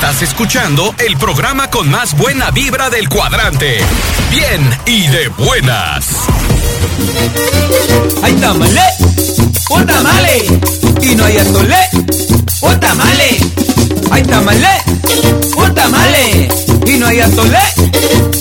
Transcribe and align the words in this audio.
Estás 0.00 0.22
escuchando 0.22 0.94
el 1.04 1.16
programa 1.16 1.70
con 1.70 1.90
más 1.90 2.16
buena 2.16 2.52
vibra 2.52 2.88
del 2.88 3.08
cuadrante. 3.08 3.78
Bien 4.30 4.78
y 4.86 5.08
de 5.08 5.26
buenas. 5.26 6.06
Hay 8.22 8.32
tamale, 8.34 8.80
un 9.70 9.86
tamale, 9.86 10.60
y 11.02 11.16
no 11.16 11.24
hay 11.24 11.38
atole, 11.38 11.76
un 12.60 12.78
tamale. 12.78 13.40
Hay 14.12 14.22
tamale, 14.22 14.68
un 15.56 15.74
tamale, 15.74 16.48
y 16.86 16.92
no 16.92 17.06
hay 17.08 17.18
atole, 17.18 17.58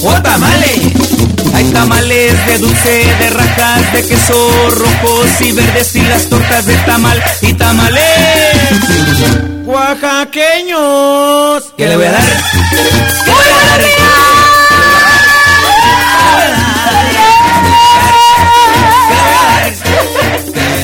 un 0.03 0.21
tamale. 0.21 1.26
Hay 1.57 1.65
tamales 1.71 2.45
de 2.45 2.59
dulce, 2.59 3.03
de 3.19 3.29
rajas, 3.31 3.91
de 3.91 4.07
queso 4.07 4.69
rojos 4.75 5.41
y 5.41 5.51
verdes 5.53 5.95
y 5.95 6.01
las 6.01 6.29
tortas 6.29 6.67
de 6.67 6.77
tamal 6.77 7.19
y 7.41 7.53
tamales 7.53 8.05
oaxaqueños. 9.65 11.73
¿Qué 11.75 11.87
le 11.87 11.95
voy 11.95 12.05
a 12.05 12.11
dar? 12.11 12.21
¿Qué 12.21 13.31
voy 13.31 13.41
a 13.41 13.65
dar? 13.65 13.81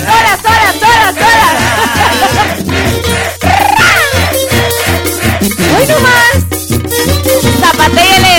¡Horas, 0.09 0.39
horas, 0.43 0.75
horas, 0.81 1.15
horas! 1.17 1.53
¡Hoy 5.77 5.85
no 5.87 5.99
más! 5.99 6.37
¡Zapatéale, 7.59 8.33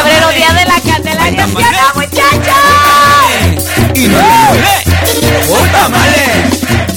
febrero, 0.00 0.28
día 0.30 0.52
de 0.52 0.64
la 0.64 0.80
Candelaria. 0.80 1.46
¡Sí 1.46 1.52
o 1.52 1.60
no, 1.60 1.94
muchachos! 1.94 2.54
Y 3.94 4.08
no 4.08 4.18
hay 4.18 4.24
atole, 4.24 4.76
¡un 5.48 5.68
tamale! 5.68 6.26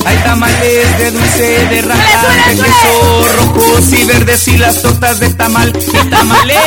Hay 0.06 0.18
tamales 0.18 0.98
de 0.98 1.12
dulce, 1.12 1.66
de 1.68 1.82
rajas, 1.82 2.48
de 2.48 2.56
queso 2.56 3.28
rojos 3.38 3.94
y 3.94 4.04
verdes 4.06 4.48
y 4.48 4.58
las 4.58 4.82
tortas 4.82 5.20
de 5.20 5.34
tamal 5.34 5.74
y 5.76 6.10
tamales. 6.10 6.58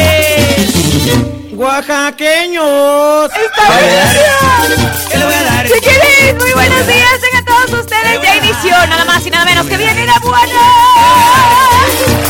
Oaxaqueños. 1.54 3.30
¡Está 3.30 3.64
buenísimo! 3.72 4.88
¿Qué 5.10 5.18
le 5.18 5.24
voy 5.24 5.34
a 5.34 5.42
dar? 5.42 5.66
Chiquilín, 5.66 6.36
muy 6.38 6.52
buenos 6.52 6.86
días, 6.86 7.20
tengan 7.20 7.44
todos 7.46 7.80
ustedes. 7.80 8.20
Ya 8.22 8.36
inició, 8.36 8.86
nada 8.88 9.04
más 9.06 9.26
y 9.26 9.30
nada 9.30 9.44
menos 9.46 9.66
que 9.66 9.76
viene 9.78 10.04
la 10.04 10.18
buena. 10.18 10.60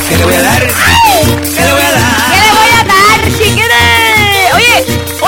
¿Qué 0.09 0.17
le 0.17 0.25
voy 0.25 0.35
a 0.35 0.43
dar? 0.43 0.63
¿Qué 0.63 1.61
le 1.65 1.73
voy 1.73 1.83
a 1.83 1.91
dar? 1.93 2.36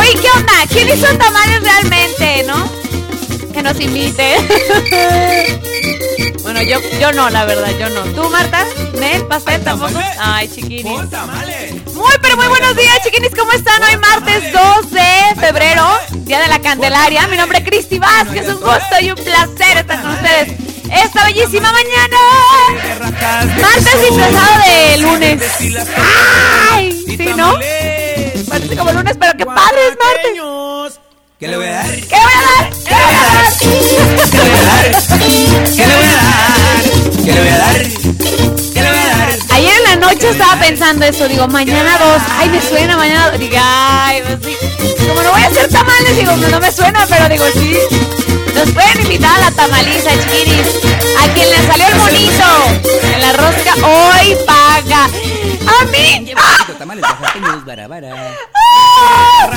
Oye, 0.08 0.20
¿qué 0.20 0.28
onda? 0.30 0.52
¿Quién 0.70 0.88
hizo 0.88 1.06
tamales 1.16 1.62
realmente, 1.62 2.44
no? 2.44 3.52
Que 3.52 3.62
nos 3.62 3.80
invite. 3.80 4.36
Bueno, 6.42 6.62
yo, 6.62 6.78
yo 6.98 7.12
no, 7.12 7.28
la 7.28 7.44
verdad, 7.44 7.68
yo 7.78 7.90
no. 7.90 8.00
¿Tú, 8.14 8.26
Marta? 8.30 8.64
¿Nel? 8.98 9.26
¿Pastel 9.26 9.62
tampoco? 9.62 10.00
Ay, 10.18 10.48
chiquinis. 10.48 10.84
Muy, 11.92 12.14
pero 12.22 12.36
muy 12.38 12.46
buenos 12.46 12.74
días, 12.74 13.02
chiquinis. 13.04 13.32
¿Cómo 13.38 13.52
están? 13.52 13.82
Hoy 13.82 13.98
martes 13.98 14.50
2 14.50 14.90
de 14.90 15.40
febrero, 15.40 15.86
Día 16.24 16.40
de 16.40 16.48
la 16.48 16.58
Candelaria. 16.60 17.26
Mi 17.26 17.36
nombre 17.36 17.58
es 17.58 17.64
Cristi 17.64 17.98
Vázquez. 17.98 18.48
Un 18.48 18.60
gusto 18.60 18.96
y 19.02 19.10
un 19.10 19.16
placer 19.16 19.76
estar 19.76 20.00
con 20.00 20.10
ustedes 20.12 20.48
esta 20.90 21.24
bellísima 21.26 21.70
mañana. 21.70 22.16
Martes 23.60 24.00
disfrazado 24.00 24.62
de 24.66 24.98
lunes. 24.98 25.42
¡Ay! 26.72 27.04
¿Sí, 27.06 27.30
no? 27.36 27.58
Como 28.76 28.92
lunes, 28.92 29.16
pero 29.18 29.32
qué 29.36 29.46
padre 29.46 29.78
es 29.88 29.96
martes. 29.98 31.00
¿Qué 31.38 31.46
le 31.48 31.56
voy 31.56 31.66
a 31.66 31.70
dar? 31.70 31.86
¿Qué 31.86 32.16
voy 32.16 32.18
a 32.18 32.42
dar? 32.42 32.70
¿Qué 32.84 32.94
voy 32.94 33.14
a 33.14 33.22
dar? 33.22 33.52
¿Qué 34.30 34.36
le 34.36 34.50
voy 34.50 34.58
a 34.58 34.62
dar? 34.64 34.84
¿Qué 35.76 35.84
le 35.86 35.94
voy 35.94 36.04
a 36.04 36.16
dar? 36.16 37.24
¿Qué 37.24 37.32
le 37.32 37.40
voy 37.40 37.48
a 37.48 37.58
dar? 37.58 37.97
Ayer 40.08 40.24
en 40.24 40.28
la 40.28 40.28
noche 40.28 40.28
estaba 40.30 40.60
pensando 40.60 41.04
eso, 41.04 41.28
digo, 41.28 41.46
mañana 41.48 41.98
dos, 41.98 42.22
ay, 42.38 42.48
me 42.48 42.62
suena, 42.62 42.96
mañana 42.96 43.30
dos, 43.30 43.38
digo, 43.38 43.56
ay, 43.60 44.22
pues 44.26 44.38
sí, 44.42 44.56
como 45.06 45.22
no 45.22 45.32
voy 45.32 45.42
a 45.42 45.46
hacer 45.46 45.68
tamales, 45.68 46.16
digo, 46.16 46.34
no, 46.36 46.48
no 46.48 46.60
me 46.60 46.72
suena, 46.72 47.06
pero 47.06 47.28
digo, 47.28 47.44
sí, 47.52 47.76
nos 48.54 48.70
pueden 48.70 49.00
invitar 49.02 49.36
a 49.36 49.50
la 49.50 49.50
tamaliza, 49.50 50.10
chiquiris, 50.10 50.66
a 51.22 51.34
quien 51.34 51.50
le 51.50 51.56
salió 51.66 51.86
el 51.88 51.96
monito 51.96 52.44
en 53.02 53.20
la 53.20 53.32
rosca, 53.34 53.74
hoy 53.86 54.36
paga, 54.46 55.04
a 55.04 55.84
mí, 55.86 56.32
¡ah! 56.36 56.66
¡Ah! 58.54 59.50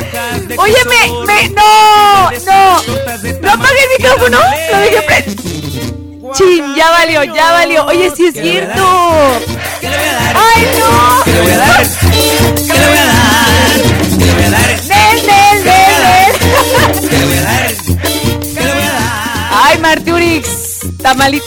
Oye, 0.57 0.85
me, 0.85 1.25
me, 1.25 1.49
no, 1.49 2.29
no, 2.31 2.81
no 3.41 3.51
apagué 3.51 3.83
el 3.83 3.89
micrófono, 3.97 4.39
lo 4.71 4.77
dejé 4.79 5.01
prendido. 5.03 5.41
Chin, 6.33 6.75
ya 6.75 6.91
valió, 6.91 7.23
ya 7.23 7.51
valió. 7.51 7.85
Oye, 7.87 8.11
sí 8.15 8.27
es 8.27 8.33
cierto. 8.33 9.41
¿Qué 9.81 9.89
le 9.89 9.97
voy 9.97 10.07
a 10.07 10.13
dar? 10.13 10.35
¡Ay, 10.37 10.67
no! 10.79 11.23
¿Qué 11.23 11.31
le 11.33 11.41
voy 11.41 11.51
a 11.51 11.57
dar? 11.57 11.81
¿Qué 11.81 12.07
le 12.07 12.87
voy 12.87 12.97
a 12.97 13.05
dar? 13.07 13.31
¿Qué 14.19 14.25
le 14.25 14.33
voy 14.35 14.43
a 14.43 14.49
dar? 14.51 14.69
¡Nel, 14.87 15.25
nel, 15.25 15.63
nel, 15.65 15.93
nel! 16.03 17.09
¿Qué 17.09 17.17
le 17.17 17.25
voy 17.25 17.37
a 17.37 17.41
dar? 17.41 17.67
¿Qué 18.53 18.61
le 18.61 18.73
voy 18.73 18.83
a 18.83 18.91
dar? 18.91 19.49
¡Ay, 19.51 19.77
Marturix! 19.79 20.47
Tamalita. 21.01 21.45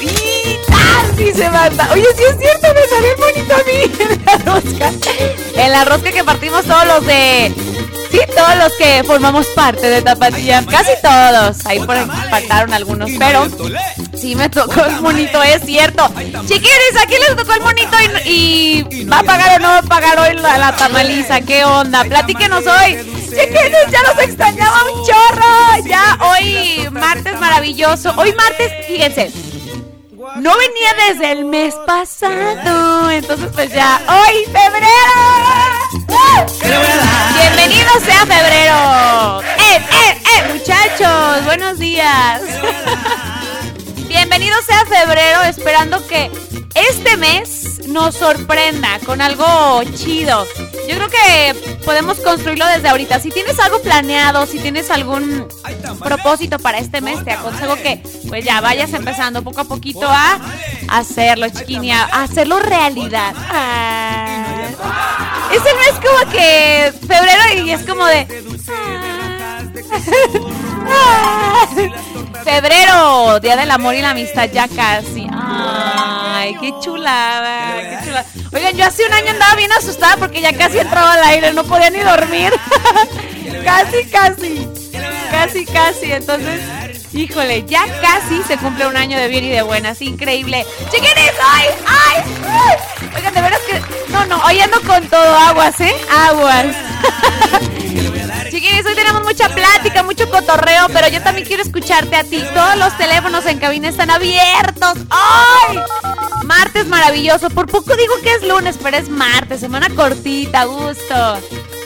Dice 1.16 1.48
Marta. 1.48 1.88
Oye, 1.92 2.06
sí 2.16 2.24
es 2.28 2.36
cierto, 2.40 2.66
me 2.74 2.88
salió 2.88 3.16
bonito 3.16 3.54
a 3.54 3.58
mí 3.58 3.78
en 4.00 4.24
la 4.26 4.52
rosca. 4.52 4.92
En 5.54 5.72
la 5.72 5.84
rosca 5.84 6.10
que 6.10 6.24
partimos 6.24 6.64
todos 6.64 6.86
los 6.86 7.06
de. 7.06 7.52
Sí, 8.14 8.20
todos 8.32 8.56
los 8.56 8.72
que 8.74 9.02
formamos 9.04 9.44
parte 9.48 9.90
de 9.90 10.00
Tapatía. 10.00 10.64
Casi 10.70 10.92
todos. 11.02 11.66
Ahí 11.66 11.80
por 11.80 11.96
faltaron 12.30 12.72
algunos, 12.72 13.10
pero. 13.18 13.48
Sí, 14.16 14.36
me 14.36 14.48
tocó 14.48 14.84
el 14.84 15.00
monito, 15.00 15.42
es 15.42 15.62
cierto. 15.64 16.08
Chiquiris, 16.46 16.96
aquí 17.02 17.14
les 17.14 17.34
tocó 17.34 17.54
el 17.54 17.62
monito 17.62 17.96
y, 18.24 18.86
y 18.92 19.04
va 19.06 19.18
a 19.18 19.22
pagar 19.24 19.58
o 19.58 19.62
no 19.62 19.68
va 19.68 19.78
a 19.78 19.82
pagar 19.82 20.18
hoy 20.20 20.36
la, 20.36 20.58
la 20.58 20.76
tamaliza. 20.76 21.40
¿Qué 21.40 21.64
onda? 21.64 22.04
Platíquenos 22.04 22.64
hoy. 22.64 22.98
Chiquiris, 23.30 23.90
ya 23.90 24.00
los 24.02 24.18
extrañaba 24.22 24.76
un 24.92 25.04
chorro. 25.04 25.86
Ya 25.86 26.16
hoy, 26.20 26.88
martes 26.92 27.40
maravilloso. 27.40 28.14
Hoy 28.16 28.32
martes, 28.34 28.70
fíjense. 28.86 29.32
No 30.36 30.52
venía 30.56 31.08
desde 31.08 31.32
el 31.32 31.44
mes 31.46 31.74
pasado. 31.84 33.10
Entonces, 33.10 33.48
pues 33.52 33.72
ya, 33.72 34.00
hoy, 34.06 34.44
febrero. 34.44 35.83
Bienvenido 35.94 37.90
sea 38.04 38.26
febrero. 38.26 39.40
¡Eh, 39.58 39.76
eh, 39.76 40.22
eh! 40.24 40.52
Muchachos, 40.52 41.44
buenos 41.44 41.78
días. 41.78 42.42
Bienvenido 44.08 44.56
sea 44.62 44.84
febrero, 44.86 45.42
esperando 45.42 46.04
que 46.06 46.32
este 46.74 47.16
mes 47.16 47.86
nos 47.86 48.16
sorprenda 48.16 48.98
con 49.06 49.20
algo 49.20 49.82
chido. 49.94 50.44
Yo 50.88 50.96
creo 50.96 51.08
que 51.08 51.78
podemos 51.84 52.18
construirlo 52.18 52.66
desde 52.66 52.88
ahorita. 52.88 53.20
Si 53.20 53.30
tienes 53.30 53.60
algo 53.60 53.80
planeado, 53.80 54.46
si 54.46 54.58
tienes 54.58 54.90
algún 54.90 55.46
propósito 56.00 56.58
para 56.58 56.78
este 56.78 57.00
mes, 57.02 57.24
te 57.24 57.32
aconsejo 57.32 57.76
que 57.76 58.02
pues 58.28 58.44
ya 58.44 58.60
vayas 58.60 58.92
empezando 58.94 59.42
poco 59.42 59.60
a 59.60 59.64
poquito 59.64 60.08
a 60.08 60.40
hacerlo, 60.88 61.48
chiquini, 61.50 61.92
a 61.92 62.04
hacerlo 62.04 62.58
realidad. 62.58 63.32
Ah. 63.36 65.13
Es 65.54 65.62
el 65.64 65.76
mes 65.76 66.00
como 66.02 66.32
que 66.32 66.92
febrero 67.06 67.64
y 67.64 67.70
es 67.70 67.82
como 67.84 68.04
de... 68.06 68.26
Ah. 70.86 71.66
Febrero, 72.44 73.40
Día 73.40 73.56
del 73.56 73.70
Amor 73.70 73.94
y 73.94 74.02
la 74.02 74.10
Amistad 74.10 74.50
ya 74.52 74.68
casi. 74.68 75.26
Ay, 75.32 76.56
qué 76.60 76.74
chulada, 76.80 77.76
qué 77.76 78.04
chulada. 78.04 78.26
Oigan, 78.52 78.76
yo 78.76 78.84
hace 78.84 79.06
un 79.06 79.12
año 79.12 79.30
andaba 79.30 79.54
bien 79.54 79.72
asustada 79.72 80.16
porque 80.16 80.40
ya 80.42 80.52
casi 80.52 80.78
entraba 80.78 81.14
al 81.14 81.24
aire, 81.24 81.52
no 81.52 81.64
podía 81.64 81.90
ni 81.90 82.00
dormir. 82.00 82.52
casi, 83.64 84.04
casi. 84.10 84.68
Casi, 85.30 85.64
casi. 85.64 86.12
Entonces, 86.12 86.60
híjole, 87.12 87.64
ya 87.64 87.84
casi 88.00 88.42
se 88.42 88.58
cumple 88.58 88.86
un 88.86 88.96
año 88.96 89.18
de 89.18 89.28
bien 89.28 89.44
y 89.44 89.50
de 89.50 89.62
buenas. 89.62 90.02
Increíble. 90.02 90.66
Chiquinis, 90.90 91.32
ay, 91.42 91.68
ay, 91.86 92.22
ay. 92.46 92.93
No, 94.08 94.24
no, 94.26 94.44
hoy 94.44 94.60
ando 94.60 94.80
con 94.82 95.06
todo 95.08 95.36
aguas, 95.36 95.80
¿eh? 95.80 95.94
Aguas. 96.10 96.66
Chiquinis, 98.50 98.86
hoy 98.86 98.94
tenemos 98.94 99.22
mucha 99.24 99.48
plática, 99.48 100.02
mucho 100.02 100.30
cotorreo, 100.30 100.86
pero 100.92 101.08
yo 101.08 101.20
también 101.22 101.46
quiero 101.46 101.62
escucharte 101.62 102.14
a 102.14 102.24
ti. 102.24 102.42
Todos 102.54 102.76
los 102.76 102.96
teléfonos 102.96 103.44
en 103.46 103.58
cabina 103.58 103.88
están 103.88 104.10
abiertos. 104.10 104.98
¡Ay! 105.10 105.80
Martes 106.44 106.86
maravilloso. 106.86 107.50
Por 107.50 107.66
poco 107.66 107.96
digo 107.96 108.14
que 108.22 108.34
es 108.34 108.42
lunes, 108.46 108.78
pero 108.82 108.96
es 108.96 109.08
martes, 109.08 109.60
semana 109.60 109.88
cortita, 109.90 110.64
gusto. 110.64 111.38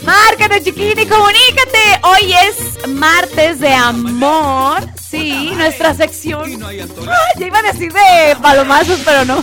Márcate, 0.02 0.62
chiquini, 0.62 1.06
comunícate. 1.06 2.00
Hoy 2.02 2.34
es 2.34 2.88
martes 2.88 3.60
de 3.60 3.72
amor. 3.72 4.86
Sí, 5.10 5.52
nuestra 5.54 5.94
sección. 5.94 6.60
Ya 7.38 7.46
iba 7.46 7.58
a 7.58 7.62
decir 7.62 7.92
de 7.92 8.36
palomazos, 8.42 9.00
pero 9.04 9.24
no. 9.24 9.42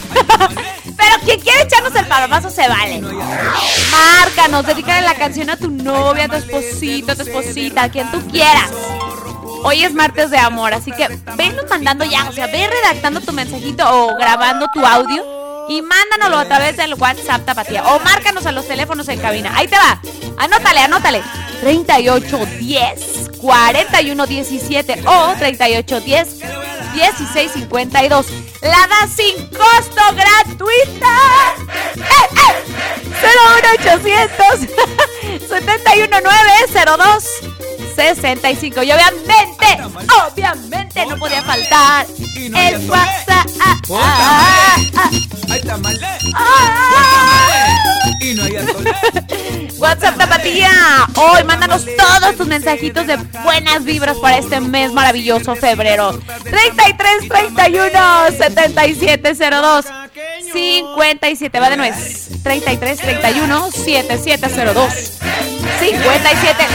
Pero 0.97 1.19
quien 1.23 1.39
quiere 1.39 1.61
echarnos 1.63 1.95
el 1.95 2.05
palomazo 2.05 2.49
se 2.49 2.67
vale. 2.67 3.01
Márcanos, 3.91 4.65
dedícale 4.65 5.05
la 5.05 5.15
canción 5.15 5.49
a 5.49 5.57
tu 5.57 5.69
novia, 5.69 6.25
a 6.25 6.29
tu 6.29 6.35
esposito, 6.35 7.11
a 7.11 7.15
tu 7.15 7.23
esposita, 7.23 7.83
a 7.83 7.89
quien 7.89 8.09
tú 8.11 8.21
quieras. 8.29 8.71
Hoy 9.63 9.83
es 9.83 9.93
martes 9.93 10.29
de 10.29 10.37
amor, 10.37 10.73
así 10.73 10.91
que 10.91 11.07
vennos 11.35 11.65
mandando 11.69 12.05
ya, 12.05 12.29
o 12.29 12.31
sea, 12.31 12.45
ve 12.47 12.67
redactando 12.67 13.19
tu 13.21 13.33
mensajito 13.33 13.83
o 13.89 14.15
grabando 14.15 14.67
tu 14.73 14.85
audio 14.85 15.23
y 15.67 15.81
mándanoslo 15.81 16.37
a 16.37 16.45
través 16.45 16.77
del 16.77 16.93
WhatsApp 16.93 17.45
Tapatía 17.45 17.83
o 17.83 17.99
márcanos 17.99 18.45
a 18.45 18.51
los 18.51 18.67
teléfonos 18.67 19.07
en 19.09 19.19
cabina. 19.19 19.51
Ahí 19.55 19.67
te 19.67 19.75
va. 19.75 19.99
Anótale, 20.37 20.81
anótale. 20.81 21.23
3810 21.61 23.31
4117 23.41 25.03
o 25.05 25.33
3810 25.39 26.64
1652. 26.95 28.25
La 28.61 28.87
da 28.87 29.07
sin 29.07 29.35
costo 29.49 30.01
gratuita. 30.13 31.55
¡Eh, 31.95 32.29
eh! 32.37 32.53
01800 33.81 34.59
71902 35.47 37.23
65. 37.95 38.83
Y 38.83 38.91
obviamente, 38.91 39.67
obviamente 40.27 41.05
no 41.05 41.17
podía 41.17 41.41
faltar 41.43 42.05
el 42.35 42.89
WhatsApp. 42.89 43.45
WhatsApp 49.77 50.17
Tapatía. 50.17 50.71
Hoy 51.15 51.43
mándanos 51.43 51.85
todos 51.85 52.35
tus 52.35 52.47
mensajitos 52.47 53.07
de 53.07 53.17
buenas 53.43 53.83
vibras 53.83 54.17
para 54.17 54.37
este 54.37 54.59
mes 54.59 54.93
maravilloso 54.93 55.55
febrero. 55.55 56.19
33 56.43 57.29
31 57.29 57.91
77 58.37 59.33
02 59.33 59.85
57 60.53 61.59
va 61.59 61.69
de 61.69 61.77
nuez. 61.77 62.29
33 62.43 62.99
31 62.99 63.71
7702 63.71 64.93
57 65.79 66.65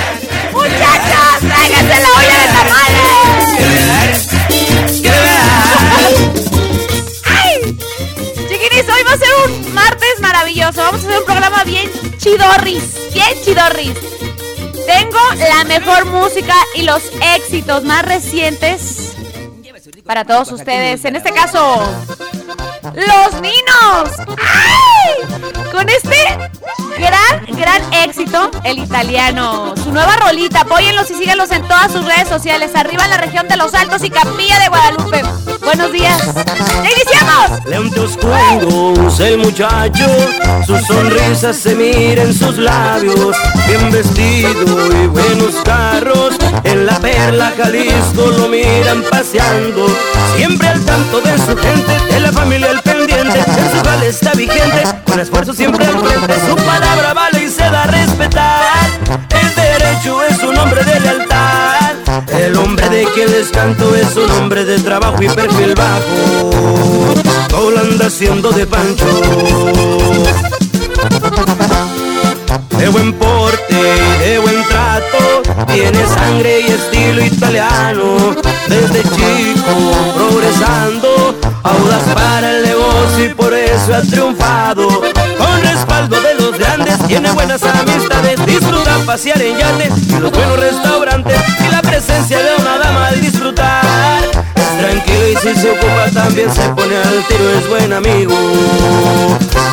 Muchachos, 0.52 1.38
tráiganse 1.40 2.00
la 2.00 2.08
olla 2.19 2.36
de 2.38 2.46
tamales. 2.52 4.39
Hoy 8.72 9.02
va 9.02 9.12
a 9.12 9.19
ser 9.19 9.28
un 9.46 9.75
martes 9.75 10.20
maravilloso. 10.20 10.81
Vamos 10.81 11.02
a 11.02 11.06
hacer 11.08 11.19
un 11.19 11.25
programa 11.25 11.64
bien 11.64 11.90
chidorris. 12.19 13.12
Bien 13.12 13.37
chidorris. 13.44 13.94
Tengo 14.87 15.19
la 15.37 15.64
mejor 15.64 16.06
música 16.06 16.55
y 16.75 16.82
los 16.82 17.02
éxitos 17.37 17.82
más 17.82 18.05
recientes 18.05 19.17
para 20.05 20.25
todos 20.25 20.50
ustedes. 20.52 21.05
En 21.05 21.17
este 21.17 21.32
caso, 21.32 21.82
los 22.82 23.41
ninos. 23.41 24.11
¡Ay! 24.38 25.70
Con 25.73 25.88
este 25.88 26.17
gran, 26.99 27.47
gran 27.56 27.94
éxito, 27.94 28.50
el 28.64 28.79
italiano. 28.79 29.75
Su 29.82 29.93
nueva 29.93 30.17
rolita, 30.17 30.62
apóyenlos 30.62 31.11
y 31.11 31.14
síganlos 31.14 31.50
en 31.50 31.62
todas 31.62 31.93
sus 31.93 32.05
redes 32.05 32.29
sociales. 32.29 32.73
Arriba 32.75 33.05
en 33.05 33.11
la 33.11 33.19
región 33.19 33.49
de 33.49 33.56
Los 33.56 33.75
Altos 33.75 34.02
y 34.05 34.11
Capilla 34.11 34.58
de 34.58 34.69
Guadalupe. 34.69 35.23
Buenos 35.62 35.93
días. 35.93 36.20
¡Ya 36.82 36.91
iniciamos! 36.91 37.20
El 39.20 39.38
muchacho, 39.38 40.06
su 40.67 40.79
sonrisa 40.79 41.53
se 41.53 41.75
mira 41.75 42.23
en 42.23 42.32
sus 42.32 42.56
labios. 42.58 43.37
Bien 43.67 43.91
vestido 43.91 44.87
y 45.03 45.06
buenos 45.08 45.55
carros, 45.64 46.35
en 46.64 46.87
la 46.87 46.99
perla 46.99 47.53
Jalisco 47.56 48.26
lo 48.26 48.49
miran 48.49 49.03
paseando. 49.11 49.87
Siempre 50.37 50.69
al 50.69 50.81
tanto 50.84 51.20
de 51.20 51.37
su 51.38 51.56
gente, 51.56 52.12
de 52.12 52.20
la 52.20 52.32
familia 52.32 52.70
el 52.70 52.81
pendiente, 52.81 53.38
en 53.38 53.76
su 53.76 53.82
vale 53.84 54.08
está 54.08 54.32
vigente, 54.32 54.82
con 55.04 55.20
esfuerzo 55.20 55.52
siempre 55.52 55.84
al 55.84 55.98
frente. 56.00 56.34
Su 56.48 56.56
palabra 56.56 57.12
vale 57.14 57.44
y 57.44 57.48
se 57.48 57.62
da 57.62 57.84
a 57.84 57.87
respetar. 57.87 58.60
El 59.31 59.54
derecho 59.54 60.22
es 60.25 60.42
un 60.42 60.56
hombre 60.56 60.84
de 60.84 61.00
lealtad. 61.00 61.94
El 62.32 62.56
hombre 62.56 62.88
de 62.88 63.04
quien 63.14 63.31
les 63.31 63.48
canto 63.48 63.94
es 63.94 64.16
un 64.16 64.31
hombre 64.31 64.64
de 64.64 64.78
trabajo 64.78 65.22
y 65.22 65.28
perfil 65.28 65.75
bajo. 65.75 67.14
Todo 67.48 67.70
lo 67.70 67.81
anda 67.81 68.06
haciendo 68.06 68.50
de 68.50 68.66
pancho. 68.66 69.06
De 72.78 72.88
buen 72.88 73.12
tiene 75.72 76.06
sangre 76.06 76.61
y 76.61 76.67
estilo 76.72 77.25
italiano. 77.25 78.34
Desde 78.69 79.02
chico 79.02 79.93
progresando, 80.14 81.38
audaz 81.62 82.02
para 82.14 82.50
el 82.56 82.64
negocio 82.64 83.25
y 83.25 83.28
por 83.34 83.52
eso 83.55 83.94
ha 83.94 84.02
triunfado. 84.02 84.88
Con 84.88 85.62
respaldo 85.62 86.20
de 86.20 86.34
los 86.34 86.58
grandes, 86.58 86.99
tiene 87.06 87.31
buenas 87.32 87.62
amistades, 87.62 88.44
disfruta 88.46 88.99
pasear 89.06 89.40
en 89.43 89.56
yates 89.58 89.93
y 90.08 90.20
los 90.20 90.31
buenos 90.31 90.61
restaurantes 90.61 91.40
y 91.67 91.70
la 91.70 91.82
presencia 91.82 92.38
de 92.38 92.56
una 92.58 92.78
dama 92.78 93.06
al 93.06 93.20
disfrutar. 93.20 94.22
Es 94.55 94.78
tranquilo 94.78 95.28
y 95.28 95.37
si 95.37 95.61
se 95.61 95.70
ocupa 95.70 96.11
también 96.12 96.52
se 96.52 96.69
pone 96.70 96.96
al 96.96 97.25
tiro, 97.28 97.50
es 97.58 97.69
buen 97.69 97.93
amigo. 97.93 98.34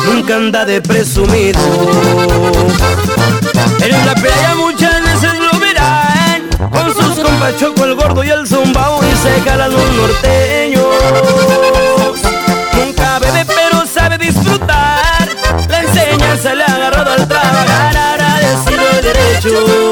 Nunca 0.06 0.36
anda 0.36 0.64
de 0.64 0.80
presumido. 0.80 1.60
En 3.80 4.06
la 4.06 4.14
playa 4.14 4.54
verán 4.88 5.07
Con 7.38 7.50
sus 7.50 7.54
compas 7.54 7.56
Choco 7.56 7.84
el 7.84 7.94
gordo 7.94 8.24
y 8.24 8.30
el 8.30 8.46
zumbao 8.46 9.00
Y 9.04 9.16
se 9.16 9.40
jalan 9.42 9.72
los 9.72 9.92
norteños. 9.92 10.86
Nunca 12.74 13.18
bebe 13.18 13.44
pero 13.46 13.86
sabe 13.86 14.18
disfrutar. 14.18 15.28
La 15.68 15.80
enseñanza 15.80 16.54
le 16.54 16.64
ha 16.64 16.74
agarrado 16.74 17.12
al 17.12 17.28
trabajar 17.28 17.96
Agradecido 17.96 18.82
el 18.90 19.02
derecho 19.02 19.87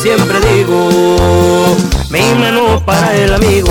siempre 0.00 0.40
digo, 0.40 0.88
mi 2.08 2.22
mano 2.34 2.82
para 2.86 3.14
el 3.14 3.34
amigo. 3.34 3.70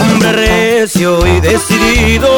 Hombre 0.00 0.32
recio 0.32 1.26
y 1.26 1.40
decidido, 1.40 2.28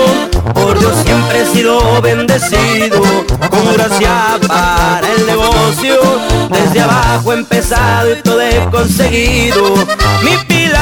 por 0.55 0.79
Dios 0.79 0.97
siempre 1.05 1.43
he 1.43 1.47
sido 1.47 2.01
bendecido, 2.01 3.03
con 3.51 3.75
gracia 3.75 4.39
para 4.49 5.07
el 5.13 5.27
negocio, 5.27 5.97
desde 6.51 6.81
abajo 6.81 7.33
he 7.33 7.37
empezado 7.37 8.13
y 8.13 8.23
todo 8.23 8.41
he 8.41 8.71
conseguido. 8.71 9.75
Mi 10.23 10.37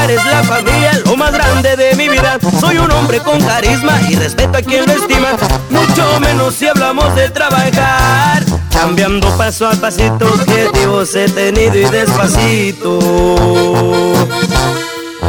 pilar 0.06 0.10
es 0.10 0.24
la 0.24 0.42
familia, 0.44 1.00
lo 1.04 1.16
más 1.16 1.32
grande 1.32 1.76
de 1.76 1.94
mi 1.94 2.08
vida, 2.08 2.38
soy 2.60 2.78
un 2.78 2.90
hombre 2.90 3.20
con 3.20 3.40
carisma 3.40 4.00
y 4.08 4.16
respeto 4.16 4.58
a 4.58 4.62
quien 4.62 4.86
lo 4.86 4.92
estima, 4.92 5.30
mucho 5.70 6.20
menos 6.20 6.54
si 6.54 6.66
hablamos 6.66 7.14
de 7.14 7.28
trabajar. 7.30 8.44
Cambiando 8.72 9.28
paso 9.36 9.68
a 9.68 9.72
pasito, 9.72 10.26
objetivos 10.26 11.14
he 11.14 11.28
tenido 11.28 11.76
y 11.76 11.84
despacito 11.84 12.98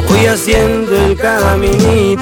voy 0.07 0.25
haciendo 0.25 0.95
el 0.95 1.17
caminito. 1.17 2.21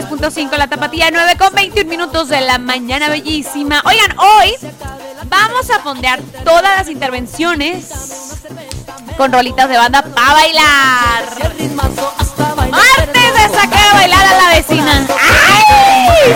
103.5 0.00 0.56
La 0.56 0.66
Tapatía, 0.66 1.10
9 1.12 1.36
con 1.38 1.52
21 1.54 1.88
minutos 1.88 2.28
de 2.28 2.40
la 2.40 2.58
mañana, 2.58 3.08
bellísima. 3.08 3.82
Oigan, 3.84 4.18
hoy 4.18 4.54
vamos 5.26 5.68
a 5.70 5.80
fondear 5.80 6.20
todas 6.44 6.78
las 6.78 6.88
intervenciones 6.88 8.38
con 9.18 9.30
rolitas 9.30 9.68
de 9.68 9.76
banda 9.76 10.02
para 10.02 10.32
bailar. 10.32 11.24
Martes 12.70 13.34
de 13.34 13.58
sacar 13.58 13.90
a 13.90 13.94
bailar 13.94 14.26
a 14.26 14.36
la 14.38 14.48
vecina. 14.54 15.06
¡Ay! 15.20 16.34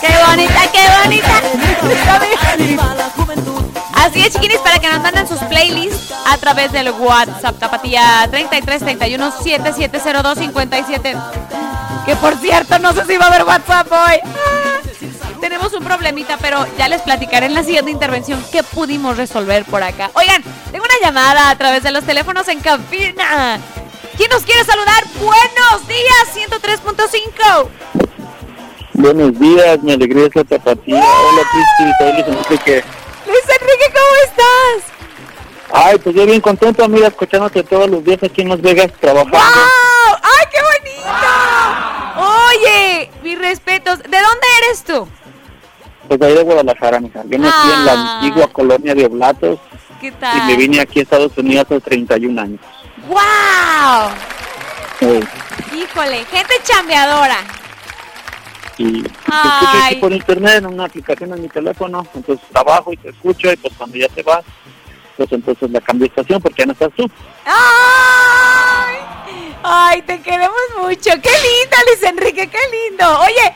¡Qué 0.00 0.14
bonita, 0.26 0.60
qué 0.72 0.88
bonita! 1.02 1.42
Así 3.94 4.20
es, 4.20 4.32
chiquinis, 4.32 4.58
para 4.58 4.78
que 4.78 4.88
nos 4.88 5.02
manden 5.02 5.26
sus 5.26 5.40
playlists 5.40 6.12
a 6.26 6.36
través 6.38 6.70
del 6.70 6.92
WhatsApp 6.92 7.58
Tapatía 7.58 8.28
33 8.30 8.82
31 8.82 9.32
7702 9.42 10.38
57. 10.38 11.16
Que 12.06 12.14
por 12.16 12.36
cierto, 12.36 12.78
no 12.78 12.92
sé 12.92 13.04
si 13.04 13.16
va 13.16 13.24
a 13.24 13.28
haber 13.28 13.44
WhatsApp 13.44 13.90
hoy. 13.90 14.20
Ah, 14.24 14.78
tenemos 15.40 15.72
un 15.72 15.84
problemita, 15.84 16.38
pero 16.40 16.64
ya 16.78 16.88
les 16.88 17.02
platicaré 17.02 17.46
en 17.46 17.54
la 17.54 17.64
siguiente 17.64 17.90
intervención 17.90 18.42
qué 18.52 18.62
pudimos 18.62 19.16
resolver 19.16 19.64
por 19.64 19.82
acá. 19.82 20.10
Oigan, 20.14 20.42
tengo 20.70 20.84
una 20.84 21.06
llamada 21.06 21.50
a 21.50 21.58
través 21.58 21.82
de 21.82 21.90
los 21.90 22.04
teléfonos 22.04 22.46
en 22.46 22.60
cabina. 22.60 23.58
¿Quién 24.16 24.30
nos 24.30 24.44
quiere 24.44 24.64
saludar? 24.64 25.04
Buenos 25.18 25.88
días, 25.88 26.32
103.5. 26.32 27.68
Buenos 28.94 29.38
días, 29.38 29.82
mi 29.82 29.92
alegría 29.92 30.26
es 30.26 30.36
la 30.36 30.44
tapatía. 30.44 31.04
Hola, 31.04 31.42
Cristi, 31.52 31.92
soy 31.98 32.12
Luis 32.12 32.26
Enrique. 32.26 32.84
Luis 33.26 33.44
Enrique, 33.60 33.92
¿cómo 33.92 34.16
estás? 34.24 34.96
Ay, 35.72 35.98
pues 35.98 36.14
yo 36.14 36.24
bien 36.24 36.40
contento, 36.40 36.84
amiga, 36.84 37.08
escuchándote 37.08 37.62
todos 37.64 37.90
los 37.90 38.02
días 38.04 38.22
aquí 38.22 38.40
en 38.42 38.48
Las 38.50 38.62
Vegas 38.62 38.90
trabajando. 39.00 39.36
¡Wow! 39.36 40.16
¡Ay, 40.22 40.46
qué 40.50 40.60
bonito! 40.62 40.95
Oye, 42.56 43.10
mis 43.22 43.38
respetos. 43.38 43.98
¿De 43.98 44.04
dónde 44.08 44.46
eres 44.66 44.84
tú? 44.84 45.08
Pues 46.08 46.20
de 46.20 46.26
ahí 46.26 46.34
de 46.34 46.42
Guadalajara, 46.42 47.00
mija. 47.00 47.22
Yo 47.26 47.38
nací 47.38 47.68
en 47.68 47.74
Ah. 47.74 47.82
la 47.84 48.14
antigua 48.16 48.48
colonia 48.52 48.94
de 48.94 49.06
Oblatos 49.06 49.58
¿Qué 50.00 50.08
y 50.08 50.10
me 50.10 50.16
tal? 50.18 50.56
vine 50.56 50.80
aquí 50.80 51.00
a 51.00 51.02
Estados 51.02 51.36
Unidos 51.36 51.66
hace 51.66 51.80
31 51.80 52.38
años. 52.40 52.60
¡Wow! 53.08 54.10
Híjole, 55.76 56.24
gente 56.26 56.54
chambeadora. 56.62 57.38
y 58.78 59.02
te 59.02 59.08
escucho 59.08 59.78
aquí 59.86 59.94
por 59.96 60.12
internet 60.12 60.56
en 60.58 60.66
una 60.66 60.84
aplicación 60.84 61.32
en 61.32 61.40
mi 61.40 61.48
teléfono, 61.48 62.06
entonces 62.14 62.46
trabajo 62.52 62.92
y 62.92 62.98
te 62.98 63.08
escucho 63.08 63.50
y 63.50 63.56
pues 63.56 63.72
cuando 63.74 63.96
ya 63.96 64.06
te 64.08 64.22
vas, 64.22 64.44
pues 65.16 65.32
entonces 65.32 65.70
la 65.70 65.80
cambio 65.80 66.04
de 66.04 66.08
estación 66.08 66.40
porque 66.42 66.62
ya 66.62 66.66
no 66.66 66.72
estás 66.72 66.90
tú. 66.96 67.10
¡Ay! 67.44 68.96
¡Ay, 69.62 70.02
te 70.02 70.20
queremos 70.20 70.56
mucho! 70.80 71.10
¡Qué 71.22 71.30
lindo, 71.30 71.76
Luis 71.88 72.02
Enrique! 72.02 72.48
¡Qué 72.48 72.58
lindo! 72.88 73.18
Oye, 73.20 73.54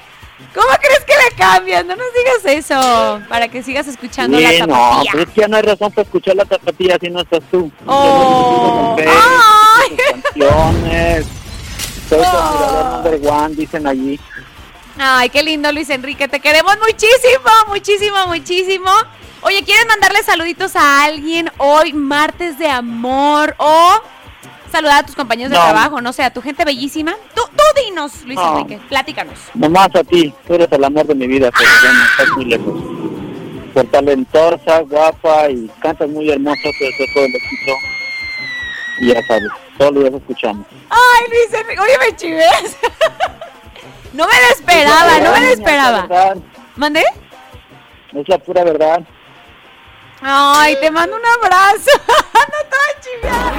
¿cómo 0.54 0.68
crees 0.80 1.04
que 1.04 1.14
la 1.14 1.36
cambias? 1.36 1.84
No 1.84 1.94
nos 1.96 2.06
digas 2.14 2.54
eso, 2.56 3.20
para 3.28 3.48
que 3.48 3.62
sigas 3.62 3.86
escuchando 3.86 4.38
Sí, 4.38 4.44
la 4.44 4.66
no, 4.66 4.74
tapatía. 4.74 5.12
pues 5.12 5.26
es 5.28 5.30
que 5.34 5.40
ya 5.42 5.48
no 5.48 5.56
hay 5.56 5.62
razón 5.62 5.92
para 5.92 6.02
escuchar 6.04 6.36
la 6.36 6.44
tapatía 6.44 6.96
si 7.00 7.10
no 7.10 7.20
estás 7.20 7.40
tú. 7.50 7.70
Oh. 7.86 8.96
Tus 8.96 9.06
Ay. 9.06 9.96
canciones. 10.34 11.26
Soy 12.08 12.20
Oh. 12.24 13.02
number 13.04 13.20
one, 13.30 13.54
dicen 13.54 13.86
allí. 13.86 14.18
Ay, 14.98 15.30
qué 15.30 15.42
lindo, 15.42 15.70
Luis 15.72 15.88
Enrique. 15.90 16.26
Te 16.28 16.40
queremos 16.40 16.76
muchísimo, 16.78 17.50
muchísimo, 17.68 18.26
muchísimo. 18.26 18.90
Oye, 19.42 19.64
¿quieres 19.64 19.86
mandarle 19.86 20.22
saluditos 20.22 20.76
a 20.76 21.04
alguien 21.04 21.50
hoy, 21.56 21.94
martes 21.94 22.58
de 22.58 22.68
amor? 22.68 23.54
O 23.58 24.02
saludar 24.70 25.02
a 25.02 25.06
tus 25.06 25.16
compañeros 25.16 25.50
de 25.50 25.56
trabajo, 25.56 26.00
no 26.00 26.12
sé, 26.12 26.22
a 26.22 26.30
tu 26.32 26.42
gente 26.42 26.64
bellísima. 26.64 27.14
Tú, 27.34 27.42
tú 27.56 27.62
dinos, 27.84 28.22
Luis 28.24 28.38
No. 28.38 28.58
Enrique, 28.58 28.78
platícanos. 28.88 29.38
Nomás 29.54 29.88
a 29.94 30.04
ti, 30.04 30.32
tú 30.46 30.54
eres 30.54 30.68
el 30.70 30.84
amor 30.84 31.06
de 31.06 31.14
mi 31.14 31.26
vida, 31.26 31.50
pero 31.56 31.70
ya 31.82 31.92
no 31.92 32.04
estás 32.04 32.28
muy 32.36 32.44
lejos. 32.44 32.82
Por 33.72 33.86
talentosa, 33.86 34.80
guapa 34.80 35.48
y 35.48 35.70
cantas 35.80 36.08
muy 36.08 36.30
hermoso, 36.30 36.60
te 36.62 37.12
todo 37.14 37.24
el 37.24 37.34
éxito. 37.34 37.72
Y 39.00 39.06
ya 39.14 39.26
sabes, 39.26 39.48
todos 39.78 39.92
los 39.94 40.04
días 40.04 40.14
escuchamos. 40.14 40.66
Ay, 40.90 41.28
Luis 41.30 41.60
Enrique, 41.60 41.80
oye, 41.80 41.98
me 41.98 42.16
chives. 42.16 42.76
no 44.12 44.26
me 44.26 44.34
lo 44.34 44.54
esperaba, 44.54 45.18
no 45.20 45.32
me 45.32 45.40
lo 45.40 45.46
esperaba. 45.46 46.34
¿Mandé? 46.76 47.04
Es 48.12 48.28
la 48.28 48.38
pura 48.38 48.64
verdad. 48.64 49.00
Ay, 50.22 50.76
te 50.80 50.90
mando 50.90 51.16
un 51.16 51.22
abrazo. 51.24 51.90
no 52.34 52.58
te 52.68 52.76
voy 52.76 52.90
a 52.94 53.00
chivear. 53.00 53.54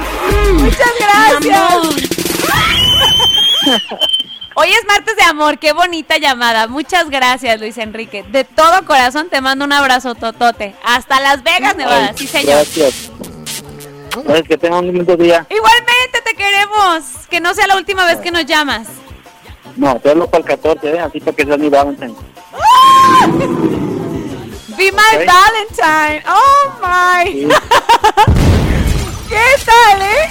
Muchas 0.54 0.92
gracias. 1.00 1.72
Hoy 4.54 4.68
es 4.68 4.84
martes 4.86 5.16
de 5.16 5.22
amor, 5.22 5.58
qué 5.58 5.72
bonita 5.72 6.18
llamada. 6.18 6.66
Muchas 6.68 7.08
gracias, 7.08 7.58
Luis 7.58 7.78
Enrique. 7.78 8.22
De 8.28 8.44
todo 8.44 8.84
corazón 8.84 9.28
te 9.30 9.40
mando 9.40 9.64
un 9.64 9.72
abrazo 9.72 10.14
totote. 10.14 10.74
Hasta 10.84 11.20
Las 11.20 11.42
Vegas, 11.42 11.74
Nevada. 11.76 12.08
Ay, 12.10 12.14
Sí, 12.18 12.26
señor. 12.26 12.56
Gracias. 12.56 13.10
Pues 14.26 14.42
que 14.42 14.58
tengan 14.58 14.86
un 14.88 14.94
lindo 14.94 15.16
día. 15.16 15.46
Igualmente 15.48 16.20
te 16.24 16.34
queremos. 16.34 17.02
Que 17.30 17.40
no 17.40 17.54
sea 17.54 17.66
la 17.66 17.76
última 17.76 18.04
vez 18.04 18.18
que 18.18 18.30
nos 18.30 18.44
llamas. 18.44 18.88
No, 19.76 19.98
te 19.98 20.10
hablo 20.10 20.26
para 20.28 20.42
el 20.42 20.48
14, 20.50 20.94
¿eh? 20.94 21.00
así 21.00 21.18
para 21.18 21.34
que 21.34 21.44
seas 21.46 21.58
mi 21.58 21.70
Valentine. 21.70 22.14
Be 24.76 24.90
my. 24.92 25.26
Valentine. 25.26 26.22
Oh 26.26 26.72
my. 26.80 27.24
¿Qué 29.28 29.44
tal, 29.64 30.02
eh? 30.02 30.28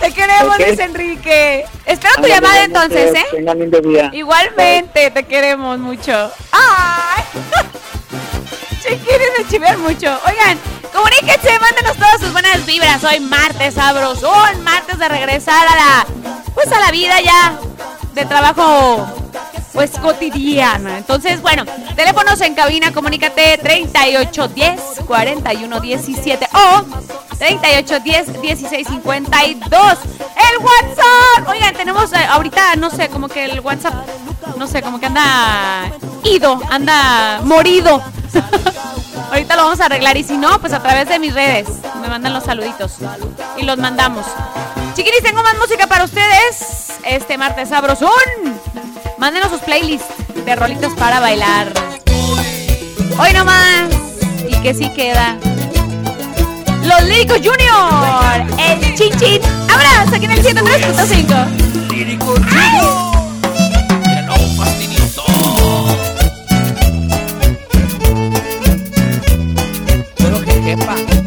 Te 0.00 0.12
queremos, 0.12 0.54
Ok. 0.54 0.60
Luis 0.66 0.78
Enrique. 0.78 1.66
Espero 1.84 2.14
tu 2.22 2.28
llamada 2.28 2.62
entonces, 2.64 3.14
¿eh? 3.14 3.26
Tengan 3.32 3.58
lindo 3.58 3.80
día. 3.80 4.10
Igualmente, 4.12 5.10
te 5.10 5.22
queremos 5.24 5.78
mucho. 5.78 6.30
¡Ay! 6.52 7.24
Chiquines 8.82 9.36
de 9.38 9.48
chiver 9.50 9.76
mucho. 9.78 10.18
Oigan, 10.26 10.58
comuníquense, 10.92 11.58
mándenos 11.58 11.96
todas 11.96 12.20
sus 12.20 12.32
buenas 12.32 12.64
vibras. 12.64 13.02
Hoy 13.04 13.20
martes 13.20 13.74
sabrosón, 13.74 14.62
martes 14.62 14.98
de 14.98 15.08
regresar 15.08 15.66
a 15.66 15.74
la, 15.76 16.06
pues 16.54 16.70
a 16.72 16.78
la 16.80 16.90
vida 16.92 17.20
ya 17.20 17.58
de 18.14 18.24
trabajo, 18.24 19.06
pues 19.78 19.92
cotidiana. 19.92 20.98
Entonces, 20.98 21.40
bueno, 21.40 21.62
teléfonos 21.94 22.40
en 22.40 22.56
cabina, 22.56 22.92
comunícate 22.92 23.58
3810 23.58 25.04
4117 25.06 26.48
o 26.52 26.82
3810 27.38 28.40
1652. 28.40 29.98
El 30.34 30.64
WhatsApp. 30.64 31.48
Oigan, 31.48 31.74
tenemos 31.76 32.12
eh, 32.12 32.16
ahorita, 32.28 32.74
no 32.74 32.90
sé, 32.90 33.08
como 33.08 33.28
que 33.28 33.44
el 33.44 33.60
WhatsApp, 33.60 33.94
no 34.56 34.66
sé, 34.66 34.82
como 34.82 34.98
que 34.98 35.06
anda 35.06 35.92
ido, 36.24 36.60
anda 36.70 37.40
morido. 37.44 38.02
ahorita 39.30 39.54
lo 39.54 39.62
vamos 39.62 39.80
a 39.80 39.84
arreglar 39.84 40.16
y 40.16 40.24
si 40.24 40.36
no, 40.36 40.60
pues 40.60 40.72
a 40.72 40.82
través 40.82 41.08
de 41.08 41.20
mis 41.20 41.32
redes 41.34 41.68
me 42.02 42.08
mandan 42.08 42.32
los 42.32 42.42
saluditos 42.42 42.96
y 43.56 43.62
los 43.62 43.78
mandamos. 43.78 44.26
Chiquiris, 44.96 45.22
tengo 45.22 45.40
más 45.44 45.56
música 45.56 45.86
para 45.86 46.02
ustedes 46.02 46.88
este 47.04 47.38
martes 47.38 47.68
sabrosón. 47.68 48.10
Mándenos 49.18 49.50
sus 49.50 49.60
playlists 49.62 50.06
de 50.44 50.54
rolitos 50.54 50.92
para 50.94 51.18
bailar. 51.18 51.72
Hoy 53.18 53.32
nomás. 53.32 53.88
Y 54.48 54.54
que 54.62 54.72
sí 54.72 54.88
queda. 54.90 55.36
Los 56.84 57.02
Líricos 57.02 57.38
Junior. 57.38 58.46
El 58.58 58.94
Chin 58.94 59.12
Chin. 59.18 59.40
Abrazo 59.68 60.14
aquí 60.14 60.26
en 60.26 60.30
el 60.30 60.44
103.5. 60.44 61.90
Lírico 61.90 62.26
Junior. 62.26 63.08
Pero 70.16 70.44
que. 70.44 71.17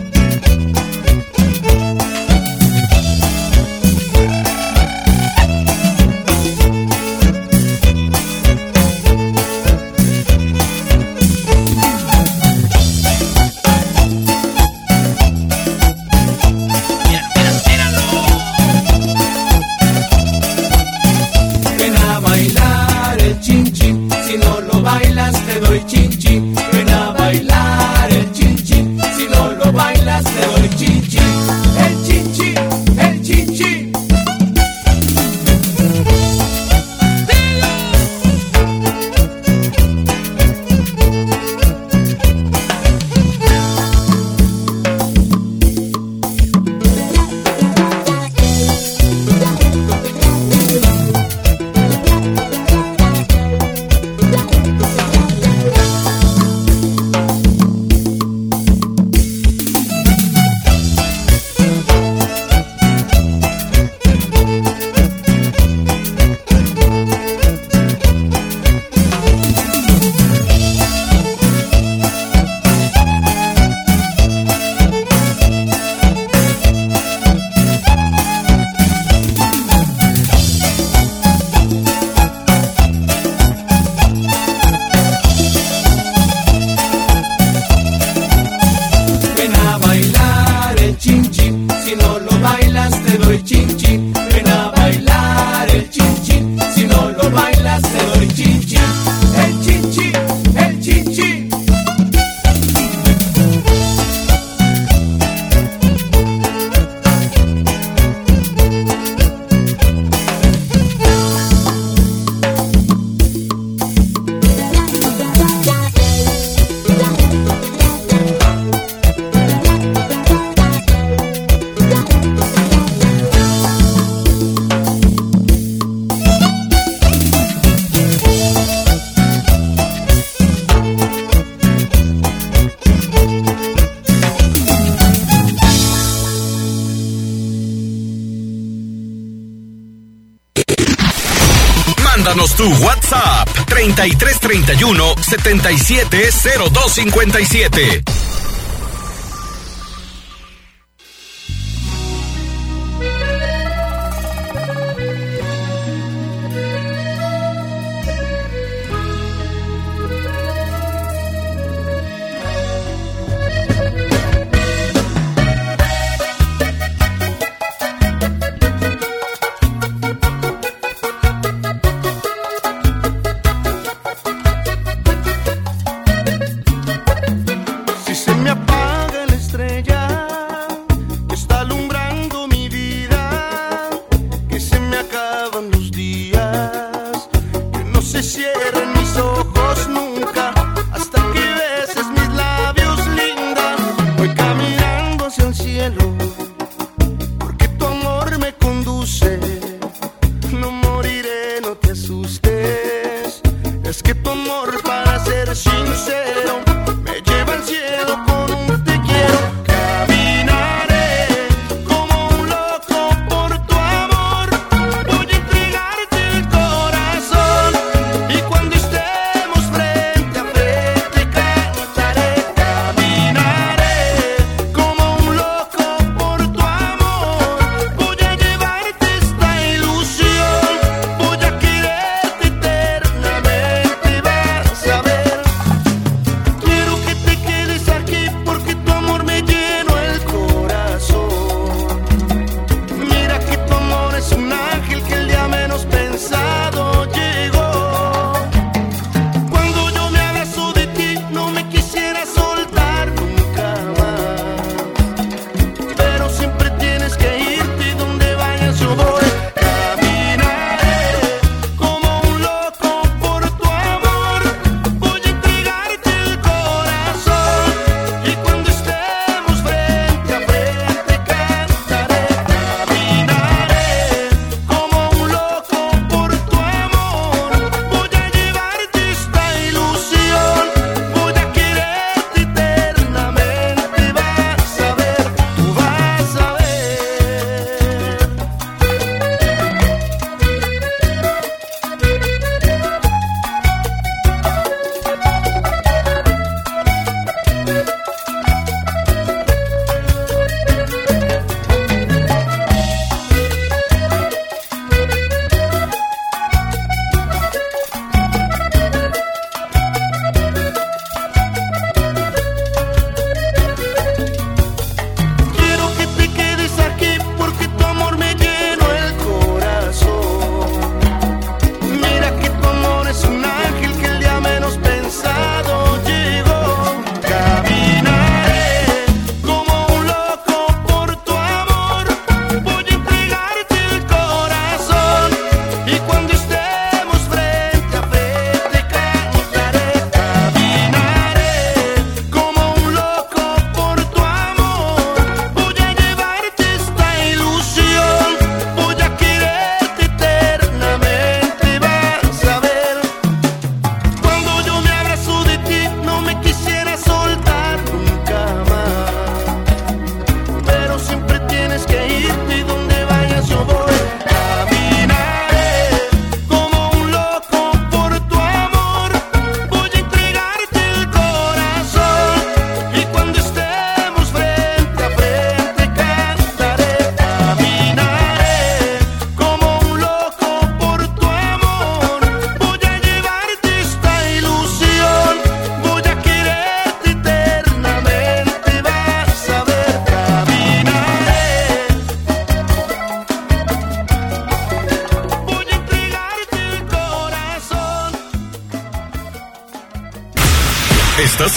3331 144.51 145.15
770257. 145.21 148.10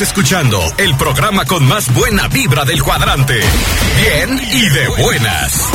Escuchando 0.00 0.60
el 0.78 0.96
programa 0.96 1.44
con 1.44 1.64
más 1.66 1.92
buena 1.92 2.26
vibra 2.28 2.64
del 2.64 2.82
cuadrante. 2.82 3.38
Bien 4.00 4.40
y 4.52 4.68
de 4.68 4.88
buenas. 4.88 5.68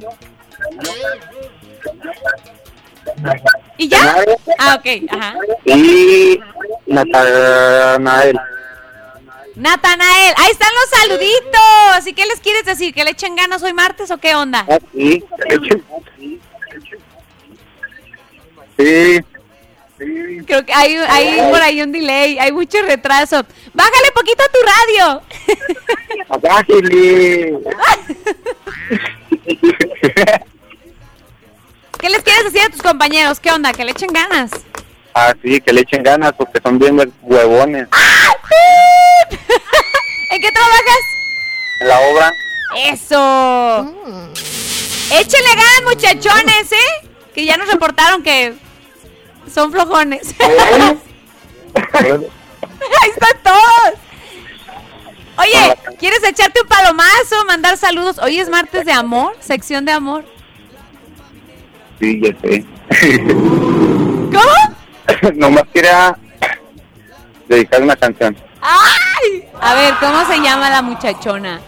¿Y 3.78 3.88
ya? 3.88 4.24
Ah, 4.60 4.78
ok. 4.78 5.12
Ajá. 5.12 5.36
y 5.66 6.40
Natanael. 6.88 8.40
Natanael, 9.62 10.34
ahí 10.38 10.52
están 10.52 10.70
los 10.74 10.90
saluditos. 11.00 12.08
¿Y 12.08 12.14
qué 12.14 12.26
les 12.26 12.40
quieres 12.40 12.66
decir? 12.66 12.96
¿Que 12.96 13.04
le 13.04 13.12
echen 13.12 13.36
ganas 13.36 13.62
hoy 13.62 13.74
martes 13.74 14.10
o 14.10 14.18
qué 14.18 14.34
onda? 14.34 14.66
Ah, 14.68 14.80
sí, 14.92 15.24
sí, 18.78 19.20
Creo 20.48 20.66
que 20.66 20.74
hay, 20.74 20.96
hay 20.96 21.52
por 21.52 21.62
ahí 21.62 21.80
un 21.80 21.92
delay, 21.92 22.40
hay 22.40 22.52
mucho 22.52 22.82
retraso. 22.82 23.46
Bájale 23.72 24.12
poquito 24.16 24.42
a 24.42 24.50
tu 24.52 24.60
radio. 24.66 25.22
Bájale. 26.42 27.54
¿Qué 32.00 32.10
les 32.10 32.24
quieres 32.24 32.46
decir 32.46 32.62
a 32.66 32.70
tus 32.72 32.82
compañeros? 32.82 33.40
¿Qué 33.40 33.52
onda? 33.52 33.74
¿Que 33.74 33.86
le 33.86 33.92
echen 33.92 34.12
ganas? 34.12 34.50
Ah, 35.14 35.36
sí, 35.40 35.62
que 35.62 35.72
le 35.72 35.82
echen 35.82 36.02
ganas 36.02 36.34
porque 36.34 36.60
son 36.64 36.80
bien 36.80 37.14
huevones. 37.22 37.88
¿En 40.32 40.42
qué 40.42 40.50
trabajas? 40.50 41.04
En 41.82 41.88
la 41.90 42.00
obra, 42.00 42.34
Eso. 42.78 43.94
Échenle 45.12 45.50
ganas, 45.50 45.84
muchachones, 45.84 46.72
¿eh? 46.72 47.10
Que 47.36 47.44
ya 47.46 47.58
nos 47.58 47.70
reportaron 47.70 48.24
que 48.24 48.54
son 49.54 49.74
flojones. 49.74 50.34
Ahí 51.84 53.10
están 53.10 53.38
todos. 53.44 53.94
Oye, 55.38 55.78
¿quieres 56.00 56.24
echarte 56.24 56.62
un 56.62 56.68
palomazo, 56.68 57.44
mandar 57.46 57.76
saludos? 57.76 58.18
Hoy 58.20 58.40
es 58.40 58.48
martes 58.48 58.86
de 58.86 58.94
amor, 58.94 59.36
sección 59.42 59.84
de 59.84 59.92
amor. 59.92 60.24
sí, 62.00 62.22
ya 62.22 62.30
sé. 62.42 62.64
¿Cómo? 63.28 65.34
Nomás 65.34 65.66
quería 65.74 66.18
dedicar 67.50 67.82
una 67.82 67.98
canción. 67.98 68.38
¡Ay! 68.62 69.11
A 69.62 69.76
ver, 69.76 69.94
¿cómo 70.00 70.26
se 70.26 70.42
llama 70.42 70.72
la 70.72 70.82
muchachona? 70.82 71.62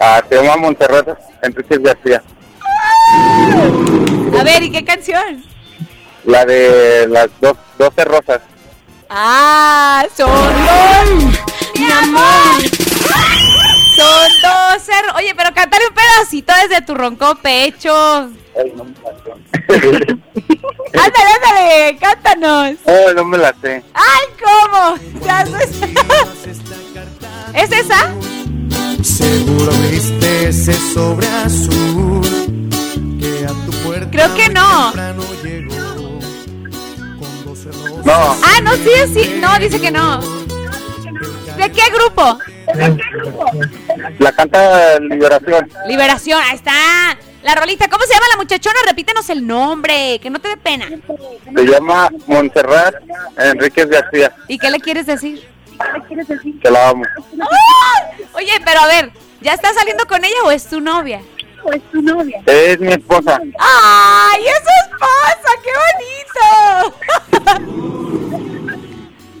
Ah, 0.00 0.22
se 0.28 0.36
llama 0.36 0.56
Montserrat 0.56 1.18
Enriquez 1.42 1.82
García. 1.82 2.22
A 4.38 4.44
ver, 4.44 4.62
¿y 4.62 4.70
qué 4.70 4.84
canción? 4.84 5.44
La 6.24 6.44
de 6.44 7.08
las 7.08 7.28
dos, 7.40 7.56
12 7.78 8.04
rosas. 8.04 8.40
Ah, 9.10 10.06
son 10.16 10.30
dos. 10.30 11.34
Mi 11.74 11.90
amor. 11.90 12.62
Son 13.96 14.30
dos. 14.42 14.88
Oye, 15.16 15.34
pero 15.36 15.52
cántale 15.52 15.84
un 15.88 15.94
pedacito 15.94 16.52
desde 16.62 16.82
tu 16.82 16.94
ronco 16.94 17.34
pecho. 17.36 18.30
Ay, 18.56 18.72
no 18.76 18.84
me 18.84 18.92
la 18.92 19.36
Ándale, 21.02 21.30
ándale, 21.34 21.98
cántanos. 21.98 22.76
Oh, 22.84 23.12
no 23.14 23.24
me 23.24 23.38
la 23.38 23.52
sé. 23.60 23.82
¡Ay, 23.94 24.26
cómo! 24.40 24.96
Ya 25.24 25.44
es- 27.56 27.70
¿Es 27.70 27.80
esa? 27.80 28.12
Seguro 29.02 29.72
viste 29.90 30.48
ese 30.48 30.72
sobre 30.74 31.26
azul 31.28 32.20
que 33.20 33.44
a 33.44 33.48
tu 33.64 33.72
puerta 33.84 34.10
Creo 34.10 34.34
que 34.34 34.48
no. 34.50 34.84
temprano 34.92 35.22
llegó 35.42 35.76
con 37.18 37.44
12 37.44 37.70
rosas. 37.72 38.04
No, 38.06 38.12
Ah, 38.42 38.60
no, 38.62 38.72
sí, 38.74 38.90
sí. 39.14 39.38
No, 39.40 39.58
dice 39.58 39.80
que 39.80 39.90
no. 39.90 40.20
¿De 41.56 41.72
qué 41.72 41.82
grupo? 41.94 42.38
la 44.18 44.32
canta 44.32 44.98
Liberación. 45.00 45.70
Liberación, 45.88 46.40
ahí 46.42 46.56
está. 46.56 46.72
La 47.42 47.54
rolita, 47.54 47.88
¿cómo 47.88 48.04
se 48.04 48.12
llama 48.12 48.26
la 48.32 48.36
muchachona? 48.38 48.76
Repítenos 48.88 49.30
el 49.30 49.46
nombre, 49.46 50.18
que 50.20 50.28
no 50.30 50.40
te 50.40 50.48
dé 50.48 50.56
pena. 50.56 50.88
Se 51.54 51.64
llama 51.64 52.10
Montserrat 52.26 52.96
Enríquez 53.38 53.88
García. 53.88 54.34
¿Y 54.48 54.58
qué 54.58 54.70
le 54.70 54.80
quieres 54.80 55.06
decir? 55.06 55.48
Que 56.62 56.70
la 56.70 56.90
amo. 56.90 57.04
¡Ay! 57.32 58.26
Oye, 58.34 58.52
pero 58.64 58.80
a 58.80 58.86
ver, 58.86 59.12
¿ya 59.40 59.54
estás 59.54 59.74
saliendo 59.74 60.06
con 60.06 60.24
ella 60.24 60.36
o 60.44 60.50
es 60.50 60.66
tu 60.68 60.80
novia? 60.80 61.20
Es 62.46 62.78
mi 62.78 62.92
esposa. 62.92 63.40
¡Ay, 63.58 64.44
es 64.46 64.62
su 64.62 64.70
esposa! 64.84 65.50
¡Qué 65.64 65.72
bonito! 67.50 67.66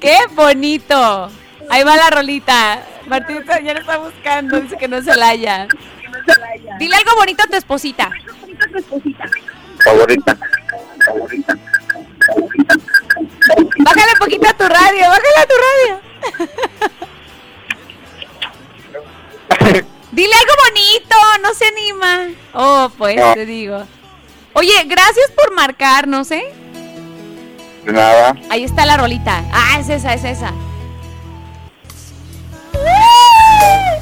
¡Qué 0.00 0.18
bonito! 0.34 1.30
Ahí 1.70 1.84
va 1.84 1.96
la 1.96 2.10
rolita. 2.10 2.82
Martita 3.06 3.60
ya 3.60 3.74
la 3.74 3.80
está 3.80 3.98
buscando, 3.98 4.60
dice 4.60 4.76
que 4.76 4.88
no 4.88 5.00
se 5.02 5.14
la 5.16 5.28
haya. 5.28 5.68
Dile 6.78 6.96
algo 6.96 7.14
bonito 7.16 7.44
a 7.44 7.46
tu 7.46 7.56
esposita. 7.56 8.10
Favorita. 9.84 10.36
Favorita. 11.04 11.56
Bájale 13.78 14.12
un 14.12 14.18
poquito 14.18 14.48
a 14.48 14.54
tu 14.54 14.64
radio, 14.64 15.00
bájale 15.00 15.38
a 15.38 15.46
tu 15.46 15.54
radio. 15.54 16.00
Dile 20.12 20.32
algo 20.34 20.52
bonito, 20.68 21.16
no 21.42 21.54
se 21.54 21.66
anima. 21.66 22.28
Oh, 22.54 22.90
pues 22.96 23.16
No. 23.16 23.34
te 23.34 23.44
digo. 23.46 23.84
Oye, 24.54 24.84
gracias 24.84 25.30
por 25.36 25.52
marcarnos, 25.54 26.30
¿eh? 26.30 26.44
De 27.84 27.92
nada. 27.92 28.34
Ahí 28.48 28.64
está 28.64 28.86
la 28.86 28.96
rolita. 28.96 29.42
Ah, 29.52 29.78
es 29.78 29.88
esa, 29.90 30.14
es 30.14 30.24
esa. 30.24 30.52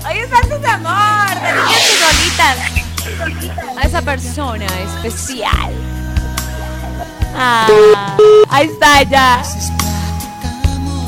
Ahí 0.05 0.19
están 0.19 0.43
tus 0.49 0.65
amor. 0.69 1.41
Dediquen 1.41 1.81
tus 1.89 2.01
rolitas. 2.07 3.77
A 3.77 3.83
esa 3.83 4.03
persona 4.03 4.67
especial. 4.67 5.73
Ah, 7.37 8.17
ahí 8.51 8.69
está 8.69 9.03
ya. 9.03 9.43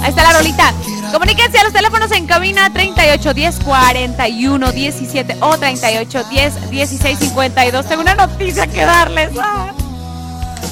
Ahí 0.02 0.10
está 0.10 0.22
la 0.22 0.32
rolita. 0.32 0.72
Comuníquense 1.12 1.58
a 1.58 1.64
los 1.64 1.72
teléfonos 1.72 2.10
en 2.12 2.26
cabina 2.26 2.72
38 2.72 3.34
10 3.34 3.60
41 3.64 4.72
17 4.72 5.36
o 5.40 5.56
38 5.56 6.24
10 6.24 6.70
16 6.70 7.18
52. 7.18 7.86
Tengo 7.86 8.02
una 8.02 8.14
noticia 8.14 8.66
que 8.66 8.84
darles. 8.84 9.30
Ah. 9.40 9.72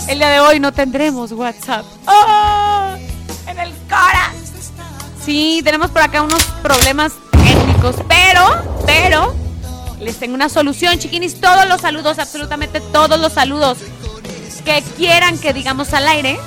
El 0.09 0.19
día 0.19 0.29
de 0.29 0.41
hoy 0.41 0.61
no 0.61 0.73
tendremos 0.73 1.33
WhatsApp. 1.33 1.85
¡Oh! 2.07 2.95
En 3.47 3.59
el 3.59 3.73
Cora. 3.89 4.33
Sí, 5.25 5.63
tenemos 5.65 5.91
por 5.91 6.03
acá 6.03 6.23
unos 6.23 6.45
problemas 6.63 7.13
técnicos, 7.31 7.97
pero, 8.07 8.83
pero, 8.85 9.35
les 9.99 10.17
tengo 10.19 10.35
una 10.35 10.51
solución, 10.51 10.99
chiquinis. 10.99 11.41
Todos 11.41 11.67
los 11.67 11.81
saludos, 11.81 12.19
absolutamente 12.19 12.81
todos 12.81 13.19
los 13.19 13.33
saludos 13.33 13.79
que 14.65 14.83
quieran 14.97 15.39
que 15.39 15.53
digamos 15.53 15.95
al 15.95 16.09
aire. 16.09 16.39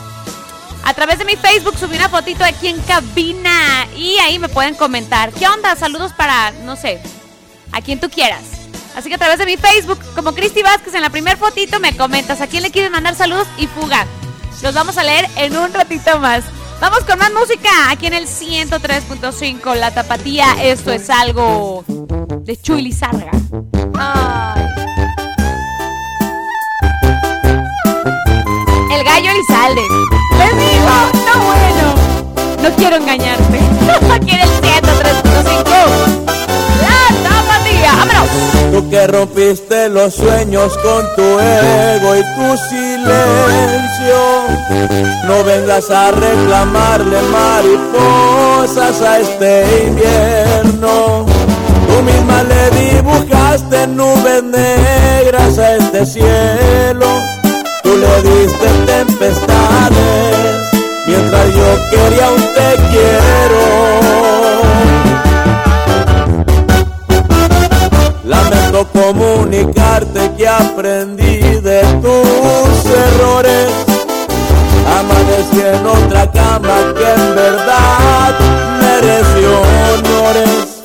A 0.84 0.94
través 0.94 1.20
de 1.20 1.26
mi 1.26 1.36
Facebook 1.36 1.78
subí 1.78 1.96
una 1.98 2.10
fotito 2.10 2.44
aquí 2.44 2.68
en 2.68 2.80
cabina 2.82 3.88
y 3.96 4.18
ahí 4.20 4.40
me 4.40 4.50
pueden 4.50 4.76
comentar. 4.76 5.32
¿Qué 5.34 5.48
onda? 5.48 5.76
Saludos 5.76 6.13
para, 6.13 6.52
no 6.63 6.76
sé, 6.76 7.02
a 7.72 7.82
quien 7.82 8.00
tú 8.00 8.10
quieras. 8.10 8.42
Así 8.96 9.10
que 9.10 9.16
a 9.16 9.20
través 9.20 9.38
de 9.38 9.46
mi 9.46 9.58
Facebook, 9.58 10.00
como 10.16 10.34
Cristi 10.34 10.63
Vázquez, 10.63 10.96
en 10.96 11.02
la 11.02 11.10
primer 11.10 11.38
fotito 11.38 11.80
me 11.80 11.96
comentas 11.96 12.42
a 12.42 12.48
quién 12.48 12.63
le 12.63 12.72
quieres 12.72 12.90
mandar 12.90 13.16
saludos 13.16 13.48
y 13.58 13.68
fuga. 13.68 14.08
Los 14.63 14.74
vamos 14.74 14.98
a 14.98 15.04
leer 15.04 15.28
en 15.36 15.56
un 15.56 15.72
ratito 15.72 16.18
más. 16.20 16.44
Vamos 16.80 17.00
con 17.02 17.20
más 17.20 17.32
música 17.32 17.70
aquí 17.90 18.08
en 18.08 18.13
el 18.13 18.28
103.5 18.28 19.76
La 19.76 19.94
Tapatía. 19.94 20.56
Esto 20.63 20.92
es 20.92 21.10
algo 21.10 21.84
de 21.88 22.58
Chuy 22.60 22.82
Lizárraga. 22.82 23.32
Ay. 24.00 24.57
Gallo 29.17 29.32
Elizalde. 29.32 29.82
Les 30.38 30.51
digo, 30.60 30.95
no 31.25 31.34
bueno. 31.47 31.86
No 32.62 32.69
quiero 32.75 32.97
engañarte. 32.97 33.60
Aquí 34.13 34.30
en 34.30 34.41
el 34.41 34.47
103.5. 34.47 35.63
La 36.84 36.99
Tapatía. 37.23 37.93
¡Vámonos! 37.97 38.30
Tú 38.71 38.89
que 38.91 39.08
rompiste 39.08 39.89
los 39.89 40.13
sueños 40.13 40.77
con 40.84 41.03
tu 41.15 41.39
ego 41.39 42.15
y 42.15 42.21
tu 42.36 42.58
silencio. 42.69 44.19
No 45.25 45.43
vengas 45.43 45.89
a 45.89 46.12
reclamarle 46.12 47.19
mariposas 47.34 49.01
a 49.01 49.19
este 49.19 49.65
invierno. 49.88 51.25
Tú 51.88 52.03
misma 52.03 52.43
le 52.43 52.69
dibujaste 52.69 53.88
nubes 53.88 54.43
negras 54.43 55.58
a 55.58 55.75
este 55.77 56.06
cielo. 56.06 57.37
Le 57.98 58.22
diste 58.22 58.68
tempestades, 58.86 60.72
mientras 61.08 61.46
yo 61.54 61.68
quería 61.90 62.30
un 62.32 62.42
te 62.56 62.70
quiero. 62.92 63.66
Lamento 68.24 68.88
comunicarte 68.94 70.32
que 70.38 70.48
aprendí 70.48 71.40
de 71.62 71.82
tus 72.02 72.92
errores. 72.92 73.70
Amanecí 75.00 75.62
en 75.62 75.86
otra 75.86 76.32
cama 76.32 76.94
que 76.98 77.12
en 77.14 77.36
verdad 77.36 78.34
mereció 78.82 79.50
honores. 79.94 80.84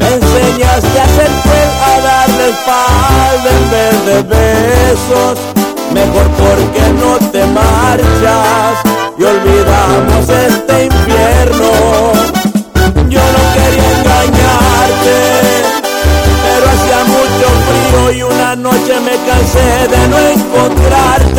Me 0.00 0.08
enseñaste 0.14 1.00
a 1.00 1.06
ser 1.06 1.30
fiel, 1.42 1.70
a 1.84 2.00
darle 2.00 2.48
espalda 2.50 3.50
en 3.50 3.70
vez 3.70 3.96
de 4.06 4.22
besos. 4.22 5.59
Mejor 5.92 6.26
porque 6.38 6.82
no 7.00 7.18
te 7.30 7.44
marchas 7.46 8.78
y 9.18 9.22
olvidamos 9.24 10.28
este 10.28 10.84
infierno. 10.84 11.70
Yo 13.08 13.20
no 13.20 13.42
quería 13.54 13.90
engañarte, 13.98 15.18
pero 16.44 16.64
hacía 16.70 17.04
mucho 17.04 17.46
frío 17.66 18.12
y 18.12 18.22
una 18.22 18.54
noche 18.54 19.00
me 19.00 19.16
cansé 19.28 19.88
de 19.88 20.08
no 20.08 20.18
encontrarte. 20.18 21.29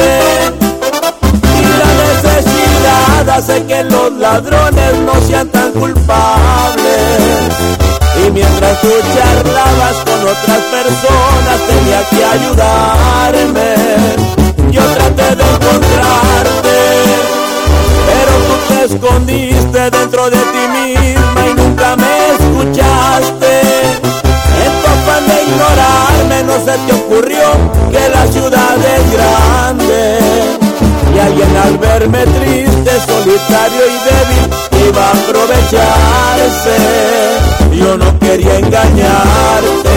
Hace 3.41 3.65
que 3.65 3.83
los 3.85 4.13
ladrones 4.19 4.99
no 5.03 5.19
sean 5.27 5.49
tan 5.49 5.71
culpables. 5.71 7.19
Y 8.23 8.29
mientras 8.29 8.79
tú 8.81 8.89
charlabas 9.15 9.95
con 10.05 10.21
otras 10.21 10.61
personas 10.77 11.57
tenía 11.67 12.03
que 12.09 12.23
ayudarme. 12.23 13.75
Yo 14.71 14.83
traté 14.93 15.35
de 15.35 15.43
encontrarte, 15.43 16.77
pero 18.05 18.31
tú 18.47 18.55
te 18.67 18.93
escondiste 18.93 19.89
dentro 19.89 20.29
de 20.29 20.37
ti 20.37 20.63
misma 20.77 21.47
y 21.49 21.53
nunca 21.55 21.95
me 21.95 22.13
escuchaste. 22.35 23.61
En 24.65 24.71
tu 24.81 24.87
afán 24.87 25.25
de 25.27 25.43
ignorarme 25.43 26.43
no 26.43 26.57
se 26.63 26.77
te 26.85 26.93
ocurrió 26.93 27.45
que 27.89 28.07
la 28.07 28.27
ciudad 28.27 28.77
es 28.77 29.11
grande. 29.11 30.30
Y 31.13 31.19
alguien 31.19 31.57
al 31.57 31.77
verme 31.77 32.25
triste, 32.25 32.91
solitario 33.05 33.81
y 33.85 33.97
débil 34.07 34.89
iba 34.89 35.03
a 35.07 35.11
aprovecharse. 35.11 36.75
Yo 37.73 37.97
no 37.97 38.19
quería 38.19 38.59
engañarte. 38.59 39.89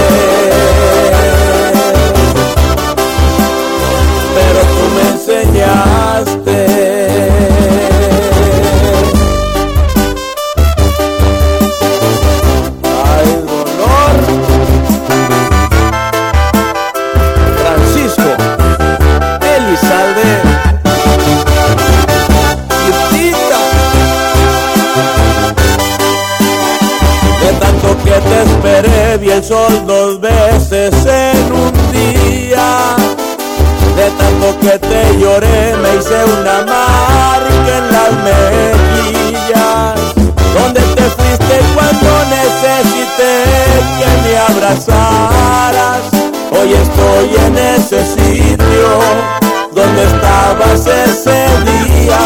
Abrazaras. 44.49 46.03
Hoy 46.51 46.73
estoy 46.73 47.47
en 47.47 47.59
ese 47.59 48.05
sitio 48.05 48.89
donde 49.73 50.05
estabas 50.05 50.87
ese 50.87 51.47
día. 51.65 52.19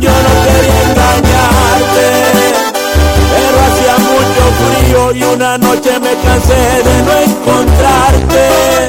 Yo 0.00 0.10
no 0.10 0.32
quería 0.44 0.82
engañarte 0.90 2.48
pero 3.30 3.56
hacía 3.66 3.96
mucho 3.98 4.42
frío 4.60 5.12
y 5.12 5.22
una 5.34 5.58
noche 5.58 5.98
me 6.00 6.14
cansé 6.24 6.82
de 6.88 7.02
no 7.02 7.12
encontrarte. 7.28 8.88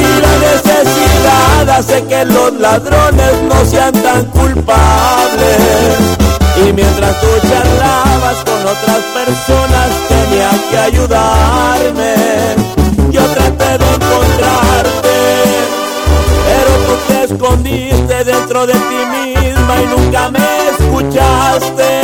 Y 0.00 0.20
la 0.20 0.34
necesidad 0.48 1.70
hace 1.70 2.04
que 2.04 2.24
los 2.24 2.52
ladrones 2.54 3.42
no 3.48 3.64
sean 3.64 3.92
tan 3.92 4.24
culpables. 4.26 5.58
Y 6.56 6.72
mientras 6.72 7.20
tú 7.20 7.26
charlabas 7.48 8.36
con 8.44 8.60
otras 8.60 9.02
personas 9.14 9.88
tenía 10.28 10.50
que 10.70 10.78
ayudarme. 10.78 12.14
Yo 13.10 13.22
traté 13.22 13.78
de 13.78 13.84
encontrarte, 13.94 15.16
pero 16.46 16.70
tú 16.86 16.92
te 17.08 17.24
escondiste 17.24 18.24
dentro 18.24 18.66
de 18.66 18.74
ti 18.74 19.06
misma 19.16 19.82
y 19.82 19.86
nunca 19.86 20.30
me 20.30 20.46
escuchaste. 20.70 22.00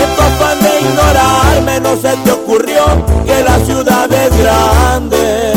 En 0.00 0.08
tu 0.16 0.22
de 0.64 0.80
ignorarme 0.80 1.80
no 1.80 1.96
se 1.96 2.16
te 2.24 2.32
ocurrió 2.32 2.84
que 3.24 3.42
la 3.42 3.58
ciudad 3.64 4.12
es 4.12 4.36
grande. 4.38 5.52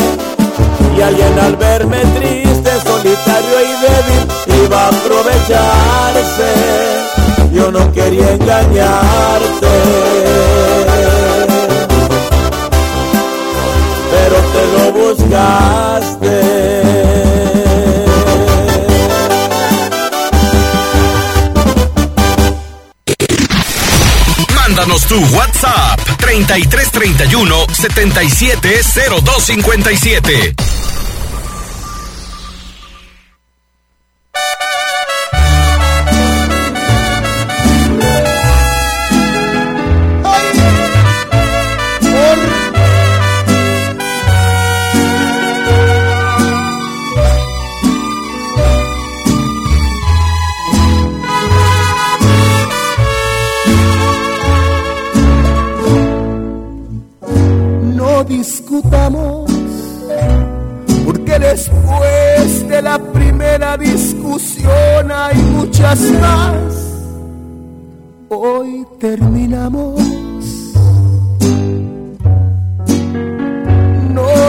Y 0.96 1.02
alguien 1.02 1.38
al 1.38 1.56
verme 1.56 1.98
triste, 2.18 2.70
solitario 2.86 3.60
y 3.60 3.72
débil, 3.82 4.64
iba 4.64 4.84
a 4.84 4.88
aprovecharse. 4.88 6.50
Yo 7.52 7.70
no 7.70 7.92
quería 7.92 8.30
engañarte. 8.32 9.66
Pero 14.28 14.42
te 14.42 14.66
lo 14.72 14.92
buscaste. 14.92 16.36
Mándanos 24.52 25.06
tu 25.06 25.24
WhatsApp 25.26 26.00
3331 26.18 27.66
770257. 27.72 30.56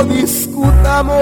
Discutamos, 0.09 1.17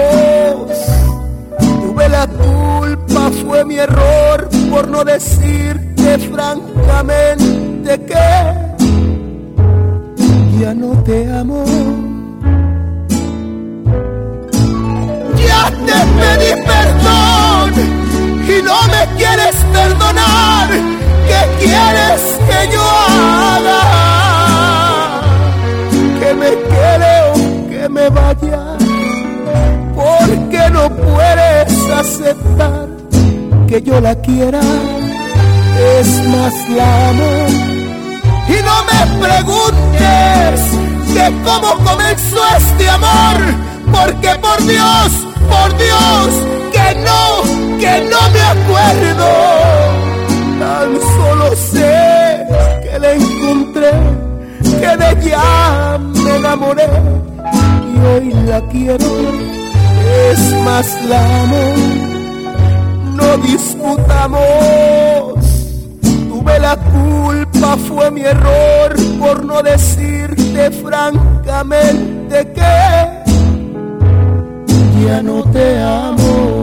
tuve 1.58 2.08
la 2.08 2.26
culpa, 2.26 3.30
fue 3.44 3.64
mi 3.64 3.76
error 3.76 4.48
por 4.70 4.88
no 4.88 5.04
decirte 5.04 6.18
francamente 6.18 8.00
que 8.04 8.66
ya 10.60 10.74
no 10.74 11.02
te 11.02 11.30
amo. 11.32 11.64
Ya 15.46 15.70
te 15.70 15.98
pedí 16.18 16.62
perdón 16.62 17.72
y 18.48 18.62
no 18.62 18.82
me 18.88 19.16
quieres 19.16 19.56
perdonar. 19.72 20.68
¿Qué 21.28 21.64
quieres 21.64 22.20
que 22.48 22.72
yo 22.72 22.82
haga? 22.82 23.82
Que 26.20 26.34
me 26.34 26.50
quede 26.50 27.12
o 27.30 27.34
que 27.68 27.88
me 27.88 28.08
vaya. 28.10 28.75
Puedes 30.88 31.90
aceptar 31.90 32.88
que 33.66 33.82
yo 33.82 34.00
la 34.00 34.14
quiera. 34.16 34.60
Es 35.98 36.28
más 36.28 36.54
la 36.70 37.08
amo 37.10 37.76
y 38.48 38.62
no 38.62 38.76
me 38.88 39.26
preguntes 39.26 40.60
que 41.12 41.32
cómo 41.44 41.74
comenzó 41.84 42.38
este 42.56 42.88
amor, 42.88 43.36
porque 43.92 44.30
por 44.40 44.64
Dios, 44.64 45.26
por 45.50 45.76
Dios, 45.76 46.28
que 46.72 46.94
no 47.00 47.26
que 47.78 48.08
no 48.10 48.30
me 48.30 48.40
acuerdo. 48.40 49.28
Tan 50.58 51.00
solo 51.16 51.56
sé 51.56 52.46
que 52.82 52.98
la 52.98 53.12
encontré, 53.12 53.90
que 54.62 54.96
de 54.96 55.10
ella 55.20 55.98
me 55.98 56.36
enamoré 56.36 56.88
y 57.94 57.98
hoy 58.06 58.34
la 58.46 58.60
quiero. 58.68 59.65
Es 60.06 60.54
más 60.64 60.86
la 61.08 61.42
amo, 61.42 61.74
no 63.14 63.36
discutamos. 63.38 64.40
Tuve 66.28 66.58
la 66.60 66.76
culpa, 66.76 67.76
fue 67.76 68.10
mi 68.10 68.22
error 68.22 68.94
por 69.18 69.44
no 69.44 69.62
decirte 69.62 70.70
francamente 70.70 72.52
que 72.52 73.06
ya 75.04 75.22
no 75.22 75.42
te 75.50 75.80
amo. 75.82 76.55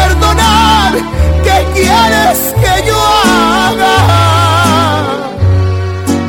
Perdonar. 0.00 0.92
¿Qué 1.44 1.58
quieres 1.74 2.38
que 2.62 2.74
yo 2.88 2.98
haga? 3.24 3.96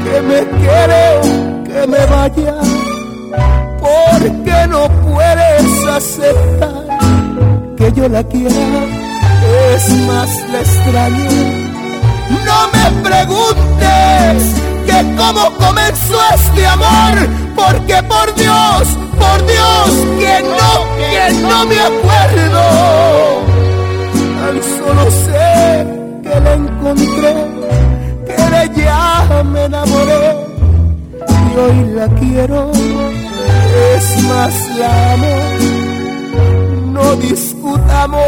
Que 0.03 0.15
me 0.29 0.39
quiero, 0.59 1.01
que 1.65 1.81
me 1.87 2.05
vaya, 2.05 2.55
porque 3.79 4.67
no 4.67 4.81
puedes 5.07 5.87
aceptar 5.97 6.83
que 7.77 7.91
yo 7.93 8.07
la 8.09 8.23
quiera. 8.23 8.81
Es 9.73 9.89
más, 10.07 10.29
la 10.51 10.59
extraño. 10.59 11.29
No 12.47 12.59
me 12.73 12.85
preguntes 13.09 14.37
que 14.85 15.15
cómo 15.17 15.51
comenzó 15.57 16.17
este 16.35 16.65
amor, 16.65 17.13
porque 17.55 18.01
por 18.03 18.33
Dios, 18.35 18.83
por 19.19 19.45
Dios, 19.45 19.89
que 20.19 20.35
no, 20.43 20.71
que 21.11 21.33
no 21.41 21.65
me 21.65 21.79
acuerdo. 21.79 23.50
Solo 24.59 25.09
sé 25.09 25.87
que 26.23 26.39
la 26.41 26.53
encontré, 26.53 27.33
que 28.25 28.33
de 28.51 28.63
ella 28.65 29.43
me 29.43 29.63
enamoré 29.65 30.35
y 31.29 31.57
hoy 31.57 31.77
la 31.95 32.07
quiero. 32.19 32.71
Es 33.95 34.23
más, 34.23 34.53
la 34.77 35.13
amo, 35.13 35.35
no 36.91 37.15
discutamos. 37.15 38.21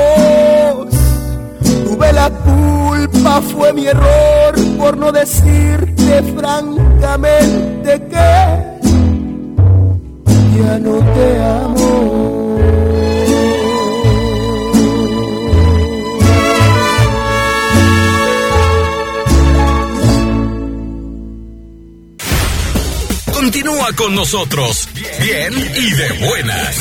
Tuve 1.85 2.13
la 2.13 2.29
culpa, 2.29 3.41
fue 3.41 3.73
mi 3.73 3.87
error 3.87 4.53
por 4.77 4.97
no 4.97 5.11
decirte 5.11 6.23
francamente 6.37 8.01
que 8.09 8.31
ya 10.57 10.79
no 10.79 10.99
te 11.13 11.43
amo. 11.43 12.42
Continúa 23.43 23.91
con 23.97 24.15
nosotros, 24.15 24.87
bien 25.19 25.53
y 25.75 25.91
de 25.91 26.25
buenas. 26.25 26.77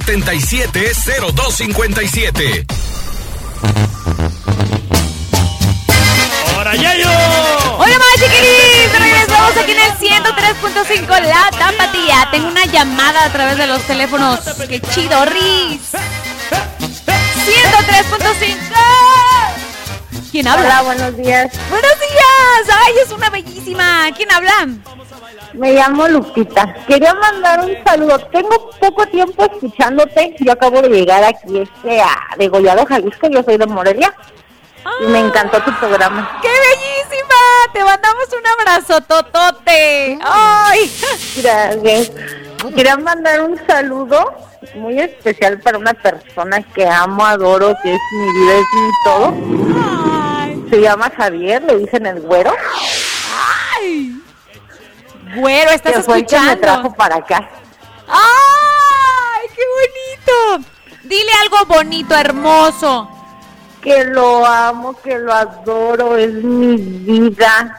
770257. 0.00 2.66
¡Ahora 6.54 6.74
Yayo! 6.74 7.08
Hola 7.78 7.98
más 7.98 8.14
chiquiris, 8.14 8.98
regresamos 8.98 9.56
aquí 9.56 9.72
en 9.72 9.80
el 9.80 9.92
103.5 9.92 11.20
La 11.22 11.50
Tapatía. 11.50 12.28
Tengo 12.30 12.48
una 12.48 12.66
llamada 12.66 13.24
a 13.24 13.32
través 13.32 13.56
de 13.56 13.66
los 13.66 13.80
teléfonos. 13.82 14.40
¡Qué 14.68 14.80
chido, 14.80 15.24
Riz! 15.24 15.80
103.5 17.46 18.56
¿Quién 20.30 20.46
habla? 20.48 20.66
Hola, 20.66 20.82
buenos 20.82 21.16
días. 21.16 21.50
¡Buenos 21.70 21.94
días! 21.98 22.68
¡Ay, 22.84 22.92
es 23.02 23.10
una 23.12 23.30
bellísima! 23.30 24.10
¿Quién 24.14 24.30
habla? 24.30 24.68
Me 25.54 25.72
llamo 25.72 26.06
Lupita. 26.08 26.74
Quería 26.86 27.14
mandar 27.14 27.64
un 27.64 27.72
saludo. 27.84 28.18
Tengo 28.30 28.65
poco 28.86 29.06
tiempo 29.06 29.44
escuchándote. 29.44 30.36
Yo 30.40 30.52
acabo 30.52 30.80
de 30.82 30.88
llegar 30.88 31.24
aquí 31.24 31.58
este 31.58 32.00
a 32.00 32.16
Degollado, 32.38 32.86
Jalisco. 32.86 33.28
Yo 33.28 33.42
soy 33.42 33.56
de 33.56 33.66
Morelia. 33.66 34.14
Y 35.02 35.06
me 35.08 35.18
encantó 35.18 35.60
tu 35.62 35.72
programa. 35.78 36.38
¡Qué 36.40 36.48
bellísima! 36.48 37.34
Te 37.72 37.82
mandamos 37.82 38.26
un 38.38 38.46
abrazo 38.46 39.00
totote. 39.00 40.18
¡Ay! 40.22 40.92
Gracias. 41.36 42.12
Quería 42.74 42.96
mandar 42.96 43.40
un 43.40 43.60
saludo 43.66 44.32
muy 44.76 45.00
especial 45.00 45.58
para 45.60 45.78
una 45.78 45.92
persona 45.92 46.62
que 46.62 46.86
amo, 46.86 47.26
adoro, 47.26 47.74
que 47.82 47.94
es 47.94 48.00
mi 48.12 48.32
vida, 48.32 48.54
es 48.54 48.66
mi 48.74 48.90
todo. 49.04 50.70
Se 50.70 50.80
llama 50.80 51.12
Javier, 51.16 51.62
le 51.64 51.78
dicen 51.78 52.06
el 52.06 52.20
güero. 52.20 52.54
¡Ay! 53.80 54.22
Güero, 55.34 55.70
estás 55.72 55.94
que 55.94 56.02
fue 56.02 56.18
el 56.18 56.26
que 56.26 56.38
me 56.38 56.52
escuchando. 56.52 56.60
trajo 56.60 56.94
para 56.94 57.16
acá. 57.16 57.48
Dile 61.08 61.30
algo 61.42 61.64
bonito, 61.66 62.14
hermoso. 62.16 63.08
Que 63.80 64.04
lo 64.04 64.44
amo, 64.44 64.94
que 65.00 65.16
lo 65.18 65.32
adoro, 65.32 66.16
es 66.16 66.32
mi 66.32 66.76
vida. 66.76 67.76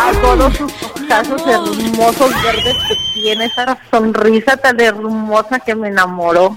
Adoro 0.00 0.50
sus 0.52 0.72
ojazos 0.82 1.46
hermosos 1.46 2.42
verdes 2.42 2.74
que 2.88 2.94
tiene, 3.14 3.44
esa 3.44 3.76
sonrisa 3.90 4.56
tan 4.56 4.80
hermosa 4.80 5.60
que 5.60 5.74
me 5.74 5.88
enamoró. 5.88 6.56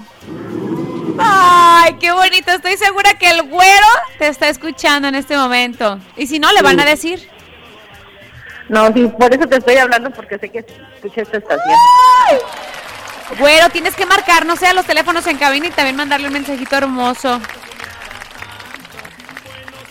Ay, 1.18 1.96
qué 1.98 2.12
bonito. 2.12 2.50
Estoy 2.50 2.76
segura 2.78 3.14
que 3.14 3.28
el 3.30 3.42
güero 3.42 3.86
te 4.18 4.28
está 4.28 4.48
escuchando 4.48 5.08
en 5.08 5.14
este 5.14 5.36
momento. 5.36 5.98
Y 6.16 6.26
si 6.26 6.38
no, 6.38 6.50
le 6.52 6.62
van 6.62 6.80
a 6.80 6.86
decir. 6.86 7.28
No, 8.70 8.92
sí, 8.92 9.06
por 9.18 9.32
eso 9.32 9.46
te 9.46 9.56
estoy 9.56 9.76
hablando, 9.76 10.10
porque 10.10 10.38
sé 10.38 10.48
que 10.48 10.64
escuché 10.94 11.20
esta 11.20 11.36
estación. 11.36 11.76
Güero, 13.38 13.68
tienes 13.70 13.94
que 13.94 14.06
marcar, 14.06 14.46
no 14.46 14.56
sé, 14.56 14.68
a 14.68 14.72
los 14.72 14.86
teléfonos 14.86 15.26
en 15.26 15.36
cabina 15.36 15.66
y 15.66 15.70
también 15.70 15.96
mandarle 15.96 16.28
un 16.28 16.34
mensajito 16.34 16.76
hermoso. 16.76 17.40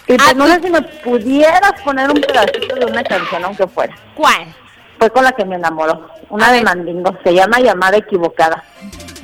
Y 0.07 0.17
pues 0.17 0.35
no 0.35 0.47
sé 0.47 0.61
si 0.61 0.69
me 0.69 0.81
pudieras 0.81 1.73
poner 1.83 2.09
un 2.09 2.21
pedacito 2.21 2.75
de 2.75 2.85
una 2.85 3.03
canción, 3.03 3.43
aunque 3.43 3.67
fuera. 3.67 3.95
¿Cuál? 4.13 4.55
Fue 4.99 5.09
con 5.09 5.23
la 5.23 5.31
que 5.31 5.43
me 5.43 5.55
enamoró. 5.55 6.09
Una 6.29 6.51
de 6.51 6.61
Mandingo. 6.61 7.17
Se 7.23 7.33
llama 7.33 7.59
Llamada 7.59 7.97
Equivocada. 7.97 8.63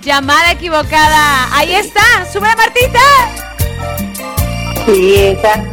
Llamada 0.02 0.52
equivocada. 0.52 1.56
Ahí 1.56 1.76
está. 1.76 2.02
Sube 2.32 2.50
Martita. 2.56 3.00
Sí, 4.86 5.16
esa. 5.16 5.64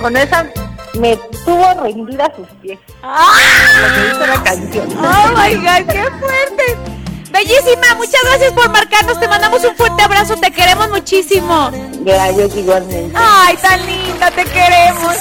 Con 0.00 0.16
esa 0.16 0.46
me 0.94 1.16
tuvo 1.44 1.82
rendida 1.82 2.26
a 2.26 2.34
sus 2.34 2.48
pies. 2.60 2.78
Lo 3.02 3.94
que 3.94 4.00
dice 4.08 4.26
la 4.26 4.42
canción. 4.42 4.88
Oh 4.98 5.28
my 5.28 5.54
god, 5.54 5.92
qué 5.92 6.02
fuerte. 6.18 7.05
Bellísima, 7.36 7.94
muchas 7.96 8.22
gracias 8.24 8.52
por 8.54 8.70
marcarnos. 8.70 9.20
Te 9.20 9.28
mandamos 9.28 9.62
un 9.62 9.76
fuerte 9.76 10.02
abrazo. 10.02 10.36
Te 10.36 10.50
queremos 10.50 10.88
muchísimo. 10.88 11.70
Gracias 12.00 12.56
igualmente. 12.56 13.12
Ay, 13.14 13.54
tan 13.58 13.84
linda, 13.84 14.30
te 14.30 14.42
queremos. 14.44 15.16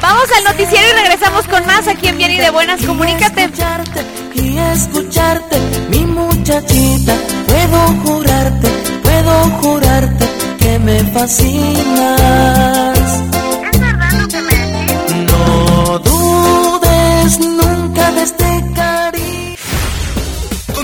Vamos 0.00 0.24
al 0.34 0.44
noticiero 0.44 0.86
y 0.88 0.92
regresamos 1.02 1.46
con 1.46 1.66
más 1.66 1.88
aquí 1.88 2.08
en 2.08 2.16
Bien 2.16 2.30
y 2.30 2.38
de 2.38 2.48
Buenas. 2.48 2.80
Comunícate. 2.86 3.50
y 4.34 4.58
escucharte, 4.58 5.58
mi 5.90 6.06
muchachita. 6.06 7.14
Puedo 7.48 7.86
jurarte, 8.04 8.68
puedo 9.02 9.32
jurarte 9.60 10.26
que 10.58 10.78
me 10.78 11.04
fascinas. 11.12 12.98
¿Es 13.72 13.78
verdad 13.78 14.12
lo 14.22 14.28
que 14.28 14.40
me 14.40 14.56
decís? 14.56 15.16
No 15.30 15.98
dudes 15.98 17.38
nunca 17.40 18.10
de 18.12 18.22
este. 18.22 18.73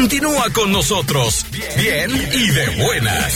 Continúa 0.00 0.48
con 0.54 0.72
nosotros. 0.72 1.44
Bien 1.76 2.10
y 2.10 2.46
de 2.48 2.70
buenas. 2.82 3.34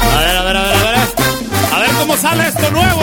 A 0.00 0.18
ver, 0.20 0.36
a 0.36 0.42
ver, 0.44 0.56
a 0.56 0.62
ver, 0.62 0.76
a 0.76 0.90
ver. 0.92 1.08
A 1.74 1.78
ver 1.80 1.90
cómo 1.98 2.16
sale 2.16 2.48
esto 2.48 2.70
nuevo. 2.70 3.02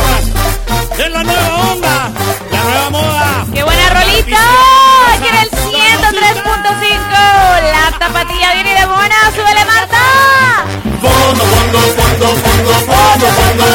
Es 0.97 1.11
la 1.11 1.23
nueva 1.23 1.71
onda. 1.71 2.11
La 2.51 2.63
nueva 2.63 2.89
moda. 2.89 3.45
¡Qué 3.53 3.63
buena 3.63 3.89
rolita! 3.89 4.39
Aquí 5.13 5.27
en 5.27 5.35
el 5.35 5.49
103.5. 5.51 6.81
La 7.71 7.99
tapatilla 7.99 8.53
viene 8.55 8.73
de 8.73 8.85
buena. 8.87 9.15
¡Súbele, 9.35 9.63
Marta! 9.63 10.65
Fondo, 11.03 11.45
fondo, 11.53 11.79
fondo, 11.97 12.27
fondo, 12.43 12.73
fondo, 12.89 13.27
fondo. 13.37 13.65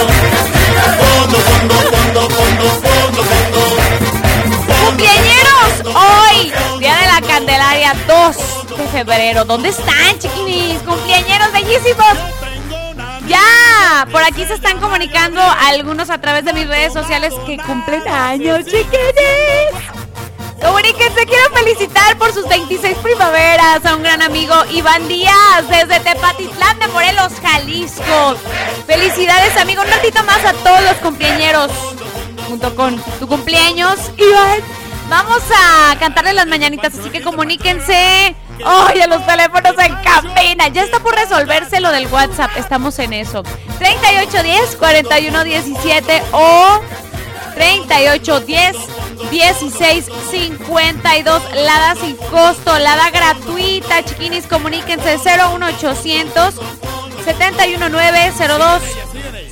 Fondo, 0.99 1.39
fondo, 1.39 1.74
fondo, 1.78 2.28
fondo, 2.28 2.70
fondo, 2.83 3.22
fondo. 3.22 3.50
¡Cumpleañeros! 5.01 5.97
Hoy, 5.97 6.53
Día 6.79 6.95
de 6.95 7.07
la 7.07 7.23
Candelaria 7.27 7.95
2 8.07 8.37
de 8.77 8.87
febrero. 8.89 9.47
¿Dónde 9.47 9.71
están, 9.71 10.19
chiquinis? 10.19 10.79
¡Cumpleañeros 10.83 11.51
bellísimos! 11.53 12.19
Ya, 13.27 14.07
por 14.13 14.23
aquí 14.23 14.45
se 14.45 14.53
están 14.53 14.79
comunicando 14.79 15.41
algunos 15.41 16.11
a 16.11 16.21
través 16.21 16.45
de 16.45 16.53
mis 16.53 16.69
redes 16.69 16.93
sociales 16.93 17.33
que 17.47 17.57
cumplen 17.57 18.07
años, 18.09 18.67
chiquinis. 18.67 19.73
Comuníquense, 20.61 21.25
quiero 21.25 21.51
felicitar 21.55 22.19
por 22.19 22.35
sus 22.35 22.47
26 22.47 22.99
primaveras 22.99 23.87
a 23.87 23.97
un 23.97 24.03
gran 24.03 24.21
amigo 24.21 24.55
Iván 24.71 25.09
Díaz 25.09 25.67
desde 25.71 25.99
Tepatitlán 26.01 26.79
de 26.79 26.89
Morelos, 26.89 27.33
Jalisco. 27.41 28.37
Felicidades, 28.87 29.57
amigo. 29.57 29.81
Un 29.81 29.89
ratito 29.89 30.23
más 30.25 30.45
a 30.45 30.53
todos 30.53 30.83
los 30.83 30.97
cumpleañeros 30.97 31.71
junto 32.47 32.77
con 32.77 33.03
tu 33.19 33.27
cumpleaños, 33.27 33.99
Iván. 34.19 34.61
Vamos 35.11 35.43
a 35.53 35.97
cantarle 35.99 36.33
las 36.33 36.47
mañanitas, 36.47 36.97
así 36.97 37.11
que 37.11 37.21
comuníquense. 37.21 38.37
Ay, 38.65 39.01
a 39.01 39.09
los 39.09 39.27
teléfonos 39.27 39.75
en 39.77 39.97
cabina. 39.97 40.69
Ya 40.69 40.85
está 40.85 41.01
por 41.01 41.17
resolverse 41.17 41.81
lo 41.81 41.91
del 41.91 42.07
WhatsApp. 42.07 42.53
Estamos 42.57 42.97
en 43.01 43.15
eso. 43.15 43.43
3810 43.81 44.77
4117 44.77 46.23
o 46.31 46.81
3810 47.57 48.77
1652 49.33 51.43
Lada 51.57 51.97
sin 51.97 52.15
costo, 52.17 52.79
Lada 52.79 53.11
gratuita. 53.11 54.05
Chiquinis, 54.05 54.47
comuníquense 54.47 55.19
01800 55.19 56.55
719 57.25 58.33
02 58.39 58.83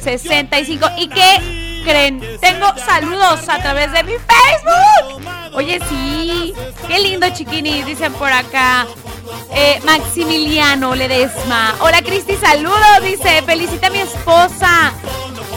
65. 0.05 0.87
¿Y 0.99 1.09
qué 1.09 1.68
creen? 1.89 2.21
Tengo 2.41 2.67
saludos 2.85 3.49
a 3.49 3.59
través 3.61 3.91
de 3.93 4.03
mi 4.05 4.13
Facebook. 4.13 5.27
Oye, 5.55 5.81
sí. 5.89 6.53
Qué 6.87 6.99
lindo, 6.99 7.29
chiquinis, 7.31 7.87
dicen 7.87 8.13
por 8.13 8.31
acá. 8.31 8.87
Eh, 9.55 9.81
Maximiliano 9.85 10.95
Ledesma. 10.95 11.75
Hola, 11.81 12.03
Cristi, 12.03 12.37
saludos. 12.37 13.03
Dice, 13.03 13.43
felicita 13.43 13.87
a 13.87 13.91
mi 13.91 14.01
esposa. 14.01 14.93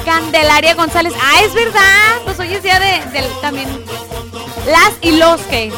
Candelaria 0.06 0.74
González. 0.74 1.14
Ah, 1.22 1.42
es 1.44 1.54
verdad. 1.54 2.22
Pues 2.24 2.40
hoy 2.40 2.54
es 2.54 2.64
día 2.64 2.80
de, 2.80 3.02
del 3.12 3.26
también. 3.42 3.68
Las 4.68 4.94
y 5.02 5.18
los 5.18 5.42
que 5.42 5.72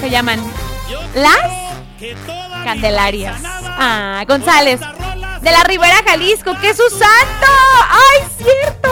se 0.00 0.10
llaman. 0.10 0.40
Las 1.14 1.38
Candelarias. 2.64 3.40
Ah, 3.44 4.24
González. 4.26 4.80
De 5.48 5.54
la 5.54 5.64
Ribera 5.64 6.02
Jalisco, 6.06 6.54
que 6.60 6.68
es 6.68 6.76
su 6.76 6.90
santo. 6.90 7.46
¡Ay, 7.88 8.28
cierto! 8.36 8.90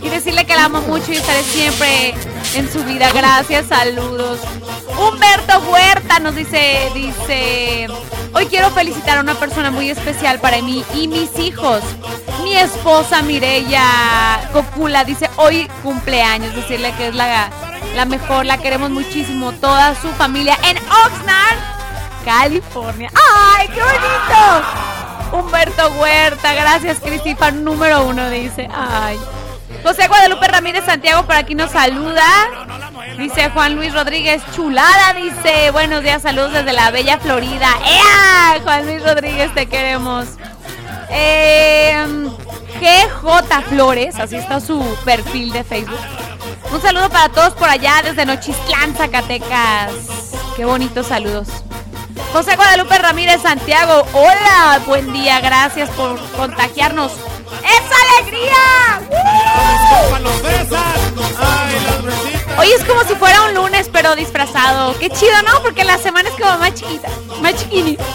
Y 0.00 0.08
decirle 0.08 0.46
que 0.46 0.56
la 0.56 0.64
amo 0.64 0.80
mucho 0.80 1.12
y 1.12 1.16
estaré 1.16 1.42
siempre 1.42 2.14
en 2.54 2.72
su 2.72 2.82
vida. 2.84 3.12
Gracias, 3.12 3.66
saludos. 3.66 4.40
Humberto 4.96 5.58
Huerta 5.70 6.18
nos 6.18 6.34
dice, 6.34 6.90
dice, 6.94 7.88
hoy 8.32 8.46
quiero 8.46 8.70
felicitar 8.70 9.18
a 9.18 9.20
una 9.20 9.34
persona 9.34 9.70
muy 9.70 9.90
especial 9.90 10.40
para 10.40 10.62
mí 10.62 10.82
y 10.94 11.08
mis 11.08 11.38
hijos. 11.38 11.82
Mi 12.42 12.56
esposa 12.56 13.20
Mireya 13.20 14.48
Copula 14.54 15.04
dice, 15.04 15.28
hoy 15.36 15.68
cumpleaños, 15.82 16.56
decirle 16.56 16.94
que 16.96 17.08
es 17.08 17.14
la, 17.14 17.50
la 17.94 18.06
mejor, 18.06 18.46
la 18.46 18.56
queremos 18.56 18.88
muchísimo, 18.88 19.52
toda 19.52 19.94
su 20.00 20.08
familia 20.12 20.56
en 20.70 20.78
Oxnard, 20.78 21.58
California. 22.24 23.10
¡Ay, 23.12 23.68
qué 23.68 23.82
bonito! 23.82 24.95
Humberto 25.38 25.88
Huerta, 25.92 26.54
gracias 26.54 26.98
Cristi, 27.00 27.34
fan 27.34 27.62
número 27.62 28.06
uno, 28.06 28.28
dice. 28.30 28.68
Ay. 28.74 29.18
José 29.82 30.08
Guadalupe 30.08 30.48
Ramírez 30.48 30.84
Santiago 30.84 31.24
por 31.24 31.36
aquí 31.36 31.54
nos 31.54 31.70
saluda. 31.70 32.24
Dice 33.18 33.50
Juan 33.50 33.76
Luis 33.76 33.92
Rodríguez, 33.94 34.42
chulada, 34.54 35.12
dice. 35.14 35.70
Buenos 35.70 36.02
días, 36.02 36.22
saludos 36.22 36.52
desde 36.52 36.72
la 36.72 36.90
bella 36.90 37.18
Florida. 37.18 37.68
¡Ea! 37.84 38.60
Juan 38.62 38.86
Luis 38.86 39.02
Rodríguez, 39.02 39.52
te 39.54 39.66
queremos. 39.66 40.26
Eh, 41.10 42.26
GJ 42.80 43.62
Flores, 43.68 44.18
así 44.18 44.36
está 44.36 44.60
su 44.60 44.82
perfil 45.04 45.52
de 45.52 45.64
Facebook. 45.64 45.98
Un 46.72 46.80
saludo 46.80 47.08
para 47.10 47.28
todos 47.28 47.54
por 47.54 47.68
allá 47.68 48.02
desde 48.02 48.26
Nochistlán, 48.26 48.94
Zacatecas. 48.96 49.92
Qué 50.56 50.64
bonitos 50.64 51.06
saludos. 51.06 51.48
José 52.32 52.56
Guadalupe 52.56 52.98
Ramírez 52.98 53.42
Santiago, 53.42 54.06
hola, 54.12 54.80
buen 54.86 55.12
día, 55.12 55.40
gracias 55.40 55.90
por 55.90 56.18
contagiarnos. 56.32 57.12
¡Esa 57.62 57.96
alegría! 58.20 59.00
Hoy 62.58 62.72
es 62.72 62.84
como 62.84 63.04
si 63.04 63.14
fuera 63.14 63.42
un 63.42 63.54
lunes, 63.54 63.88
pero 63.92 64.16
disfrazado. 64.16 64.98
Qué 64.98 65.10
chido, 65.10 65.42
¿no? 65.42 65.62
Porque 65.62 65.84
la 65.84 65.98
semana 65.98 66.28
es 66.28 66.34
como 66.34 66.58
más 66.58 66.74
chiquita, 66.74 67.08
más 67.40 67.54
chiquini. 67.56 67.96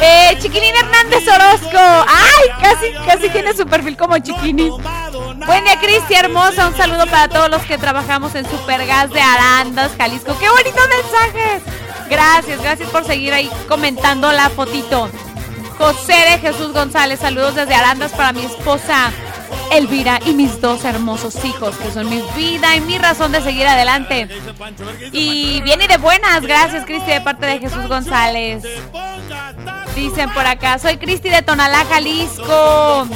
Eh, 0.00 0.36
Chiquilín 0.40 0.74
Hernández 0.74 1.22
Orozco. 1.28 1.78
¡Ay! 1.78 2.50
Casi, 2.60 2.92
casi 3.06 3.28
tiene 3.30 3.54
su 3.54 3.64
perfil 3.64 3.96
como 3.96 4.18
Chiquini. 4.18 4.68
Buen 4.68 5.64
día, 5.64 5.78
Cristi, 5.80 6.14
hermosa. 6.14 6.66
Un 6.66 6.76
saludo 6.76 7.06
para 7.06 7.28
todos 7.28 7.48
los 7.48 7.62
que 7.62 7.78
trabajamos 7.78 8.34
en 8.34 8.44
Supergas 8.50 9.10
de 9.10 9.20
Arandas, 9.20 9.92
Jalisco. 9.96 10.36
¡Qué 10.38 10.48
bonitos 10.50 10.88
mensajes! 10.88 11.62
Gracias, 12.08 12.60
gracias 12.60 12.90
por 12.90 13.04
seguir 13.04 13.32
ahí 13.32 13.50
comentando 13.68 14.30
la 14.32 14.50
fotito. 14.50 15.08
José 15.78 16.14
de 16.30 16.38
Jesús 16.38 16.72
González, 16.72 17.20
saludos 17.20 17.54
desde 17.56 17.74
Arandas 17.74 18.12
para 18.12 18.32
mi 18.32 18.44
esposa 18.44 19.12
Elvira 19.72 20.20
y 20.24 20.32
mis 20.32 20.60
dos 20.60 20.84
hermosos 20.84 21.44
hijos, 21.44 21.76
que 21.76 21.90
son 21.90 22.08
mi 22.08 22.22
vida 22.36 22.76
y 22.76 22.80
mi 22.80 22.98
razón 22.98 23.32
de 23.32 23.42
seguir 23.42 23.66
adelante. 23.66 24.28
Y 25.12 25.60
viene 25.62 25.88
de 25.88 25.96
buenas, 25.96 26.42
gracias 26.42 26.84
Cristi 26.84 27.10
de 27.10 27.20
parte 27.20 27.46
de 27.46 27.58
Jesús 27.58 27.88
González. 27.88 28.62
Dicen 29.94 30.32
por 30.32 30.46
acá, 30.46 30.78
soy 30.78 30.96
Cristi 30.96 31.28
de 31.28 31.42
Tonalá, 31.42 31.84
Jalisco. 31.84 33.06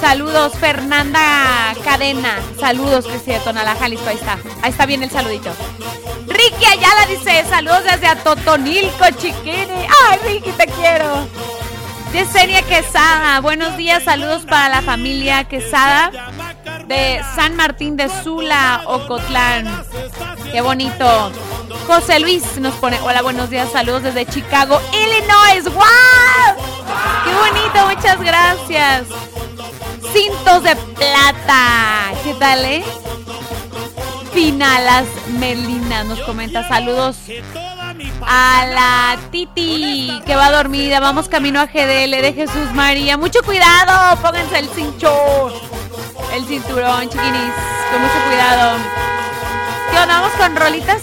Saludos, 0.00 0.52
Fernanda 0.58 1.74
Cadena. 1.82 2.38
Saludos, 2.60 3.06
Cristi 3.06 3.32
de 3.32 3.38
Tonalá, 3.40 3.74
Jalisco. 3.76 4.08
Ahí 4.08 4.16
está. 4.16 4.38
Ahí 4.62 4.70
está 4.70 4.84
bien 4.86 5.02
el 5.02 5.10
saludito. 5.10 5.50
Ricky 6.26 6.66
Ayala 6.66 7.06
dice, 7.06 7.44
saludos 7.48 7.84
desde 7.84 8.06
Atotonilco, 8.08 9.06
chiquini. 9.16 9.86
Ay, 10.08 10.18
Ricky, 10.24 10.50
te 10.52 10.66
quiero. 10.66 11.26
Yesenia 12.12 12.62
Quesada, 12.62 13.40
buenos 13.40 13.76
días, 13.76 14.04
saludos 14.04 14.42
para 14.46 14.68
la 14.68 14.80
familia 14.80 15.44
Quesada 15.44 16.10
de 16.86 17.20
San 17.34 17.56
Martín 17.56 17.96
de 17.96 18.08
Sula, 18.22 18.82
Ocotlán. 18.86 19.84
Qué 20.50 20.60
bonito. 20.60 21.32
José 21.86 22.18
Luis 22.20 22.58
nos 22.58 22.74
pone, 22.74 22.98
hola, 23.00 23.22
buenos 23.22 23.50
días, 23.50 23.70
saludos 23.70 24.02
desde 24.02 24.26
Chicago, 24.26 24.80
Illinois. 24.92 25.64
¡Wow! 25.64 26.64
¡Qué 27.24 27.34
bonito! 27.34 27.86
Muchas 27.94 28.20
gracias. 28.20 29.02
Cintos 30.12 30.62
de 30.62 30.76
plata. 30.76 32.12
¿Qué 32.24 32.34
tal, 32.34 32.64
eh? 32.64 32.84
Finalas 34.32 35.06
Melina 35.38 36.04
nos 36.04 36.20
comenta 36.20 36.68
saludos 36.68 37.16
a 38.22 38.66
la 38.66 39.18
Titi 39.30 40.22
que 40.24 40.36
va 40.36 40.50
dormida. 40.50 41.00
Vamos 41.00 41.28
camino 41.28 41.60
a 41.60 41.66
GDL 41.66 42.22
de 42.22 42.32
Jesús 42.34 42.72
María. 42.72 43.16
Mucho 43.16 43.42
cuidado, 43.42 44.16
pónganse 44.20 44.58
el 44.58 44.68
cincho, 44.68 45.48
el 46.34 46.44
cinturón, 46.46 47.08
chiquinis, 47.08 47.52
con 47.90 48.02
mucho 48.02 48.24
cuidado. 48.28 48.78
¿Vamos 50.06 50.32
con 50.32 50.56
rolitas? 50.56 51.02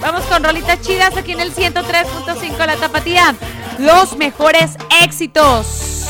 Vamos 0.00 0.22
con 0.24 0.42
rolitas 0.42 0.80
chidas 0.80 1.16
aquí 1.16 1.32
en 1.32 1.40
el 1.40 1.54
103.5 1.54 2.66
La 2.66 2.76
Tapatía. 2.76 3.34
Los 3.78 4.16
mejores 4.16 4.76
éxitos. 5.02 6.04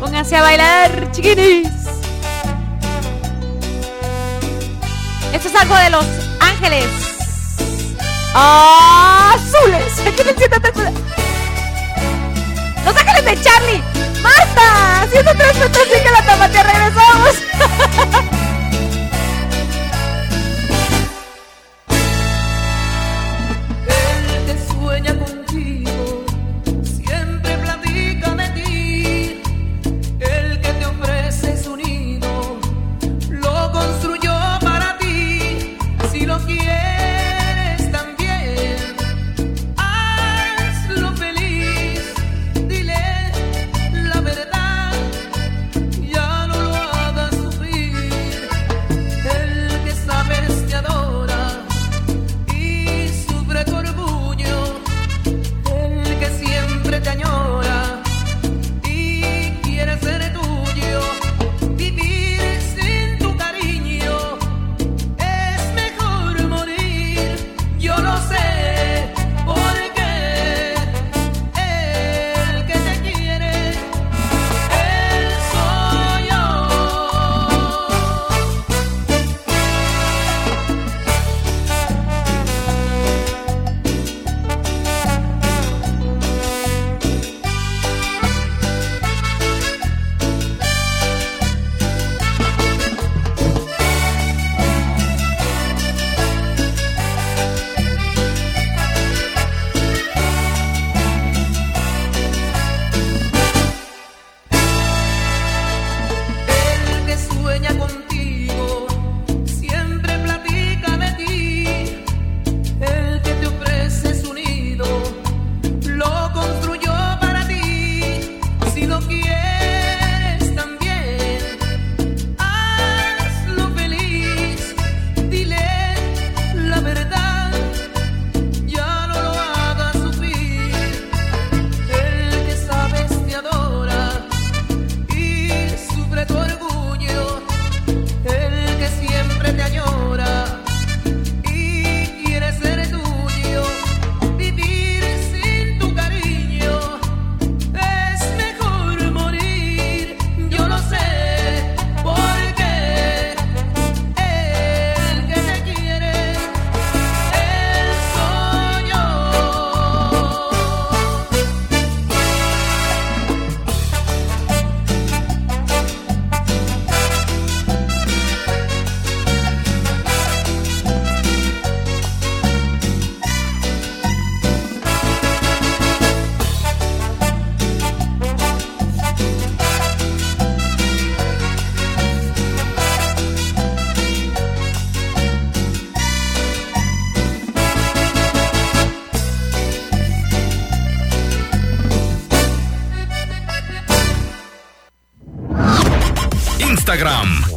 Pónganse 0.00 0.36
a 0.36 0.42
bailar, 0.42 1.12
chiquinis. 1.12 1.68
Esto 5.32 5.48
es 5.48 5.54
algo 5.54 5.74
de 5.76 5.90
Los 5.90 6.06
Ángeles. 6.40 7.15
Azules. 8.38 9.98
Aquí 10.06 10.20
en 10.20 10.28
el 10.28 10.36
103. 10.36 10.92
Los 12.84 12.96
Ángeles 12.96 13.24
de 13.24 13.40
Charlie. 13.40 13.82
Marta. 14.20 15.06
103.5 15.10 16.10
La 16.12 16.26
Tapatía. 16.26 16.62
Regresamos. 16.62 18.22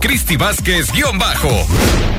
Cristi 0.09 0.37
Vázquez-bajo. 0.37 2.18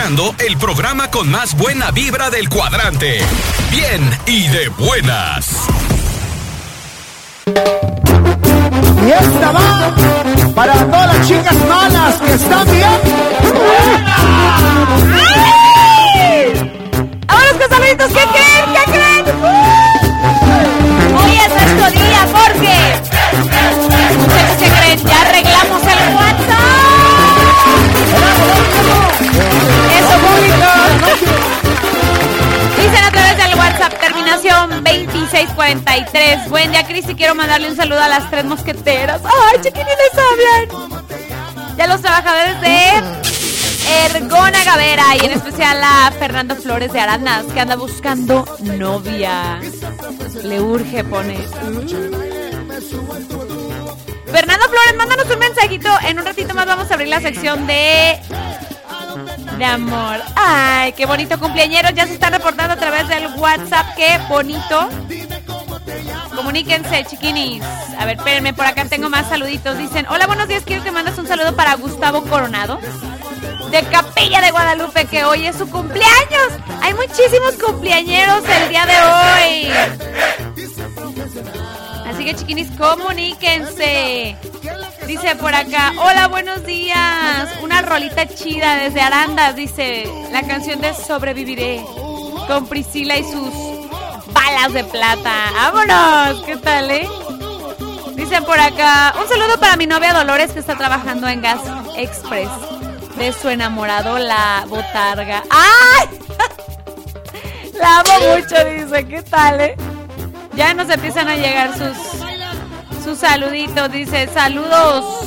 Escuchando 0.00 0.34
el 0.38 0.56
programa 0.56 1.10
con 1.10 1.30
más 1.30 1.54
buena 1.54 1.90
vibra 1.90 2.30
del 2.30 2.48
cuadrante. 2.48 3.20
Bien 3.70 4.18
y 4.26 4.48
de 4.48 4.68
buenas. 4.68 5.66
Y 9.06 9.10
esta 9.10 9.52
va 9.52 9.94
para 10.54 10.74
todas 10.86 11.18
las 11.18 11.28
chicas 11.28 11.54
malas 11.68 12.14
que 12.16 12.32
están 12.32 12.70
bien. 12.70 12.84
¡Ahora 17.28 17.50
con 17.58 17.68
saluditos! 17.68 18.08
¿Qué 18.08 18.24
creen? 18.32 18.64
¿Qué 18.72 18.84
creen? 18.92 19.24
Hoy 21.14 21.36
es 21.36 21.50
nuestro 21.76 21.90
día 22.00 22.26
porque... 22.32 22.76
¿Ustedes 24.18 24.56
qué 24.58 24.68
creen? 24.70 24.98
Ya 25.04 25.20
arreglamos 25.20 25.89
terminación 34.30 34.84
2643. 34.84 36.48
Buen 36.48 36.70
día, 36.70 36.86
Cristi. 36.86 37.14
Quiero 37.14 37.34
mandarle 37.34 37.68
un 37.68 37.76
saludo 37.76 38.00
a 38.00 38.08
las 38.08 38.30
tres 38.30 38.44
mosqueteras. 38.44 39.20
¡Ay, 39.24 39.58
chiquitines 39.60 40.12
hablan! 40.14 41.00
Y 41.76 41.80
a 41.80 41.86
los 41.88 42.00
trabajadores 42.00 42.60
de 42.60 43.02
Ergona 44.04 44.64
Gavera 44.64 45.16
y 45.20 45.26
en 45.26 45.32
especial 45.32 45.82
a 45.82 46.12
Fernando 46.12 46.54
Flores 46.54 46.92
de 46.92 47.00
Aranas 47.00 47.44
que 47.46 47.60
anda 47.60 47.74
buscando 47.76 48.44
novia. 48.60 49.58
Le 50.44 50.60
urge, 50.60 51.02
pone. 51.04 51.38
Fernando 54.26 54.68
Flores, 54.68 54.94
mándanos 54.96 55.26
un 55.30 55.38
mensajito. 55.40 55.88
En 56.06 56.18
un 56.20 56.24
ratito 56.24 56.54
más 56.54 56.66
vamos 56.66 56.88
a 56.90 56.94
abrir 56.94 57.08
la 57.08 57.20
sección 57.20 57.66
de 57.66 58.20
amor. 59.64 60.20
Ay, 60.36 60.92
qué 60.92 61.06
bonito 61.06 61.38
cumpleañero. 61.38 61.90
Ya 61.90 62.06
se 62.06 62.14
están 62.14 62.32
reportando 62.32 62.74
a 62.74 62.76
través 62.76 63.08
del 63.08 63.26
WhatsApp. 63.36 63.94
Qué 63.96 64.18
bonito. 64.28 64.88
Comuníquense, 66.34 67.04
chiquinis. 67.04 67.62
A 67.98 68.06
ver, 68.06 68.16
espérenme, 68.16 68.54
por 68.54 68.66
acá 68.66 68.84
tengo 68.86 69.10
más 69.10 69.28
saluditos. 69.28 69.76
Dicen, 69.76 70.06
hola, 70.08 70.26
buenos 70.26 70.48
días, 70.48 70.62
quiero 70.64 70.82
que 70.82 70.90
mandes 70.90 71.18
un 71.18 71.26
saludo 71.26 71.54
para 71.54 71.74
Gustavo 71.74 72.22
Coronado. 72.22 72.80
De 73.70 73.82
Capilla 73.84 74.40
de 74.40 74.50
Guadalupe, 74.50 75.04
que 75.04 75.24
hoy 75.24 75.46
es 75.46 75.56
su 75.56 75.68
cumpleaños. 75.68 76.52
Hay 76.82 76.94
muchísimos 76.94 77.54
cumpleañeros 77.62 78.42
el 78.48 78.68
día 78.68 78.86
de 78.86 78.96
hoy. 79.02 79.72
sigue, 82.16 82.34
chiquinis, 82.34 82.70
comuníquense. 82.72 84.36
Dice 85.06 85.36
por 85.36 85.54
acá, 85.54 85.92
hola, 85.98 86.28
buenos 86.28 86.64
días. 86.64 87.48
Rolita 87.82 88.26
chida 88.26 88.76
desde 88.76 89.00
Arandas, 89.00 89.56
dice 89.56 90.10
la 90.32 90.42
canción 90.42 90.80
de 90.80 90.92
Sobreviviré 90.94 91.82
con 92.46 92.66
Priscila 92.66 93.16
y 93.16 93.24
sus 93.24 93.52
balas 94.32 94.72
de 94.72 94.84
plata. 94.84 95.32
¡Vámonos! 95.54 96.42
¿Qué 96.44 96.56
tal, 96.56 96.90
eh? 96.90 97.08
Dicen 98.14 98.44
por 98.44 98.60
acá, 98.60 99.14
un 99.20 99.28
saludo 99.28 99.58
para 99.58 99.76
mi 99.76 99.86
novia 99.86 100.12
Dolores 100.12 100.52
que 100.52 100.60
está 100.60 100.76
trabajando 100.76 101.28
en 101.28 101.40
Gas 101.40 101.60
Express. 101.96 102.50
De 103.16 103.32
su 103.32 103.48
enamorado, 103.48 104.18
la 104.18 104.64
botarga. 104.68 105.42
¡Ay! 105.50 106.08
La 107.80 108.00
amo 108.00 108.12
mucho, 108.36 108.64
dice. 108.64 109.06
¿Qué 109.06 109.22
tal, 109.22 109.60
eh? 109.60 109.76
Ya 110.54 110.74
nos 110.74 110.90
empiezan 110.90 111.28
a 111.28 111.36
llegar 111.36 111.70
sus, 111.76 111.96
sus 113.02 113.18
saluditos. 113.18 113.90
Dice, 113.90 114.28
saludos 114.28 115.19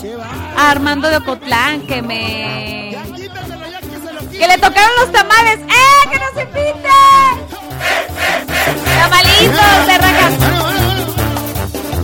Armando 0.58 1.10
de 1.10 1.18
Ocotlán 1.18 1.82
que 1.82 2.02
me... 2.02 2.98
Que 4.32 4.48
le 4.48 4.58
tocaron 4.58 4.92
los 5.00 5.12
tamales. 5.12 5.60
¡Eh! 5.60 6.10
¡Que 6.12 6.20
nos 6.20 6.32
invite! 6.44 6.90
Tamalitos 8.98 9.88
de 9.88 9.98
rajas. 9.98 10.34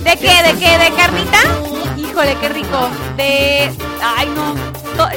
¿De 0.04 0.18
qué? 0.18 0.44
¿De 0.44 0.60
qué? 0.60 0.78
¿De 0.78 0.92
carnita? 0.96 1.40
Híjole, 1.98 2.36
qué 2.40 2.50
rico. 2.50 2.90
De... 3.18 3.72
Ay, 4.04 4.28
no. 4.36 4.56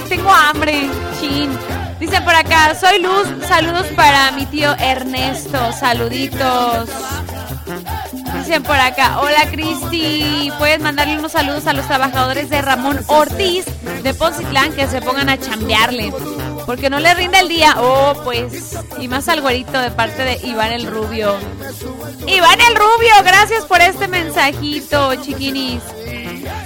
Tengo 0.09 0.33
hambre. 0.33 0.89
Chin. 1.21 1.51
Dice 1.99 2.21
por 2.23 2.35
acá, 2.35 2.75
soy 2.75 3.01
Luz. 3.01 3.29
Saludos 3.47 3.87
para 3.97 4.33
mi 4.33 4.47
tío 4.47 4.73
Ernesto. 4.79 5.73
Saluditos. 5.73 6.89
Por 8.43 8.77
acá, 8.77 9.21
hola 9.21 9.47
Cristi, 9.51 10.53
puedes 10.59 10.81
mandarle 10.81 11.17
unos 11.17 11.31
saludos 11.31 11.67
a 11.69 11.73
los 11.73 11.87
trabajadores 11.87 12.51
de 12.51 12.61
Ramón 12.61 13.01
Ortiz 13.07 13.65
de 14.03 14.13
Poncitlán 14.15 14.73
que 14.73 14.89
se 14.89 15.01
pongan 15.01 15.29
a 15.29 15.39
chambearle, 15.39 16.13
porque 16.67 16.91
no 16.91 16.99
le 16.99 17.15
rinde 17.15 17.39
el 17.39 17.49
día. 17.49 17.77
Oh, 17.79 18.15
pues, 18.25 18.77
y 18.99 19.07
más 19.07 19.29
al 19.29 19.43
güerito 19.43 19.79
de 19.81 19.93
parte 19.93 20.25
de 20.25 20.41
Iván 20.45 20.73
el 20.73 20.87
Rubio. 20.87 21.37
Iván 22.27 22.61
el 22.61 22.75
Rubio, 22.75 23.15
gracias 23.25 23.65
por 23.65 23.81
este 23.81 24.09
mensajito, 24.09 25.15
chiquinis. 25.23 25.81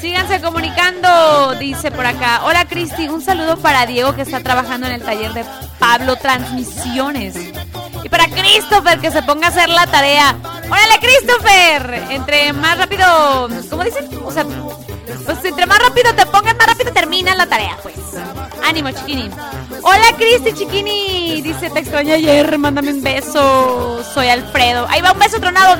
Síganse 0.01 0.41
comunicando, 0.41 1.55
dice 1.57 1.91
por 1.91 2.07
acá. 2.07 2.41
Hola 2.45 2.65
Cristi, 2.65 3.09
un 3.09 3.21
saludo 3.21 3.59
para 3.59 3.85
Diego 3.85 4.15
que 4.15 4.23
está 4.23 4.41
trabajando 4.41 4.87
en 4.87 4.95
el 4.95 5.03
taller 5.03 5.35
de 5.35 5.45
Pablo 5.79 6.17
Transmisiones. 6.17 7.37
Y 8.03 8.09
para 8.09 8.29
Christopher 8.29 8.99
que 8.99 9.11
se 9.11 9.23
ponga 9.23 9.49
a 9.49 9.51
hacer 9.51 9.69
la 9.69 9.87
tarea. 9.87 10.37
¡Órale, 10.71 10.99
Christopher! 11.01 12.07
Entre 12.11 12.53
más 12.53 12.79
rápido, 12.79 13.49
¿cómo 13.71 13.85
dicen? 13.85 14.09
O 14.25 14.31
sea, 14.31 14.45
pues 15.25 15.45
entre 15.45 15.67
más 15.67 15.79
rápido 15.79 16.13
te 16.15 16.27
pongas, 16.27 16.57
más 16.57 16.67
rápido 16.67 16.93
termina 16.93 17.35
la 17.35 17.47
tarea, 17.47 17.77
pues. 17.83 17.97
Ánimo, 18.65 18.91
chiquini. 18.91 19.31
Hola, 19.83 20.13
Cristi, 20.17 20.53
chiquini. 20.53 21.41
Dice, 21.43 21.71
te 21.71 21.81
extrañé 21.81 22.15
ayer, 22.15 22.59
mándame 22.59 22.93
un 22.93 23.03
beso. 23.03 24.03
Soy 24.13 24.29
Alfredo. 24.29 24.87
Ahí 24.89 25.01
va 25.01 25.13
un 25.13 25.19
beso 25.19 25.41
tronado. 25.41 25.77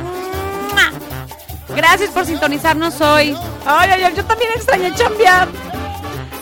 Gracias 1.75 2.11
por 2.11 2.25
sintonizarnos 2.25 3.01
hoy. 3.01 3.37
Ay, 3.67 3.91
ay, 3.93 4.03
ay, 4.05 4.15
yo 4.17 4.25
también 4.25 4.51
extrañé 4.55 4.95
chambear. 4.95 5.49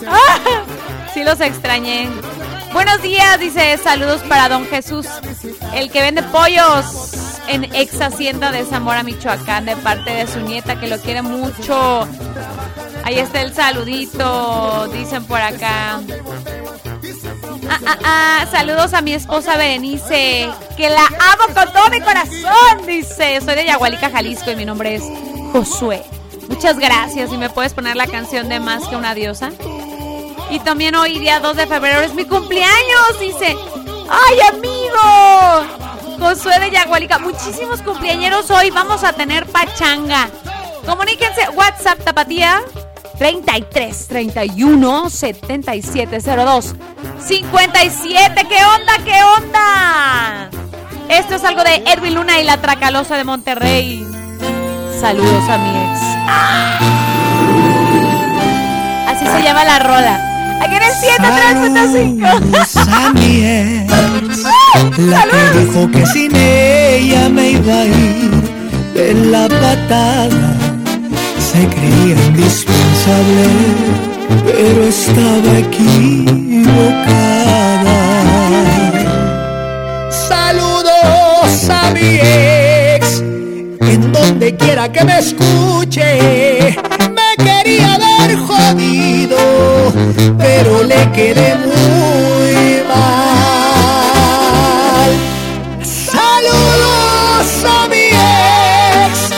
Ah, 0.06 0.38
sí 1.12 1.24
los 1.24 1.40
extrañé. 1.40 2.08
Buenos 2.72 3.00
días, 3.02 3.40
dice 3.40 3.78
saludos 3.82 4.20
para 4.28 4.48
don 4.48 4.66
Jesús, 4.66 5.06
el 5.74 5.90
que 5.90 6.00
vende 6.00 6.22
pollos 6.24 7.33
en 7.48 7.64
ex 7.74 8.00
hacienda 8.00 8.50
de 8.50 8.64
Zamora, 8.64 9.02
Michoacán, 9.02 9.64
de 9.64 9.76
parte 9.76 10.10
de 10.10 10.26
su 10.26 10.40
nieta 10.40 10.78
que 10.78 10.88
lo 10.88 10.98
quiere 10.98 11.22
mucho. 11.22 12.06
Ahí 13.04 13.18
está 13.18 13.42
el 13.42 13.52
saludito, 13.52 14.88
dicen 14.88 15.24
por 15.24 15.40
acá. 15.40 16.00
Ah, 17.68 17.80
ah, 17.86 17.98
ah, 18.04 18.46
saludos 18.50 18.94
a 18.94 19.00
mi 19.02 19.12
esposa 19.12 19.56
Berenice, 19.56 20.50
que 20.76 20.88
la 20.88 21.06
amo 21.06 21.54
con 21.54 21.72
todo 21.72 21.88
mi 21.90 22.00
corazón, 22.00 22.86
dice. 22.86 23.40
Soy 23.40 23.54
de 23.56 23.66
Yagualica, 23.66 24.10
Jalisco 24.10 24.50
y 24.50 24.56
mi 24.56 24.64
nombre 24.64 24.94
es 24.96 25.02
Josué. 25.52 26.02
Muchas 26.48 26.78
gracias 26.78 27.32
y 27.32 27.36
me 27.36 27.50
puedes 27.50 27.74
poner 27.74 27.96
la 27.96 28.06
canción 28.06 28.48
de 28.48 28.60
Más 28.60 28.86
que 28.88 28.96
una 28.96 29.14
diosa. 29.14 29.50
Y 30.50 30.60
también 30.60 30.94
hoy 30.94 31.18
día 31.18 31.40
2 31.40 31.56
de 31.56 31.66
febrero 31.66 32.00
es 32.00 32.14
mi 32.14 32.24
cumpleaños, 32.24 33.20
dice. 33.20 33.56
¡Ay, 34.08 34.38
amigo! 34.52 35.83
Josué 36.18 36.58
de 36.60 36.70
Yagualica, 36.70 37.18
muchísimos 37.18 37.82
cumpleañeros 37.82 38.50
hoy. 38.50 38.70
Vamos 38.70 39.04
a 39.04 39.12
tener 39.12 39.46
pachanga. 39.46 40.28
Comuníquense, 40.86 41.48
WhatsApp 41.50 42.02
Tapatía 42.04 42.60
33 43.18 44.08
31 44.08 45.10
77 45.10 46.18
02 46.20 46.74
57. 47.20 48.46
¿Qué 48.48 48.64
onda? 48.64 48.92
¿Qué 49.04 49.22
onda? 49.22 50.50
Esto 51.08 51.34
es 51.36 51.44
algo 51.44 51.62
de 51.62 51.76
Edwin 51.86 52.14
Luna 52.14 52.40
y 52.40 52.44
la 52.44 52.56
Tracalosa 52.58 53.16
de 53.16 53.24
Monterrey. 53.24 54.06
Saludos 55.00 55.48
a 55.48 55.58
mi 55.58 55.70
ex. 55.70 56.00
Así 59.08 59.26
se 59.26 59.42
llama 59.42 59.64
la 59.64 59.78
rola. 59.78 60.33
Aquí 60.64 60.76
en 60.76 60.82
el 60.82 60.92
7 60.98 61.22
Saludos 62.22 62.76
a 62.76 63.12
mi 63.12 63.44
ex, 63.44 64.44
la 64.96 65.22
que 65.24 65.58
dijo 65.58 65.90
que 65.90 66.06
sin 66.06 66.34
ella 66.34 67.28
me 67.28 67.50
iba 67.50 67.80
a 67.80 67.84
ir 67.84 68.30
de 68.94 69.12
la 69.30 69.46
patada. 69.46 70.56
Se 71.38 71.68
creía 71.68 72.16
indispensable, 72.28 73.46
pero 74.46 74.84
estaba 74.84 75.58
equivocada. 75.58 76.48
Saludos 80.10 81.68
a 81.68 81.90
mi 81.90 82.18
ex, 82.22 83.20
en 83.80 84.12
donde 84.12 84.56
quiera 84.56 84.90
que 84.90 85.04
me 85.04 85.18
escuche. 85.18 86.74
Quería 87.64 87.96
ver 87.96 88.36
jodido, 88.36 89.38
pero 90.36 90.82
le 90.82 91.10
quedé 91.12 91.56
muy 91.56 92.82
mal. 92.86 93.90
Saludos 95.82 97.48
a 97.64 97.88
mi 97.88 98.08
ex, 98.12 99.30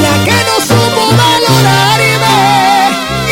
la 0.00 0.14
que 0.24 0.38
no 0.48 0.56
supo 0.64 1.02
valorarme. 1.24 2.36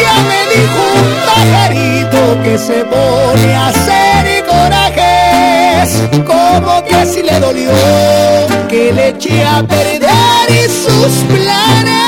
Ya 0.02 0.16
me 0.28 0.40
dijo 0.52 0.80
un 1.00 1.10
pajarito 1.24 2.20
que 2.42 2.54
se 2.58 2.78
pone 2.84 3.54
a 3.54 3.68
hacer 3.68 4.22
corajes. 4.44 5.88
Como 6.26 6.84
que 6.84 6.94
así 6.94 7.22
le 7.22 7.40
dolió 7.40 7.72
que 8.68 8.92
le 8.92 9.08
eché 9.08 9.44
a 9.44 9.62
perder 9.62 10.46
y 10.50 10.68
sus 10.68 11.24
planes. 11.24 12.02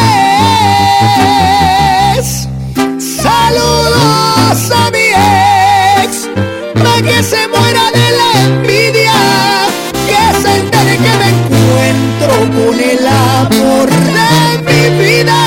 De 7.96 8.06
la 8.18 8.28
envidia, 8.44 9.18
que 10.08 10.22
se 10.42 10.50
entere 10.58 10.94
que 11.04 11.12
me 11.20 11.28
encuentro 11.36 12.32
con 12.56 12.74
el 12.80 13.02
amor 13.06 13.88
de 14.16 14.30
mi 14.66 14.82
vida, 15.02 15.40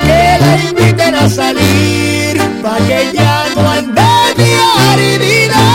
que 0.00 0.22
la 0.40 0.52
inviten 0.70 1.14
a 1.14 1.28
salir, 1.28 2.34
para 2.62 2.78
que 2.86 3.00
ya 3.14 3.36
no 3.54 3.62
ande 3.70 4.02
de 4.36 4.50
ardida. 4.92 5.66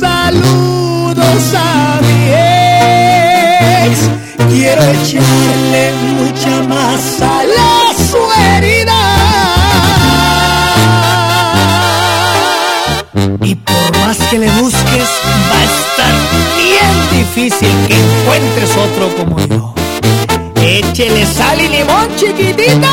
Saludos 0.00 1.44
a 1.56 2.00
mi 2.02 2.18
ex, 3.86 3.94
quiero 4.50 4.82
echarle 4.82 5.84
mucha 6.18 6.53
encuentres 18.44 18.76
otro 18.76 19.08
como 19.16 19.38
yo. 19.46 19.72
Échele 20.62 21.26
sal 21.26 21.60
y 21.60 21.68
limón, 21.68 22.08
chiquitita. 22.16 22.90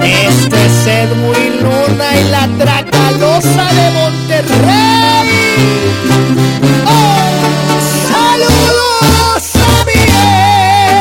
Este 0.00 0.66
es 0.66 0.86
Edwin 0.86 1.62
Luna 1.62 2.16
y 2.20 2.24
la 2.30 2.48
Tracalosa 2.58 3.72
de 3.72 3.90
Monterrey. 3.90 5.28
Oh, 6.86 7.78
saludos 8.12 9.42
a 9.56 9.84
mi 9.86 10.00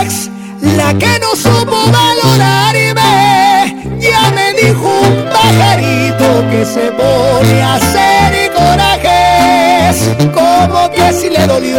ex, 0.01 0.29
la 0.77 0.89
que 0.97 1.19
no 1.19 1.35
supo 1.35 1.77
valorarme. 1.91 3.11
Ya 3.99 4.31
me 4.31 4.53
dijo 4.53 4.87
un 4.87 5.15
pajarito 5.29 6.27
que 6.49 6.65
se 6.65 6.91
pone 6.91 7.61
a 7.61 7.75
hacer 7.75 8.51
corajes, 8.53 9.95
como 10.33 10.89
que 10.91 11.13
si 11.13 11.29
le 11.29 11.45
dolió 11.47 11.77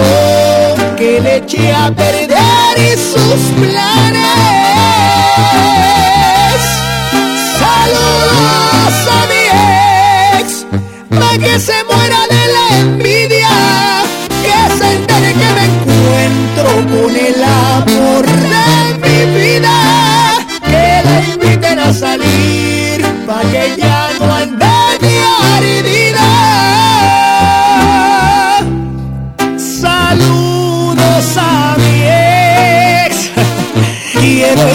le 1.21 1.37
eché 1.37 1.73
a 1.73 1.91
perder 1.91 2.77
y 2.77 2.97
sus 2.97 3.53
planes. 3.59 4.52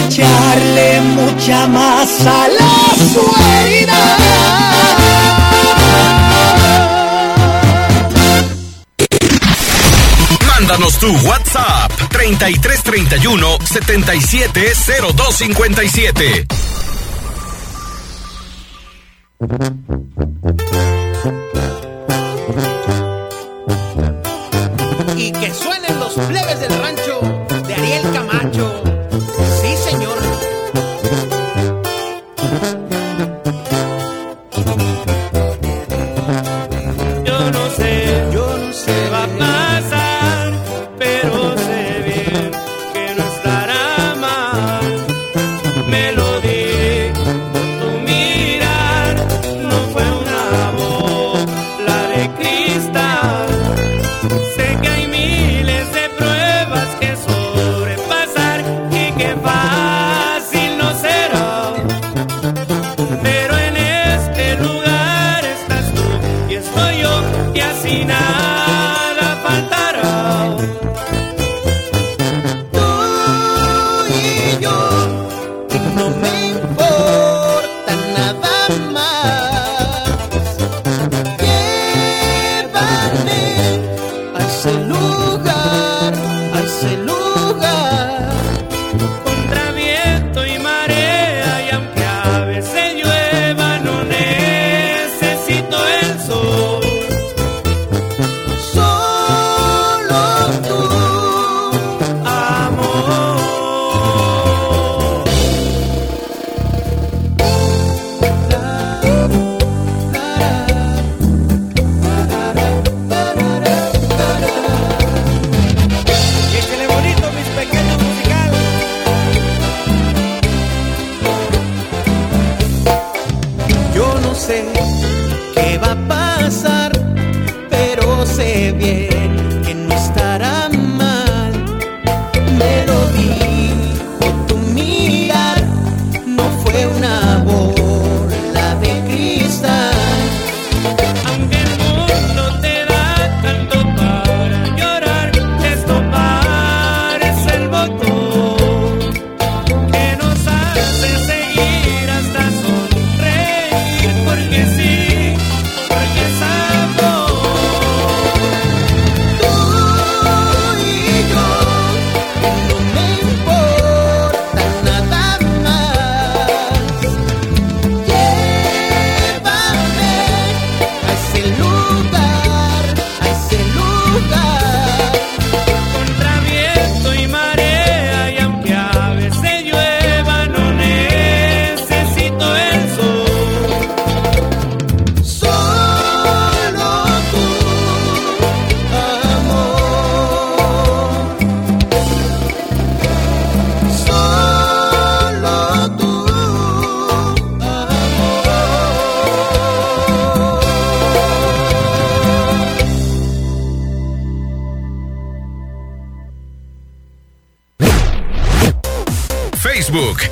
echarle 0.06 1.00
mucha 1.00 1.66
más 1.68 2.26
a 2.26 2.48
la 2.48 2.94
suerte. 3.12 3.92
Mándanos 10.46 10.98
tu 10.98 11.10
WhatsApp 11.26 11.90
3331 12.10 13.58
770257. 13.64 16.46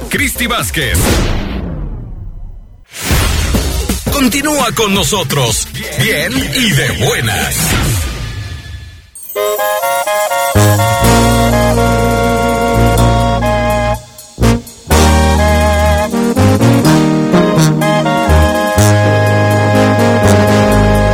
Cristi 0.09 0.47
Vázquez. 0.47 0.99
Continúa 4.13 4.73
con 4.75 4.95
nosotros, 4.95 5.69
bien 6.03 6.33
y 6.33 6.71
de 6.71 7.07
buenas. 7.07 7.57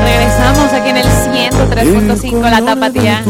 Regresamos 0.05 0.72
aquí 0.72 0.90
en 0.90 0.97
el 0.97 1.07
103.5 1.07 2.40
La 2.43 2.59
tapa 2.61 2.74
Tapatía. 2.74 3.22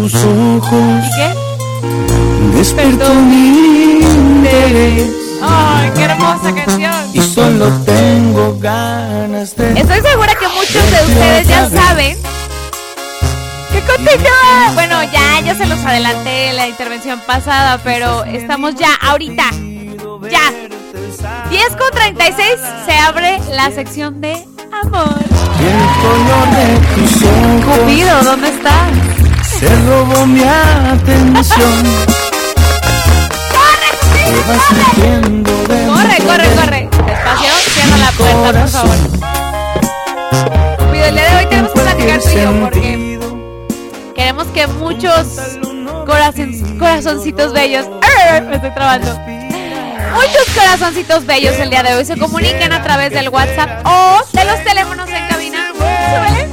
Bueno, 14.74 15.02
ya, 15.04 15.40
ya 15.44 15.54
se 15.54 15.66
los 15.66 15.78
adelanté 15.84 16.52
la 16.52 16.66
intervención 16.68 17.20
pasada, 17.26 17.78
pero 17.82 18.24
estamos 18.24 18.74
ya, 18.74 18.94
ahorita. 19.00 19.44
Ya. 20.30 20.52
10 21.50 21.76
con 21.76 21.90
36 21.92 22.46
se 22.86 22.92
abre 22.92 23.38
la 23.52 23.70
sección 23.70 24.20
de 24.20 24.44
amor. 24.82 25.14
Cupido, 27.64 28.24
¿dónde 28.24 28.48
estás? 28.48 28.90
Se 29.58 29.68
robó 29.86 30.26
mi 30.26 30.42
atención. 30.42 31.84
¡Corre, 33.52 33.90
Cupido! 34.00 34.42
Corre, 35.94 36.16
corre, 36.24 36.48
corre. 36.56 36.88
Despacio, 37.06 37.52
cierra 37.74 37.96
la 37.98 38.10
puerta, 38.12 38.52
por 38.52 38.68
favor. 38.68 38.96
Cupido, 40.78 41.04
el 41.04 41.14
día 41.14 41.30
de 41.30 41.36
hoy 41.36 41.46
tenemos 41.46 41.72
que 41.72 41.80
platicar 41.80 42.20
tú 42.20 42.28
y 42.30 42.60
porque 42.60 43.11
queremos 44.22 44.46
que 44.54 44.68
muchos 44.68 45.26
corazon- 46.06 46.78
corazoncitos 46.78 47.52
bellos. 47.52 47.86
¡Arr! 48.30 48.42
Me 48.48 48.54
estoy 48.54 48.70
trabando. 48.72 49.18
Muchos 50.14 50.46
corazoncitos 50.54 51.26
bellos 51.26 51.54
el 51.58 51.70
día 51.70 51.82
de 51.82 51.94
hoy 51.94 52.04
se 52.04 52.16
comuniquen 52.16 52.72
a 52.72 52.80
través 52.84 53.10
del 53.10 53.30
WhatsApp 53.30 53.84
o 53.84 54.20
de 54.32 54.44
los 54.44 54.62
teléfonos 54.62 55.08
en 55.10 55.26
cabina. 55.28 55.72
Súbele. 55.74 56.48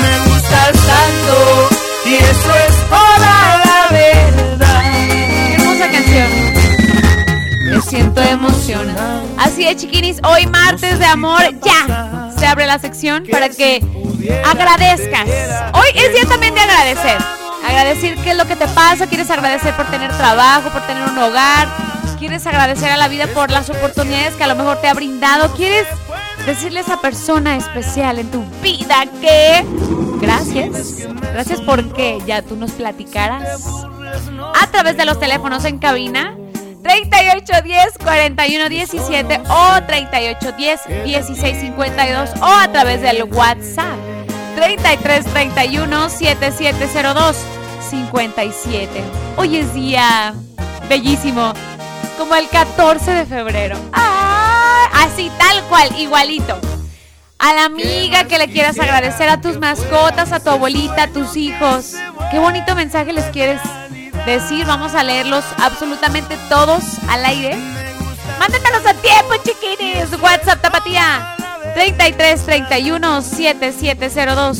Me 0.00 0.18
gustas 0.30 0.72
tanto 0.72 1.68
y 2.06 2.14
eso 2.14 2.54
es 2.68 2.88
toda 2.88 3.62
la 3.66 3.86
verdad. 3.90 4.82
Qué 5.10 5.54
hermosa 5.56 5.90
canción. 5.90 7.70
Me 7.70 7.80
siento 7.82 8.22
emocionada. 8.22 9.22
Así 9.36 9.66
es, 9.66 9.76
chiquinis. 9.76 10.20
Hoy 10.24 10.46
martes 10.46 10.98
de 10.98 11.04
amor, 11.04 11.42
ya 11.62 12.17
se 12.38 12.46
abre 12.46 12.66
la 12.66 12.78
sección 12.78 13.24
para 13.30 13.48
que 13.48 13.82
agradezcas. 14.44 15.28
Hoy 15.74 15.88
es 15.94 16.12
día 16.12 16.24
también 16.28 16.54
de 16.54 16.60
agradecer. 16.60 17.18
Agradecer 17.66 18.16
qué 18.18 18.30
es 18.30 18.36
lo 18.36 18.46
que 18.46 18.56
te 18.56 18.66
pasa. 18.68 19.06
Quieres 19.06 19.30
agradecer 19.30 19.74
por 19.74 19.86
tener 19.90 20.10
trabajo, 20.16 20.70
por 20.70 20.82
tener 20.86 21.02
un 21.08 21.18
hogar. 21.18 21.68
Quieres 22.18 22.46
agradecer 22.46 22.90
a 22.90 22.96
la 22.96 23.08
vida 23.08 23.26
por 23.28 23.50
las 23.50 23.68
oportunidades 23.70 24.34
que 24.34 24.44
a 24.44 24.46
lo 24.46 24.54
mejor 24.54 24.80
te 24.80 24.88
ha 24.88 24.94
brindado. 24.94 25.52
Quieres 25.54 25.86
decirle 26.46 26.80
a 26.80 26.82
esa 26.82 27.00
persona 27.00 27.56
especial 27.56 28.18
en 28.18 28.30
tu 28.30 28.44
vida 28.62 29.04
que 29.20 29.64
gracias. 30.20 31.08
Gracias 31.32 31.60
porque 31.60 32.18
ya 32.26 32.42
tú 32.42 32.56
nos 32.56 32.72
platicaras 32.72 33.66
a 34.60 34.66
través 34.68 34.96
de 34.96 35.04
los 35.04 35.18
teléfonos 35.18 35.64
en 35.64 35.78
cabina 35.78 36.37
3810 36.82 37.98
4117 37.98 39.40
o 39.48 39.82
3810 39.86 41.04
1652 41.04 42.30
o 42.40 42.46
a 42.46 42.68
través 42.68 43.00
del 43.02 43.24
WhatsApp 43.24 43.96
3331 44.54 46.10
7702 46.10 47.36
57. 47.90 48.90
Hoy 49.36 49.56
es 49.56 49.72
día 49.72 50.34
bellísimo, 50.88 51.52
como 52.18 52.34
el 52.34 52.48
14 52.48 53.14
de 53.14 53.26
febrero. 53.26 53.78
¡Ah! 53.92 54.88
Así, 54.94 55.30
tal 55.38 55.62
cual, 55.64 55.88
igualito. 55.98 56.58
A 57.38 57.54
la 57.54 57.64
amiga 57.66 58.24
que 58.24 58.38
le 58.38 58.48
quieras 58.48 58.78
agradecer, 58.78 59.28
a 59.28 59.40
tus 59.40 59.58
mascotas, 59.58 60.32
a 60.32 60.40
tu 60.40 60.50
abuelita, 60.50 61.04
a 61.04 61.08
tus 61.08 61.36
hijos. 61.36 61.94
Qué 62.30 62.38
bonito 62.38 62.74
mensaje 62.74 63.12
les 63.12 63.26
quieres 63.26 63.60
decir. 64.28 64.66
Vamos 64.66 64.94
a 64.94 65.02
leerlos 65.02 65.44
absolutamente 65.58 66.36
todos 66.48 66.82
al 67.08 67.24
aire. 67.24 67.56
Mándatelos 68.38 68.86
a 68.86 68.94
tiempo, 68.94 69.34
chiquines. 69.44 70.08
WhatsApp 70.20 70.60
Tapatía 70.60 71.36
33 71.74 72.44
31 72.44 73.22
7702 73.22 74.56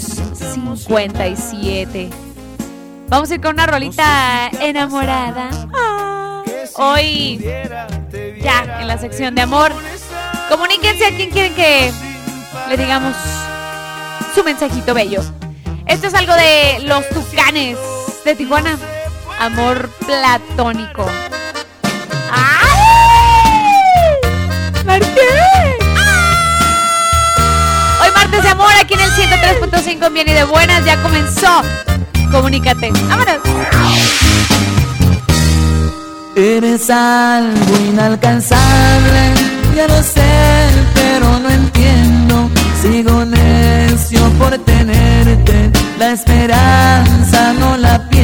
57. 0.55 2.11
Vamos 3.09 3.31
a 3.31 3.35
ir 3.35 3.41
con 3.41 3.55
una 3.55 3.67
rolita 3.67 4.51
enamorada. 4.61 5.51
Ah, 5.75 6.43
Hoy, 6.81 7.39
ya 8.41 8.79
en 8.81 8.87
la 8.87 8.99
sección 8.99 9.35
de 9.35 9.43
amor, 9.43 9.73
comuníquense 10.49 11.07
a 11.07 11.11
quien 11.11 11.31
quieren 11.31 11.55
que 11.55 11.91
le 12.69 12.77
digamos 12.77 13.17
su 14.35 14.45
mensajito 14.45 14.95
bello. 14.95 15.21
Esto 15.87 16.07
es 16.07 16.15
algo 16.15 16.35
de 16.35 16.81
los 16.85 17.09
tucanes 17.09 17.79
de 18.25 18.37
Tijuana. 18.37 18.79
Amor 19.41 19.89
platónico. 20.05 21.07
¡Ay! 22.33 22.75
¡Martín! 24.85 25.09
Hoy 28.03 28.11
martes 28.15 28.43
de 28.43 28.49
amor 28.49 28.73
aquí 28.81 28.95
en 28.95 29.01
el 29.01 29.11
103.5 29.13 30.13
Bien 30.13 30.29
y 30.29 30.33
de 30.33 30.43
Buenas 30.45 30.85
ya 30.85 31.01
comenzó. 31.03 31.63
Comunícate. 32.33 32.91
¡Vámonos! 33.09 33.39
Eres 36.35 36.91
algo 36.91 37.77
inalcanzable, 37.89 39.35
ya 39.75 39.87
lo 39.87 40.03
sé, 40.03 40.69
pero 40.95 41.39
no 41.39 41.49
entiendo. 41.49 42.51
Sigo 42.83 43.25
necio 43.25 44.21
por 44.39 44.57
tenerte, 44.59 45.71
la 45.99 46.13
esperanza 46.13 47.53
no 47.55 47.77
la 47.77 47.99
pierdo. 48.09 48.18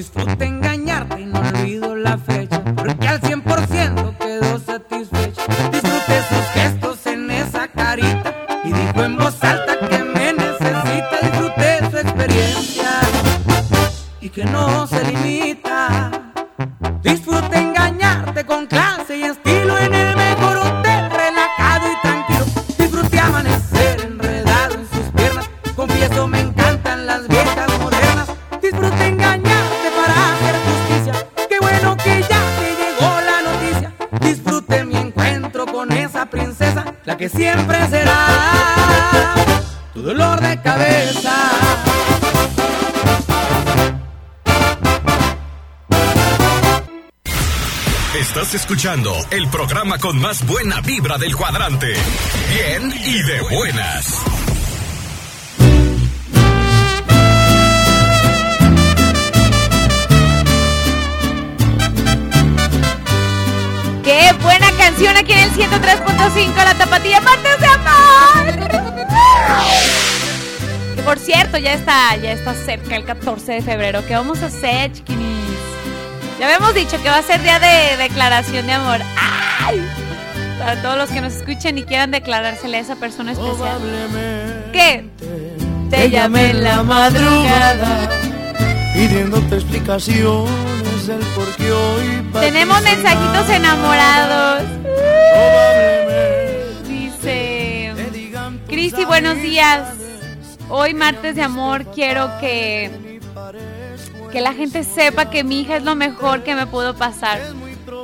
Disfrute 0.00 0.44
engañarte 0.46 0.59
con 50.00 50.20
más 50.20 50.46
buena 50.46 50.82
vibra 50.82 51.16
del 51.16 51.34
cuadrante. 51.34 51.94
Bien 52.50 52.92
y 53.02 53.22
de 53.22 53.40
buenas. 53.40 54.22
¡Qué 64.04 64.32
buena 64.42 64.70
canción 64.72 65.16
aquí 65.16 65.32
en 65.32 65.38
el 65.38 65.50
103.5 65.52 66.54
La 66.56 66.74
Tapatía 66.74 67.20
Martes 67.22 67.58
de 67.60 67.66
Amor! 67.66 68.46
Que 70.94 71.02
por 71.02 71.18
cierto, 71.18 71.56
ya 71.56 71.72
está, 71.72 72.16
ya 72.16 72.32
está 72.32 72.52
cerca 72.54 72.96
el 72.96 73.06
14 73.06 73.52
de 73.52 73.62
febrero. 73.62 74.04
¿Qué 74.06 74.14
vamos 74.14 74.42
a 74.42 74.46
hacer, 74.46 74.92
chiquinis? 74.92 75.40
Ya 76.38 76.46
habíamos 76.46 76.74
dicho 76.74 77.02
que 77.02 77.08
va 77.08 77.16
a 77.16 77.22
ser 77.22 77.42
día 77.42 77.58
de 77.58 77.96
declaración 77.96 78.66
de 78.66 78.72
amor. 78.74 79.00
Para 80.60 80.82
todos 80.82 80.98
los 80.98 81.08
que 81.08 81.22
nos 81.22 81.32
escuchen 81.32 81.78
y 81.78 81.84
quieran 81.84 82.10
declarársele 82.10 82.76
a 82.76 82.80
esa 82.80 82.96
persona 82.96 83.32
especial. 83.32 83.80
¿Qué? 84.74 85.08
Te 85.88 86.10
llamé 86.10 86.50
en 86.50 86.62
la 86.62 86.82
madrugada. 86.82 88.10
pidiéndote 88.94 89.54
explicaciones 89.54 91.06
del 91.06 91.20
por 91.34 91.56
qué 91.56 91.72
hoy 91.72 92.28
Tenemos 92.38 92.82
mensajitos 92.82 93.48
enamorados. 93.48 94.64
Dice 96.86 97.94
Cristi, 98.68 99.06
buenos 99.06 99.40
días. 99.40 99.94
Hoy 100.68 100.92
martes 100.92 101.36
de 101.36 101.42
amor 101.42 101.86
quiero 101.94 102.30
que 102.38 103.18
que 104.30 104.40
la 104.42 104.52
gente 104.52 104.84
sepa 104.84 105.30
que 105.30 105.42
mi 105.42 105.62
hija 105.62 105.78
es 105.78 105.84
lo 105.84 105.96
mejor 105.96 106.44
que 106.44 106.54
me 106.54 106.66
pudo 106.66 106.94
pasar. 106.94 107.40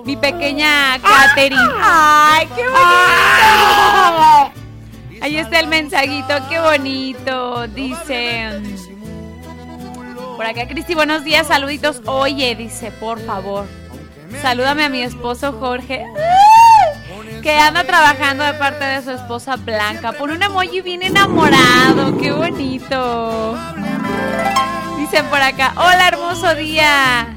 Mi 0.07 0.17
pequeña 0.17 0.99
Katherine. 1.01 1.61
¡Ay, 1.83 2.49
qué 2.55 2.63
bonito! 2.63 4.53
Ahí 5.21 5.37
está 5.37 5.61
el 5.61 5.67
mensajito, 5.67 6.35
qué 6.49 6.61
bonito. 6.61 7.67
Dice 7.69 8.63
por 10.37 10.45
acá 10.45 10.69
Cristi, 10.69 10.95
buenos 10.95 11.25
días, 11.25 11.47
saluditos. 11.47 12.03
Oye, 12.05 12.55
dice, 12.55 12.91
por 12.91 13.19
favor, 13.25 13.67
salúdame 14.43 14.85
a 14.85 14.89
mi 14.91 15.01
esposo 15.01 15.55
Jorge. 15.59 16.05
Que 17.43 17.59
anda 17.59 17.85
trabajando 17.85 18.45
de 18.45 18.55
parte 18.55 18.85
de 18.85 19.03
su 19.03 19.13
esposa 19.13 19.57
Blanca. 19.57 20.13
Por 20.13 20.31
un 20.31 20.43
emoji 20.43 20.83
bien 20.83 21.03
enamorado. 21.03 22.19
Qué 22.19 22.33
bonito. 22.33 23.57
Dicen 24.99 25.27
por 25.27 25.41
acá, 25.41 25.73
hola 25.77 26.09
hermoso 26.09 26.55
día. 26.55 27.36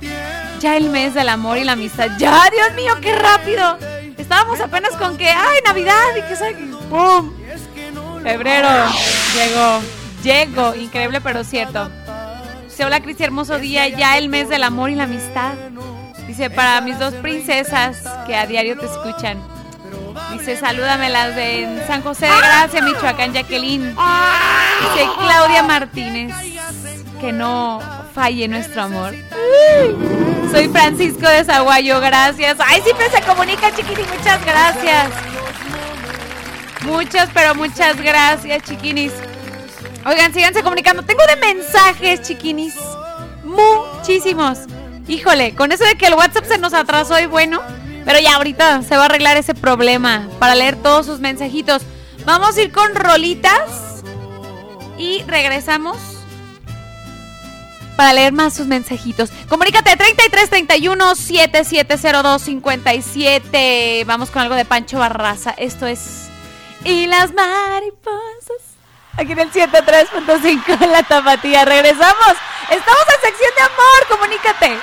Ya 0.60 0.76
el 0.76 0.90
mes 0.90 1.14
del 1.14 1.30
amor 1.30 1.58
y 1.58 1.64
la 1.64 1.72
amistad. 1.74 2.10
Ya, 2.18 2.50
Dios 2.52 2.74
mío, 2.76 2.94
qué 3.02 3.16
rápido. 3.16 3.78
Estábamos 4.18 4.60
apenas 4.60 4.92
con 4.98 5.18
que, 5.18 5.30
ay, 5.30 5.60
Navidad 5.66 6.16
y 6.18 6.22
que 6.22 6.36
sabe, 6.36 6.56
¡pum! 6.90 7.32
Febrero 8.22 8.68
llegó, 9.34 9.82
llegó, 10.22 10.76
increíble 10.76 11.22
pero 11.22 11.46
cierto. 11.46 11.90
Dice, 12.66 12.84
hola 12.84 13.02
Cristi, 13.02 13.24
hermoso 13.24 13.58
día, 13.58 13.88
ya 13.88 14.18
el 14.18 14.28
mes 14.28 14.50
del 14.50 14.64
amor 14.64 14.90
y 14.90 14.96
la 14.96 15.04
amistad. 15.04 15.54
Dice, 16.28 16.50
para 16.50 16.82
mis 16.82 17.00
dos 17.00 17.14
princesas 17.16 18.04
que 18.28 18.36
a 18.36 18.46
diario 18.46 18.78
te 18.78 18.86
escuchan. 18.86 19.42
Dice, 20.34 20.58
salúdame 20.58 21.10
las 21.10 21.36
de 21.36 21.84
San 21.88 22.04
José 22.04 22.26
de 22.26 22.38
Gracia, 22.38 22.82
Michoacán, 22.82 23.34
Jacqueline. 23.34 23.96
Dice, 23.96 25.10
Claudia 25.18 25.64
Martínez, 25.64 26.36
que 27.22 27.32
no 27.32 27.80
falle 28.10 28.48
nuestro 28.48 28.84
amor. 28.84 29.14
Soy 30.52 30.68
Francisco 30.70 31.28
de 31.28 31.44
Zaguayo, 31.44 32.00
gracias. 32.00 32.58
Ay, 32.66 32.82
siempre 32.82 33.10
se 33.10 33.22
comunica, 33.22 33.74
chiquini, 33.76 34.02
muchas 34.02 34.44
gracias. 34.46 35.10
Muchas, 36.82 37.30
pero 37.34 37.56
muchas 37.56 37.98
gracias, 38.02 38.64
chiquinis. 38.64 39.14
Oigan, 40.06 40.34
síganse 40.34 40.64
comunicando. 40.64 41.04
Tengo 41.04 41.22
de 41.28 41.36
mensajes, 41.36 42.22
chiquinis. 42.22 42.76
Muchísimos. 43.44 44.60
Híjole, 45.08 45.56
con 45.56 45.72
eso 45.72 45.84
de 45.84 45.96
que 45.96 46.08
el 46.08 46.14
WhatsApp 46.14 46.46
se 46.46 46.58
nos 46.58 46.74
atrasó 46.74 47.20
y 47.20 47.26
bueno, 47.26 47.62
pero 48.06 48.20
ya 48.20 48.36
ahorita 48.36 48.82
se 48.84 48.96
va 48.96 49.04
a 49.04 49.06
arreglar 49.06 49.38
ese 49.38 49.54
problema 49.54 50.28
para 50.40 50.56
leer 50.56 50.76
todos 50.78 51.06
sus 51.06 51.20
mensajitos. 51.20 51.82
Vamos 52.26 52.58
a 52.58 52.62
ir 52.62 52.72
con 52.72 52.96
rolitas 52.96 54.04
y 54.98 55.24
regresamos 55.28 55.98
para 58.00 58.14
leer 58.14 58.32
más 58.32 58.54
sus 58.54 58.66
mensajitos. 58.66 59.30
Comunícate 59.50 59.98
33 59.98 60.50
31 60.50 61.16
7702 61.16 62.42
57. 62.42 64.06
Vamos 64.08 64.30
con 64.30 64.42
algo 64.42 64.56
de 64.56 64.64
Pancho 64.64 65.00
Barraza. 65.00 65.52
Esto 65.58 65.86
es 65.86 66.30
Y 66.86 67.08
las 67.08 67.34
mariposas. 67.34 68.78
Aquí 69.18 69.34
en 69.34 69.40
el 69.40 69.52
103.5 69.52 70.80
la 70.88 71.04
tapatía. 71.04 71.66
Regresamos. 71.66 72.36
Estamos 72.70 73.04
en 73.16 73.22
sección 73.22 73.52
de 73.58 73.62
amor. 73.64 74.08
Comunícate. 74.10 74.80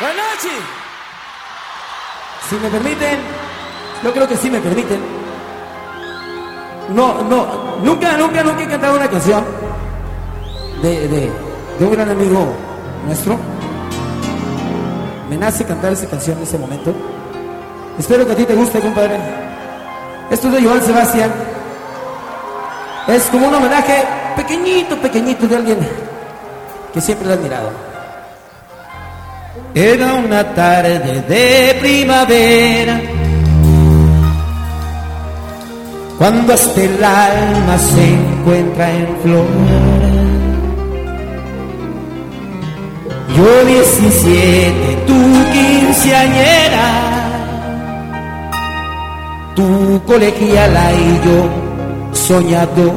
Buenas 0.00 0.26
noches. 0.26 0.62
Si 2.48 2.54
me 2.54 2.70
permiten, 2.70 3.20
yo 4.04 4.12
creo 4.12 4.28
que 4.28 4.36
sí 4.36 4.50
me 4.50 4.60
permiten. 4.60 5.00
No, 6.94 7.22
no, 7.22 7.46
nunca, 7.82 8.16
nunca, 8.18 8.42
nunca 8.42 8.62
he 8.62 8.68
cantado 8.68 8.96
una 8.96 9.08
canción 9.08 9.42
de, 10.82 11.08
de, 11.08 11.30
de 11.78 11.84
un 11.84 11.90
gran 11.90 12.10
amigo 12.10 12.46
nuestro. 13.06 13.38
Me 15.30 15.38
nace 15.38 15.64
cantar 15.64 15.92
esa 15.92 16.06
canción 16.06 16.36
en 16.36 16.42
ese 16.42 16.58
momento. 16.58 16.92
Espero 17.98 18.26
que 18.26 18.32
a 18.32 18.36
ti 18.36 18.44
te 18.44 18.54
guste, 18.54 18.80
compadre. 18.80 19.18
Esto 20.30 20.48
es 20.48 20.54
de 20.54 20.62
Joan 20.62 20.82
Sebastián. 20.82 21.32
Es 23.08 23.22
como 23.24 23.48
un 23.48 23.54
homenaje 23.54 24.04
pequeñito, 24.36 24.96
pequeñito 24.98 25.46
de 25.46 25.56
alguien 25.56 25.78
que 26.92 27.00
siempre 27.00 27.26
lo 27.26 27.32
he 27.32 27.36
admirado. 27.36 27.70
Era 29.74 30.14
una 30.14 30.54
tarde 30.54 31.22
de 31.22 31.76
primavera, 31.80 33.00
cuando 36.18 36.54
hasta 36.54 36.82
el 36.82 37.04
alma 37.04 37.78
se 37.78 38.14
encuentra 38.14 38.92
en 38.92 39.16
flor. 39.22 39.46
Yo 43.36 43.64
17, 43.64 44.96
tú 45.06 45.14
quinceañera, 45.52 46.88
tú 49.56 50.00
colegiala 50.06 50.92
y 50.92 51.20
yo 51.26 51.64
soñador. 52.14 52.92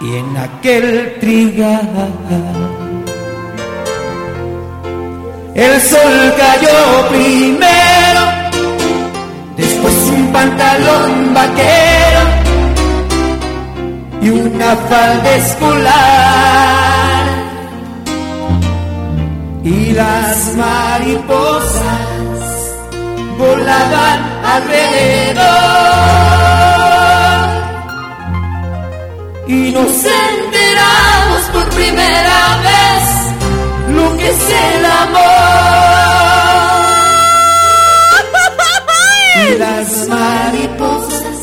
Y 0.00 0.16
en 0.16 0.36
aquel 0.36 1.16
trigal 1.18 1.90
el 5.58 5.80
sol 5.80 6.34
cayó 6.36 7.08
primero, 7.08 8.20
después 9.56 9.94
un 10.16 10.32
pantalón 10.32 11.34
vaquero 11.34 12.20
y 14.22 14.28
una 14.30 14.76
falda 14.88 15.34
escolar. 15.34 17.24
Y 19.64 19.92
las 19.92 20.54
mariposas 20.54 21.82
volaban 23.36 24.18
alrededor 24.54 25.48
y 29.48 29.72
nos 29.72 30.04
enteramos 30.04 31.42
por 31.52 31.68
primera 31.70 32.58
vez 32.62 32.77
que 34.18 34.28
es 34.28 34.50
el 34.50 34.84
amor. 34.84 35.78
Y 39.40 39.58
las 39.58 40.08
mariposas, 40.08 41.40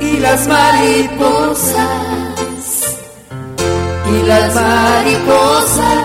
y 0.00 0.18
las 0.18 0.46
mariposas, 0.46 1.74
y 4.12 4.22
las 4.22 4.54
mariposas 4.54 6.00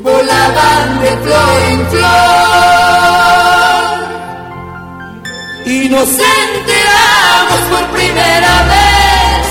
volaban 0.00 1.00
de 1.00 1.10
flor 1.24 1.62
en 1.70 1.86
flor. 1.88 2.10
Y 5.66 5.88
nos 5.88 6.08
enteramos 6.08 7.60
por 7.70 7.84
primera 7.96 8.54
vez 8.74 9.46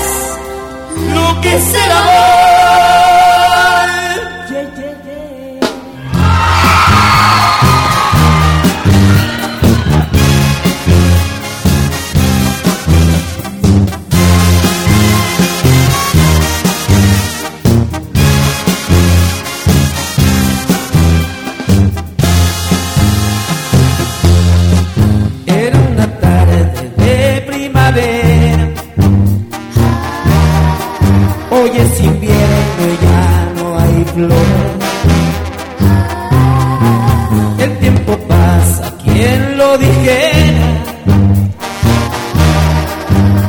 lo 1.14 1.40
que 1.40 1.56
es 1.56 1.74
el 1.74 1.90
amor. 1.90 3.09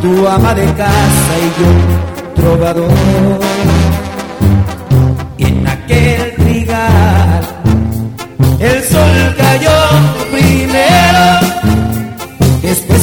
Tu 0.02 0.28
ama 0.28 0.54
de 0.56 0.66
casa 0.74 1.34
y 1.46 1.62
yo 1.62 1.72
trovador. 2.42 2.92
Y 5.38 5.44
en 5.46 5.68
aquel 5.68 6.34
trigal 6.36 7.42
el 8.60 8.84
sol 8.84 9.36
cayó 9.38 9.80
primero, 10.32 11.26
después 12.62 13.02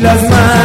Las 0.00 0.22
mariposas, 0.22 0.59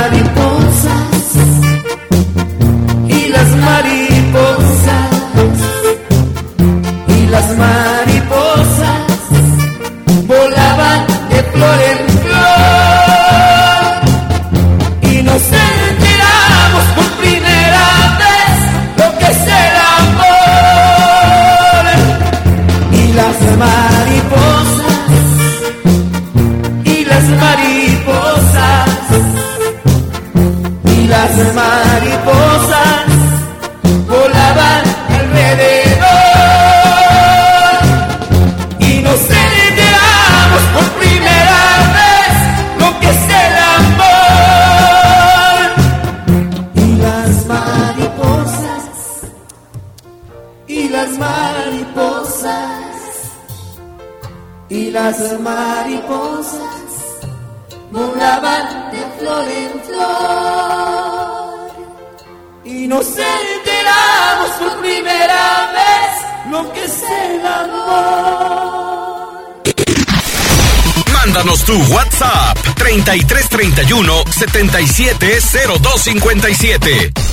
57. 76.05 77.24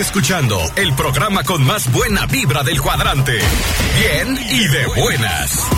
Escuchando 0.00 0.58
el 0.76 0.94
programa 0.94 1.44
con 1.44 1.62
más 1.62 1.92
buena 1.92 2.24
vibra 2.24 2.62
del 2.62 2.80
cuadrante. 2.80 3.38
Bien 3.98 4.38
y 4.50 4.66
de 4.66 4.86
buenas. 4.86 5.68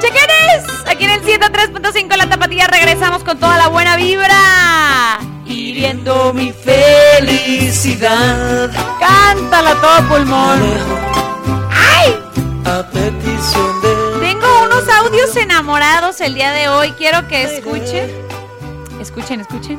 ¡Chequeres! 0.00 0.64
Aquí 0.88 1.04
en 1.04 1.10
el 1.10 1.22
103.5 1.22 2.16
La 2.16 2.28
Tapatía 2.28 2.66
regresamos 2.66 3.22
con 3.22 3.38
toda 3.38 3.58
la 3.58 3.68
buena 3.68 3.94
vibra. 3.94 5.20
Hiriendo 5.46 6.34
mi 6.34 6.52
felicidad. 6.52 8.08
Cántala 8.98 9.74
todo 9.80 10.08
pulmón. 10.08 11.09
enamorados 15.70 16.20
el 16.20 16.34
día 16.34 16.50
de 16.50 16.68
hoy. 16.68 16.90
Quiero 16.98 17.28
que 17.28 17.44
escuchen. 17.44 18.10
Escuchen, 19.00 19.40
escuchen. 19.40 19.78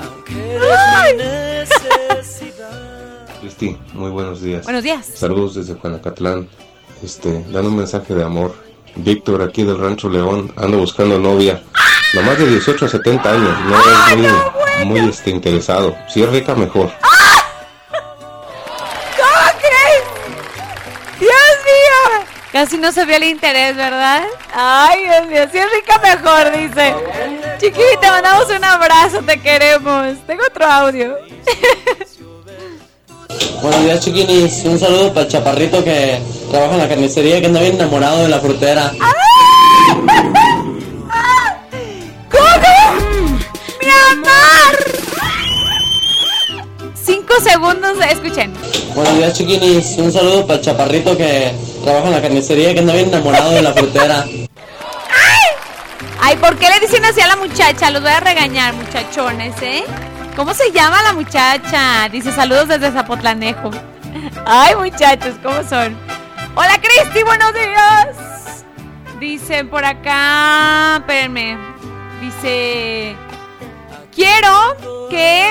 Cristi, 3.41 3.77
muy 3.93 4.09
buenos 4.09 4.41
días. 4.41 4.63
Buenos 4.63 4.85
días. 4.85 5.05
Saludos 5.05 5.55
desde 5.55 5.73
Juanacatlán. 5.73 6.47
Este, 7.03 7.43
dando 7.49 7.71
un 7.71 7.75
mensaje 7.75 8.15
de 8.15 8.23
amor. 8.23 8.55
Víctor, 8.95 9.41
aquí 9.41 9.63
del 9.63 9.79
Rancho 9.79 10.07
León, 10.07 10.53
ando 10.55 10.77
buscando 10.77 11.19
novia. 11.19 11.61
Nomás 12.13 12.37
de 12.37 12.47
18 12.47 12.85
a 12.85 12.87
70 12.87 13.29
años, 13.29 13.57
no 13.65 13.77
es 13.77 14.85
muy, 14.85 14.85
muy 14.85 15.09
este, 15.09 15.29
interesado. 15.29 15.93
Si 16.07 16.23
es 16.23 16.29
rica, 16.29 16.55
mejor. 16.55 16.89
Casi 22.61 22.77
no 22.77 22.91
se 22.91 23.05
vio 23.05 23.15
el 23.15 23.23
interés, 23.23 23.75
¿verdad? 23.75 24.21
Ay, 24.53 25.01
Dios 25.01 25.27
mío, 25.29 25.47
si 25.51 25.57
es 25.57 25.65
rica 25.73 25.97
mejor, 25.97 26.55
dice. 26.55 26.93
Chiqui, 27.57 27.81
te 27.99 28.07
mandamos 28.07 28.49
un 28.55 28.63
abrazo, 28.63 29.19
te 29.25 29.41
queremos. 29.41 30.15
Tengo 30.27 30.43
otro 30.45 30.65
audio. 30.67 31.17
Buenos 33.63 33.83
días, 33.83 33.99
chiquinis. 34.05 34.63
Un 34.65 34.77
saludo 34.77 35.11
para 35.11 35.25
el 35.25 35.31
chaparrito 35.31 35.83
que 35.83 36.21
trabaja 36.51 36.73
en 36.73 36.77
la 36.77 36.87
carnicería 36.87 37.41
que 37.41 37.47
anda 37.47 37.61
bien 37.61 37.73
enamorado 37.73 38.21
de 38.21 38.29
la 38.29 38.39
frutera. 38.39 38.91
¡Ah! 39.01 39.11
¡Ah! 41.09 41.57
¡Mi 43.81 43.89
amor! 43.89 45.00
Cinco 47.31 47.49
segundos, 47.49 47.97
escuchen. 48.09 48.53
Buenos 48.93 49.15
días, 49.15 49.33
chiquinis. 49.33 49.97
Un 49.97 50.11
saludo 50.11 50.45
para 50.45 50.59
el 50.59 50.65
chaparrito 50.65 51.15
que 51.15 51.53
trabaja 51.81 52.07
en 52.07 52.13
la 52.13 52.21
carnicería 52.21 52.73
que 52.73 52.79
anda 52.79 52.93
bien 52.93 53.07
enamorado 53.07 53.51
de 53.51 53.61
la 53.61 53.71
frutera. 53.71 54.25
Ay, 56.19 56.35
¿por 56.37 56.57
qué 56.57 56.67
le 56.69 56.79
dicen 56.85 57.05
así 57.05 57.21
a 57.21 57.27
la 57.27 57.37
muchacha? 57.37 57.89
Los 57.89 58.01
voy 58.01 58.11
a 58.11 58.19
regañar, 58.19 58.73
muchachones, 58.73 59.55
¿eh? 59.61 59.85
¿Cómo 60.35 60.53
se 60.53 60.71
llama 60.71 61.01
la 61.03 61.13
muchacha? 61.13 62.09
Dice 62.11 62.33
saludos 62.33 62.67
desde 62.67 62.91
Zapotlanejo. 62.91 63.71
Ay, 64.45 64.75
muchachos, 64.75 65.35
¿cómo 65.41 65.63
son? 65.63 65.97
Hola, 66.55 66.81
Cristi, 66.81 67.23
buenos 67.23 67.53
días. 67.53 68.65
Dicen 69.21 69.69
por 69.69 69.85
acá, 69.85 70.97
espérenme. 70.97 71.57
Dice, 72.19 73.15
quiero 74.13 75.07
que 75.09 75.47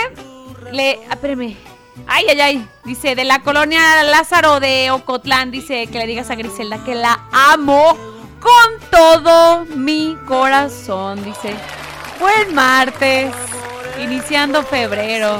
le, 0.73 1.01
espérenme. 1.11 1.69
Ay, 2.06 2.27
ay, 2.31 2.40
ay. 2.40 2.68
Dice, 2.85 3.14
de 3.14 3.24
la 3.24 3.40
colonia 3.40 4.02
Lázaro 4.05 4.60
de 4.60 4.90
Ocotlán, 4.90 5.51
dice 5.51 5.86
que 5.86 5.98
le 5.98 6.06
digas 6.06 6.31
a 6.31 6.35
Griselda 6.35 6.82
que 6.85 6.94
la 6.94 7.20
amo 7.32 7.97
con 8.40 8.90
todo 8.90 9.64
mi 9.77 10.16
corazón. 10.27 11.22
Dice, 11.24 11.55
buen 12.18 12.55
martes, 12.55 13.32
iniciando 14.02 14.62
febrero. 14.62 15.39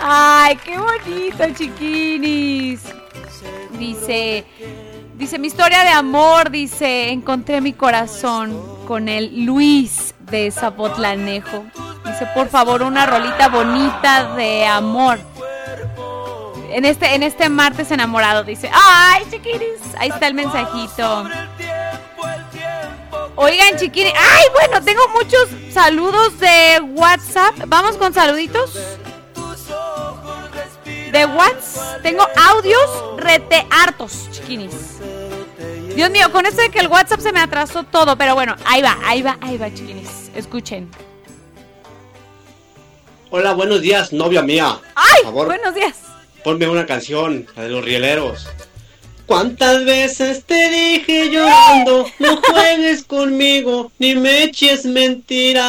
Ay, 0.00 0.56
qué 0.56 0.78
bonito, 0.78 1.44
chiquinis. 1.56 2.80
Dice, 3.78 4.44
dice, 5.14 5.38
mi 5.38 5.46
historia 5.46 5.84
de 5.84 5.90
amor, 5.90 6.50
dice, 6.50 7.10
encontré 7.10 7.60
mi 7.60 7.72
corazón 7.72 8.84
con 8.86 9.08
el 9.08 9.44
Luis 9.44 10.14
de 10.20 10.50
Zapotlanejo. 10.50 11.64
Dice, 12.04 12.26
por 12.34 12.48
favor, 12.48 12.82
una 12.82 13.06
rolita 13.06 13.48
bonita 13.48 14.34
de 14.34 14.66
amor. 14.66 15.18
En 16.72 16.86
este, 16.86 17.14
en 17.14 17.22
este 17.22 17.50
martes 17.50 17.90
enamorado, 17.90 18.44
dice. 18.44 18.70
¡Ay, 18.72 19.24
chiquiris! 19.30 19.80
Ahí 19.98 20.08
está 20.08 20.26
el 20.26 20.32
mensajito. 20.32 21.28
Oigan, 23.36 23.76
chiquiris. 23.76 24.14
¡Ay, 24.16 24.44
bueno! 24.54 24.82
Tengo 24.82 25.02
muchos 25.08 25.48
saludos 25.70 26.38
de 26.38 26.80
WhatsApp. 26.94 27.54
Vamos 27.66 27.98
con 27.98 28.14
saluditos. 28.14 28.72
De 31.12 31.26
WhatsApp. 31.26 32.02
Tengo 32.02 32.26
audios 32.50 33.18
rete 33.18 33.66
hartos, 33.70 34.30
chiquinis. 34.30 34.98
Dios 35.94 36.08
mío, 36.10 36.32
con 36.32 36.46
esto 36.46 36.62
de 36.62 36.70
que 36.70 36.80
el 36.80 36.88
WhatsApp 36.88 37.20
se 37.20 37.32
me 37.32 37.40
atrasó 37.40 37.82
todo. 37.82 38.16
Pero 38.16 38.34
bueno, 38.34 38.56
ahí 38.64 38.80
va, 38.80 38.96
ahí 39.04 39.20
va, 39.20 39.36
ahí 39.42 39.58
va, 39.58 39.68
chiquinis. 39.72 40.30
Escuchen. 40.34 40.90
Hola, 43.28 43.52
buenos 43.52 43.82
días, 43.82 44.10
novia 44.10 44.40
mía. 44.40 44.80
¡Ay! 44.94 45.22
Por 45.24 45.24
favor, 45.24 45.46
Buenos 45.48 45.74
días. 45.74 46.11
Ponme 46.42 46.68
una 46.68 46.86
canción, 46.86 47.46
la 47.56 47.64
de 47.64 47.68
los 47.70 47.84
rieleros. 47.84 48.48
¿Cuántas 49.26 49.84
veces 49.84 50.44
te 50.44 50.68
dije 50.68 51.30
llorando, 51.30 52.06
no 52.18 52.36
juegues 52.42 53.04
conmigo, 53.04 53.90
ni 53.98 54.14
me 54.14 54.44
eches 54.44 54.84
mentiras? 54.84 55.62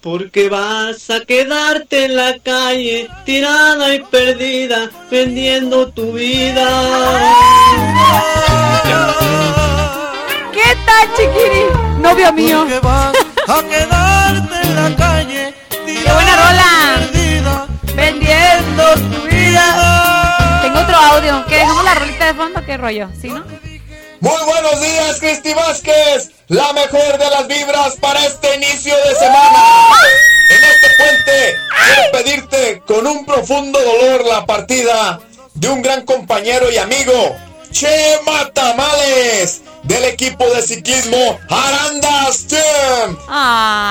Porque 0.00 0.48
vas 0.48 1.08
a 1.10 1.20
quedarte 1.20 2.06
en 2.06 2.16
la 2.16 2.38
calle, 2.38 3.08
tirada 3.24 3.94
y 3.94 4.00
perdida, 4.00 4.90
vendiendo 5.10 5.88
tu 5.92 6.12
vida. 6.12 6.68
¿Qué 10.52 10.76
tal, 10.84 11.08
chiquiri? 11.16 11.64
Novio 12.00 12.32
mío. 12.32 12.66
a 13.46 13.62
quedarte 13.62 14.68
en 14.68 14.74
la 14.74 14.96
calle. 14.96 15.54
¡Qué 15.86 16.12
buena 16.12 16.36
rola! 16.36 16.83
Vendiendo 18.54 19.16
tu 19.16 19.22
vida. 19.28 20.60
Tengo 20.62 20.80
otro 20.80 20.96
audio. 20.96 21.44
¿Que 21.46 21.56
dejamos 21.56 21.84
la 21.84 21.94
rolita 21.94 22.26
de 22.26 22.34
fondo? 22.34 22.64
¿Qué 22.64 22.76
rollo? 22.76 23.08
¿Sí, 23.20 23.28
no? 23.28 23.44
Muy 24.20 24.44
buenos 24.46 24.80
días, 24.80 25.18
Cristi 25.18 25.52
Vázquez. 25.54 26.30
La 26.48 26.72
mejor 26.72 27.18
de 27.18 27.30
las 27.30 27.46
vibras 27.48 27.96
para 28.00 28.24
este 28.24 28.54
inicio 28.56 28.94
de 28.96 29.14
semana. 29.16 29.64
En 30.50 30.64
este 30.64 30.88
puente 30.96 31.56
quiero 31.84 32.12
pedirte 32.12 32.82
con 32.86 33.06
un 33.06 33.26
profundo 33.26 33.78
dolor 33.80 34.24
la 34.26 34.46
partida 34.46 35.20
de 35.54 35.68
un 35.68 35.82
gran 35.82 36.04
compañero 36.04 36.70
y 36.70 36.78
amigo, 36.78 37.36
Chema 37.70 38.50
Tamales, 38.52 39.62
del 39.82 40.04
equipo 40.04 40.48
de 40.50 40.62
ciclismo 40.62 41.38
Arandas 41.48 42.46
Team. 42.46 43.18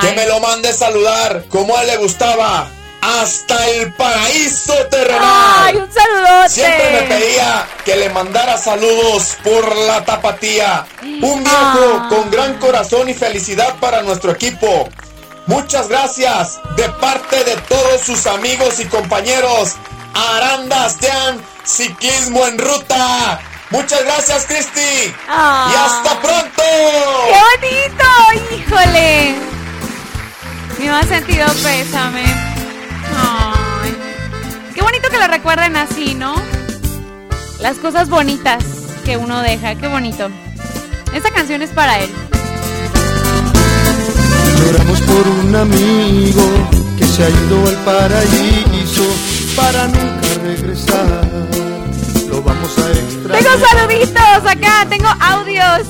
Que 0.01 0.11
me 0.13 0.25
lo 0.27 0.39
mande 0.39 0.71
saludar 0.73 1.45
como 1.49 1.75
a 1.75 1.81
él 1.81 1.87
le 1.87 1.97
gustaba. 1.97 2.69
Hasta 3.05 3.67
el 3.67 3.91
paraíso 3.93 4.73
terrenal. 4.89 5.21
¡Ay, 5.65 5.75
un 5.75 5.89
saludote! 5.91 6.49
Siempre 6.49 6.91
me 6.91 7.01
pedía 7.01 7.67
que 7.83 7.97
le 7.97 8.09
mandara 8.09 8.57
saludos 8.57 9.35
por 9.43 9.75
la 9.75 10.05
tapatía. 10.05 10.85
Un 11.01 11.43
viejo 11.43 11.99
Ah. 12.01 12.07
con 12.09 12.31
gran 12.31 12.53
corazón 12.59 13.09
y 13.09 13.13
felicidad 13.13 13.75
para 13.81 14.01
nuestro 14.03 14.31
equipo. 14.31 14.87
Muchas 15.47 15.89
gracias 15.89 16.59
de 16.77 16.87
parte 16.89 17.43
de 17.43 17.57
todos 17.67 17.99
sus 18.01 18.25
amigos 18.25 18.79
y 18.79 18.85
compañeros. 18.85 19.73
Arandas 20.13 20.95
Team, 20.97 21.41
ciclismo 21.65 22.45
en 22.47 22.57
ruta. 22.57 23.41
Muchas 23.71 24.01
gracias, 24.05 24.45
Cristi. 24.45 25.13
Ah. 25.27 25.69
Y 25.69 25.75
hasta 25.75 26.21
pronto. 26.21 26.63
¡Qué 27.27 27.67
bonito! 27.67 28.55
¡Híjole! 28.55 29.35
Mi 30.79 30.87
más 30.87 31.05
sentido 31.07 31.47
pésame. 31.61 32.52
Qué 34.73 34.81
bonito 34.81 35.09
que 35.09 35.17
lo 35.17 35.27
recuerden 35.27 35.75
así, 35.75 36.15
¿no? 36.15 36.35
Las 37.59 37.77
cosas 37.77 38.09
bonitas 38.09 38.63
que 39.05 39.17
uno 39.17 39.41
deja. 39.41 39.75
Qué 39.75 39.87
bonito. 39.87 40.29
Esta 41.13 41.31
canción 41.31 41.61
es 41.61 41.69
para 41.69 41.99
él. 41.99 42.09
Lloramos 44.65 45.01
por 45.01 45.27
un 45.27 45.55
amigo 45.55 46.43
que 46.97 47.05
se 47.05 47.23
ha 47.23 47.29
ido 47.29 47.67
al 47.67 47.75
paraíso 47.85 49.03
para 49.55 49.87
nunca 49.87 50.27
regresar. 50.43 51.27
Lo 52.29 52.41
vamos 52.41 52.77
a 52.79 52.91
extrañar. 52.91 53.43
Tengo 53.43 53.67
saluditos 53.67 54.51
acá, 54.51 54.87
tengo 54.89 55.09
audios. 55.19 55.87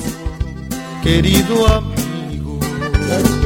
Querido 1.02 1.66
amigo. 1.68 2.60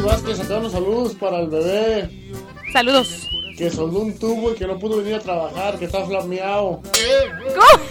Vázquez, 0.04 0.40
acá 0.40 0.56
unos 0.56 0.72
saludos 0.72 1.14
para 1.14 1.40
el 1.40 1.48
bebé. 1.48 2.32
Saludos. 2.72 3.28
Que 3.58 3.70
soldó 3.70 3.98
un 3.98 4.16
tubo 4.16 4.52
y 4.52 4.54
que 4.54 4.68
no 4.68 4.78
pudo 4.78 4.98
venir 4.98 5.16
a 5.16 5.18
trabajar, 5.18 5.76
que 5.80 5.86
está 5.86 6.06
flameado. 6.06 6.80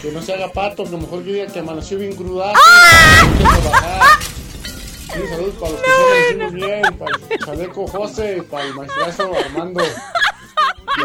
Que 0.02 0.14
no 0.14 0.22
se 0.22 0.34
haga 0.34 0.48
pato, 0.48 0.86
que 0.86 0.92
mejor 0.92 1.26
que 1.26 1.34
diga 1.34 1.48
que 1.48 1.60
amaneció 1.60 1.98
bien 1.98 2.16
crudazo. 2.16 2.58
que 3.38 3.44
no 3.44 3.60
trabajar. 3.60 4.20
Sí, 4.22 5.28
saludos 5.30 5.56
para 5.60 5.72
los 5.72 5.82
que 5.82 5.90
se 5.90 6.30
hicimos 6.30 6.54
bien, 6.54 6.98
para 6.98 7.18
el 7.30 7.46
chaleco 7.46 7.88
José, 7.88 8.44
para 8.50 8.64
el 8.64 8.76
maestrazo 8.76 9.32
Armando. 9.34 9.84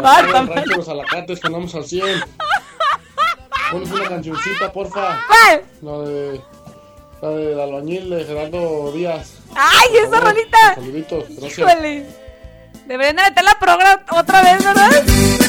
Para 0.01 0.43
de 0.45 0.65
los 0.77 0.87
alacates 0.87 1.41
que 1.41 1.47
andamos 1.47 1.75
al 1.75 1.83
100. 1.83 2.23
Pones 3.69 3.91
una 3.91 4.07
cancioncita, 4.07 4.71
porfa. 4.71 5.19
¿Cuál? 5.27 5.65
La 5.81 6.07
de. 6.07 6.41
La 7.21 7.29
del 7.29 7.59
albañil 7.59 8.09
de 8.09 8.23
Gerardo 8.23 8.91
Díaz. 8.93 9.39
¡Ay, 9.55 9.97
esa 9.97 10.19
rolita! 10.21 10.75
Saluditos, 10.75 11.25
gracias. 11.29 11.59
Híjole. 11.59 12.22
Deberían 12.85 13.15
de 13.15 13.23
meter 13.23 13.43
la 13.43 13.57
programa 13.59 14.01
otra 14.11 14.41
vez, 14.41 14.63
¿verdad? 14.63 14.91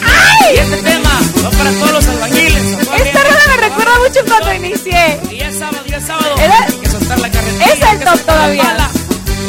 ¡Ay! 0.05 0.55
Y 0.55 0.59
este 0.59 0.77
tema 0.83 1.11
va 1.45 1.51
para 1.51 1.71
todos 1.73 1.93
los 1.93 2.07
albañiles. 2.09 2.63
Esta 2.97 3.23
rola 3.25 3.41
me 3.49 3.57
recuerda 3.69 3.93
mucho 3.99 4.21
cuando 4.27 4.55
inicié. 4.55 5.21
Y 5.31 5.41
es 5.41 5.59
sábado, 5.59 5.83
ya 5.87 5.97
es 5.97 6.05
sábado. 6.05 6.35
Era- 6.39 6.65
Hay 6.67 6.73
que 6.75 6.89
soltar 6.89 7.19
la 7.19 7.31
carretilla. 7.31 7.67
Es 7.67 7.81
el 7.93 8.01
top 8.05 8.21
todavía. 8.21 8.77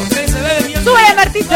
Porque 0.08 0.28
se 0.28 0.40
bebe 0.40 0.62
bien. 0.66 0.84
¡Súbele, 0.84 1.14
Martito! 1.14 1.54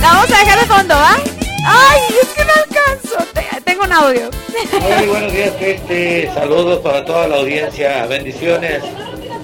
La 0.00 0.08
vamos 0.12 0.30
a 0.32 0.38
dejar 0.38 0.60
de 0.60 0.66
fondo, 0.66 0.94
¿va? 0.94 1.16
¡Ay, 1.66 2.00
es 2.22 2.28
Tengo 3.66 3.82
un 3.82 3.92
audio. 3.92 4.30
Muy 4.80 5.08
buenos 5.08 5.32
días, 5.32 5.52
Cristi. 5.58 6.32
Saludos 6.32 6.78
para 6.78 7.04
toda 7.04 7.26
la 7.26 7.36
audiencia. 7.38 8.06
Bendiciones. 8.06 8.80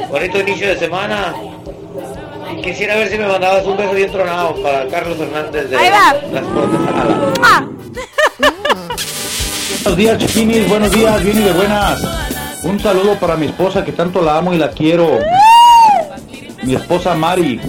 Bonito 0.08 0.38
inicio 0.38 0.68
de 0.68 0.78
semana. 0.78 1.34
Quisiera 2.62 2.94
ver 2.94 3.08
si 3.08 3.18
me 3.18 3.26
mandabas 3.26 3.66
un 3.66 3.76
beso 3.76 3.92
bien 3.92 4.12
tronado 4.12 4.54
para 4.62 4.86
Carlos 4.86 5.18
Hernández 5.18 5.70
de 5.70 5.76
Ahí 5.76 5.90
va. 5.90 6.14
Las 6.32 6.44
Cortes 6.44 6.80
Ala. 6.86 7.32
Ah. 7.42 7.66
Buenos 9.82 9.96
días, 9.98 10.18
chiquinis. 10.18 10.68
Buenos 10.68 10.92
días, 10.92 11.24
bien 11.24 11.38
y 11.38 11.42
de 11.42 11.52
buenas. 11.52 12.02
Un 12.62 12.78
saludo 12.78 13.16
para 13.18 13.34
mi 13.36 13.46
esposa 13.46 13.84
que 13.84 13.90
tanto 13.90 14.22
la 14.22 14.38
amo 14.38 14.54
y 14.54 14.58
la 14.58 14.70
quiero. 14.70 15.18
mi 16.62 16.76
esposa 16.76 17.16
Mari 17.16 17.60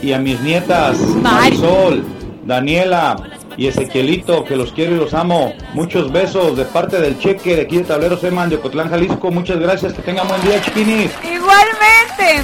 y 0.00 0.12
a 0.12 0.18
mis 0.20 0.40
nietas 0.40 0.98
Mari. 1.00 1.58
Marisol, 1.58 2.04
Daniela 2.44 3.16
y 3.56 3.66
Ezequielito, 3.66 4.44
que 4.44 4.56
los 4.56 4.72
quiero 4.72 4.94
y 4.94 4.98
los 4.98 5.14
amo. 5.14 5.54
Muchos 5.74 6.10
besos 6.12 6.56
de 6.56 6.64
parte 6.64 7.00
del 7.00 7.18
cheque 7.18 7.56
de 7.56 7.62
aquí 7.62 7.78
de 7.78 7.84
Tablero 7.84 8.16
Seman 8.18 8.48
de 8.48 8.56
Ocotlán, 8.56 8.90
Jalisco. 8.90 9.30
Muchas 9.30 9.58
gracias, 9.58 9.92
que 9.92 10.02
tengan 10.02 10.28
buen 10.28 10.40
día, 10.42 10.62
chiquinis. 10.62 11.10
Igualmente. 11.22 12.42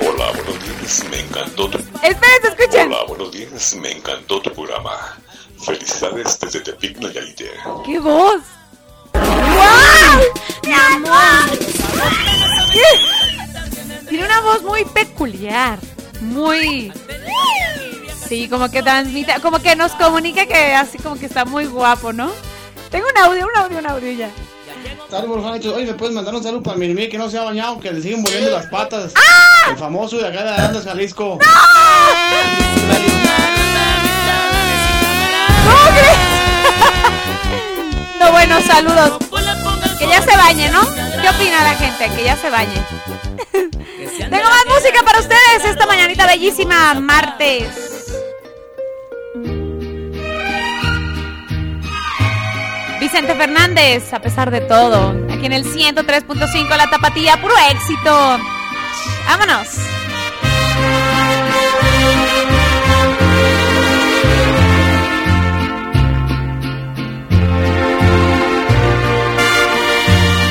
Hola, 0.00 0.32
buenos 0.32 0.64
días, 0.64 1.04
me 1.10 1.20
encantó 1.20 1.68
tu... 1.68 1.78
Esperen, 1.78 2.40
escuchen. 2.42 2.88
Hola, 2.88 3.04
buenos 3.08 3.32
días, 3.32 3.76
me 3.80 3.92
encantó 3.92 4.40
tu 4.40 4.50
programa. 4.52 5.18
Felicidades 5.64 6.38
desde 6.40 6.60
Tepic, 6.60 6.98
Nayarit. 6.98 7.42
¡Qué 7.86 7.98
voz! 7.98 8.42
¡Wow! 9.14 10.20
¡Mi 10.64 10.72
amor! 10.72 11.58
Tiene 14.08 14.26
una 14.26 14.40
voz 14.40 14.62
muy 14.62 14.84
peculiar. 14.84 15.78
Muy. 16.20 16.92
Sí, 18.28 18.48
como 18.48 18.70
que 18.70 18.82
transmite, 18.82 19.34
como 19.40 19.58
que 19.58 19.76
nos 19.76 19.92
comunica 19.92 20.46
que 20.46 20.74
así 20.74 20.98
como 20.98 21.16
que 21.16 21.26
está 21.26 21.44
muy 21.44 21.66
guapo, 21.66 22.12
¿no? 22.12 22.30
Tengo 22.90 23.06
un 23.08 23.22
audio, 23.22 23.46
un 23.46 23.56
audio, 23.56 23.78
un 23.78 23.86
audio 23.86 24.12
ya. 24.12 24.30
Saludos, 25.10 25.42
Juanito. 25.42 25.74
Oye, 25.74 25.86
¿me 25.86 25.94
puedes 25.94 26.14
mandar 26.14 26.34
un 26.34 26.42
saludo 26.42 26.62
para 26.62 26.76
mi 26.76 26.86
hermano 26.86 27.08
que 27.10 27.18
no 27.18 27.30
se 27.30 27.38
ha 27.38 27.42
bañado, 27.42 27.78
que 27.78 27.92
le 27.92 28.00
siguen 28.00 28.22
volviendo 28.22 28.50
las 28.50 28.66
patas? 28.66 29.12
¡Ah! 29.14 29.70
El 29.70 29.76
famoso 29.76 30.16
de 30.16 30.26
acá 30.26 30.42
de 30.42 30.50
Arandas, 30.50 30.84
Jalisco. 30.84 31.38
No, 38.20 38.32
bueno, 38.32 38.60
saludos. 38.62 39.18
Que 39.98 40.08
ya 40.08 40.22
se 40.22 40.36
bañe, 40.36 40.70
¿no? 40.70 40.82
¿Qué 40.94 41.28
opina 41.28 41.62
la 41.62 41.74
gente? 41.74 42.10
Que 42.16 42.24
ya 42.24 42.36
se 42.36 42.50
bañe. 42.50 42.82
Tengo 43.52 44.48
más 44.48 44.66
música 44.66 45.02
para 45.04 45.20
ustedes 45.20 45.64
esta 45.64 45.86
mañanita 45.86 46.26
bellísima, 46.26 46.94
martes. 46.94 47.83
Vicente 53.14 53.36
Fernández, 53.36 54.12
a 54.12 54.18
pesar 54.18 54.50
de 54.50 54.60
todo, 54.62 55.14
aquí 55.32 55.46
en 55.46 55.52
el 55.52 55.64
103.5 55.64 56.76
La 56.76 56.90
Tapatía, 56.90 57.40
puro 57.40 57.54
éxito. 57.70 58.40
Vámonos. 59.28 59.68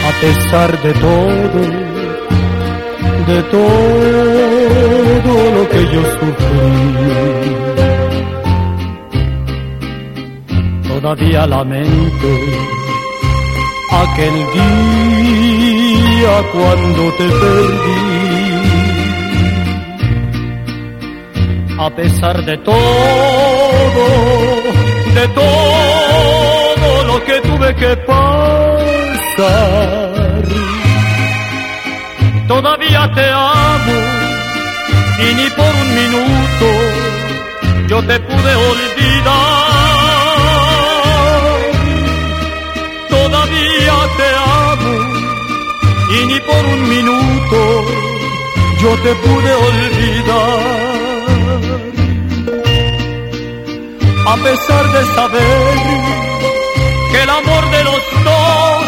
a 0.08 0.12
pesar 0.22 0.72
de 0.84 0.94
todo, 0.94 1.60
de 3.28 3.44
todo 3.52 5.52
lo 5.52 5.68
que 5.70 5.82
yo 5.92 6.02
sufrí. 6.14 7.73
Todavía 11.04 11.46
lamento 11.46 12.30
aquel 13.92 14.36
día 14.54 16.36
cuando 16.54 17.12
te 17.18 17.28
perdí. 17.28 18.04
A 21.78 21.90
pesar 21.90 22.46
de 22.46 22.58
todo, 22.60 22.78
de 25.14 25.28
todo 25.28 27.04
lo 27.08 27.22
que 27.26 27.42
tuve 27.42 27.76
que 27.76 27.98
pasar, 28.08 29.44
todavía 32.48 33.12
te 33.14 33.30
amo 33.30 33.98
y 35.20 35.34
ni 35.36 35.50
por 35.50 35.76
un 35.84 35.96
minuto 36.02 36.68
yo 37.90 38.02
te 38.04 38.18
pude 38.22 38.56
olvidar. 38.56 39.63
Un 46.74 46.90
minuto 46.90 47.86
yo 48.82 48.96
te 48.98 49.16
pude 49.16 49.54
olvidar. 49.54 50.84
A 54.26 54.36
pesar 54.38 54.92
de 54.94 55.06
saber 55.16 55.78
que 57.12 57.24
el 57.24 57.30
amor 57.30 57.64
de 57.72 57.84
los 57.84 58.02
dos 58.28 58.84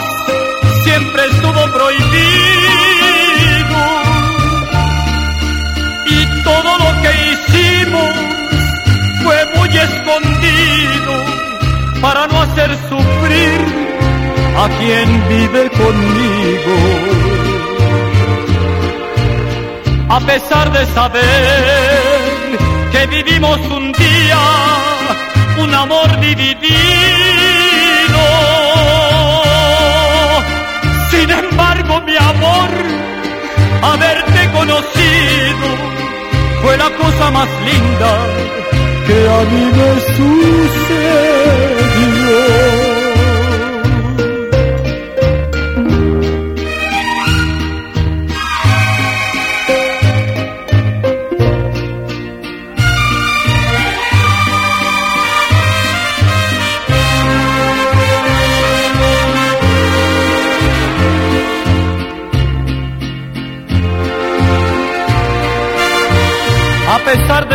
siempre 0.84 1.22
estuvo 1.32 1.62
prohibido 1.78 2.76
y 6.08 6.44
todo 6.44 6.78
lo 6.84 7.02
que 7.02 7.12
hicimos 7.32 8.12
fue 9.24 9.38
muy 9.56 9.70
escondido 9.78 11.14
para 12.02 12.28
no 12.28 12.42
hacer 12.42 12.70
sufrir 12.90 13.86
a 14.58 14.70
quien 14.78 15.28
vive 15.28 15.70
conmigo. 15.72 17.35
A 20.08 20.20
pesar 20.20 20.72
de 20.72 20.86
saber 20.94 21.24
que 22.92 23.08
vivimos 23.08 23.60
un 23.72 23.92
día 23.92 24.38
un 25.58 25.74
amor 25.74 26.20
dividido. 26.20 26.76
Sin 31.10 31.30
embargo, 31.30 32.02
mi 32.02 32.16
amor, 32.16 32.70
haberte 33.82 34.52
conocido 34.52 35.68
fue 36.62 36.78
la 36.78 36.90
cosa 36.92 37.32
más 37.32 37.48
linda 37.66 38.12
que 39.08 39.18
a 39.30 39.40
mí 39.52 39.66
me 39.78 39.92
sucedió. 40.16 40.96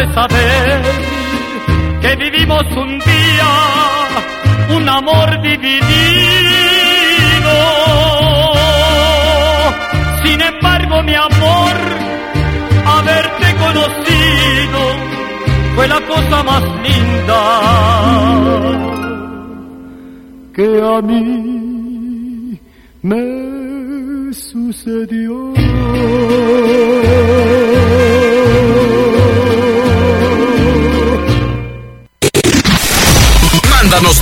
De 0.01 0.15
saber 0.15 0.83
que 2.01 2.17
vivimos 2.17 2.65
un 2.75 2.99
día 2.99 3.51
un 4.77 4.89
amor 4.89 5.29
dividido. 5.43 5.81
Sin 10.25 10.41
embargo, 10.41 11.03
mi 11.03 11.15
amor, 11.15 11.75
haberte 12.97 13.47
conocido 13.65 14.81
fue 15.75 15.89
la 15.89 16.01
cosa 16.13 16.43
más 16.45 16.63
linda 16.87 17.43
que 20.55 20.83
a 20.83 21.03
mí 21.03 22.59
me 23.03 24.33
sucedió. 24.33 25.60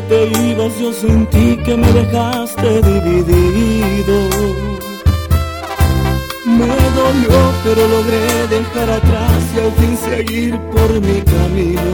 Te 0.02 0.26
ibas, 0.26 0.78
yo 0.78 0.92
sentí 0.92 1.56
que 1.64 1.76
me 1.76 1.90
dejaste 1.92 2.82
dividido. 2.82 4.16
Me 6.46 6.66
dolió, 6.98 7.38
pero 7.64 7.88
logré 7.88 8.48
dejar 8.48 8.90
atrás 8.90 9.42
y 9.54 9.60
al 9.60 9.72
fin 9.72 9.96
seguir 9.96 10.58
por 10.72 11.00
mi 11.00 11.20
camino. 11.22 11.92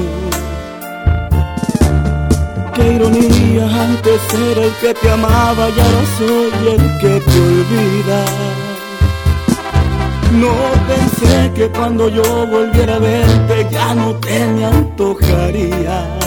qué 2.75 2.93
ironía, 2.93 3.65
antes 3.65 4.21
era 4.35 4.65
el 4.65 4.73
que 4.81 4.93
te 4.95 5.11
amaba 5.11 5.69
y 5.71 5.81
ahora 5.81 6.05
soy 6.19 6.69
el 6.75 6.99
que 7.01 7.21
te 7.21 7.41
olvida. 7.41 8.25
No 10.33 10.55
pensé 10.87 11.53
que 11.55 11.69
cuando 11.71 12.09
yo 12.09 12.47
volviera 12.47 12.97
a 12.97 12.99
verte 12.99 13.67
ya 13.71 13.95
no 13.95 14.15
te 14.17 14.47
me 14.49 14.65
antojarías. 14.67 16.26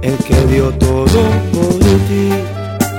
El 0.00 0.16
que 0.18 0.34
dio 0.46 0.70
todo 0.74 1.22
por 1.52 1.78
ti, 2.08 2.30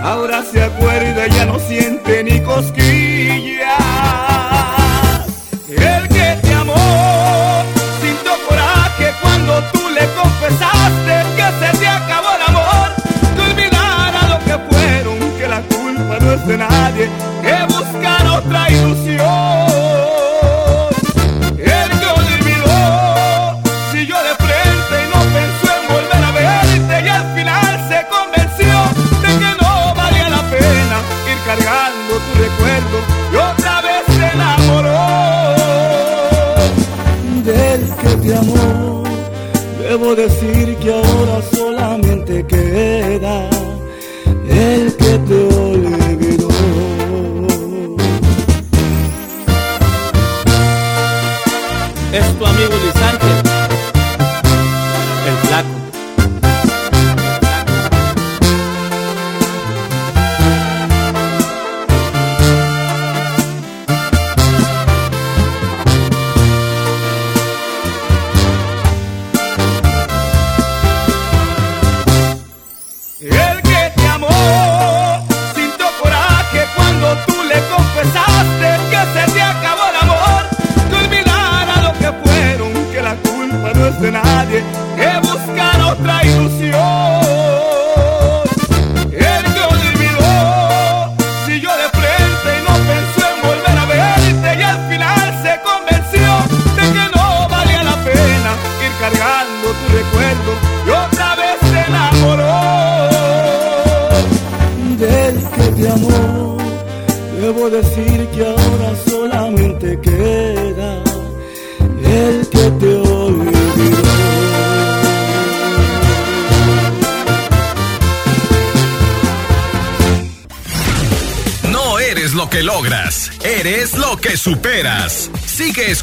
ahora 0.03 0.43
se 0.43 0.61
acuerda 0.61 1.27
y 1.27 1.31
ya 1.31 1.45
no 1.45 1.57
siente 1.59 2.23
ni 2.23 2.41
cosquillas. 2.41 3.67
El 5.69 6.07
que 6.09 6.38
te 6.41 6.53
amó 6.53 7.63
sintió 8.01 8.31
coraje 8.47 9.13
cuando 9.21 9.63
tú 9.71 9.89
le 9.89 10.05
confesaste 10.13 11.13
que 11.38 11.47
se 11.59 11.77
te 11.80 11.88
acabó 11.88 12.30
el 12.35 12.41
amor. 12.47 12.89
Que 13.35 13.41
olvidara 13.49 14.27
lo 14.27 14.39
que 14.45 14.57
fueron, 14.69 15.17
que 15.38 15.47
la 15.47 15.61
culpa 15.61 16.19
no 16.19 16.34
es 16.34 16.47
de 16.47 16.57
nadie, 16.57 17.09
que 17.41 17.73
buscar 17.73 18.27
otra 18.27 18.69
ilusión. 18.69 19.48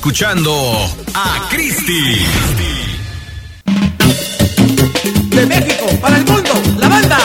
Escuchando 0.07 0.53
a 1.15 1.49
Cristi. 1.51 2.25
De 5.31 5.47
México 5.47 5.87
para 6.01 6.19
el 6.19 6.25
mundo, 6.25 6.53
la 6.79 6.89
banda. 6.89 7.19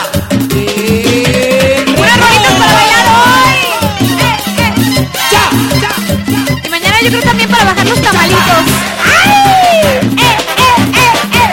¡Unas 1.95 2.18
rolitas 2.18 2.53
para 2.58 2.74
bailar 2.74 3.06
hoy! 3.22 3.53
¡Eh, 4.18 4.34
eh! 4.58 4.74
Y 6.66 6.70
mañana 6.70 6.98
yo 7.03 7.10
creo 7.10 7.22
también 7.22 7.49
para 7.52 7.66
bajar 7.66 7.88
los 7.88 8.02
tamalitos. 8.02 8.66
¡Ay! 9.06 9.30
¡Eh, 10.18 10.18
eh, 10.18 10.38
eh, 10.95 11.14
eh! 11.34 11.52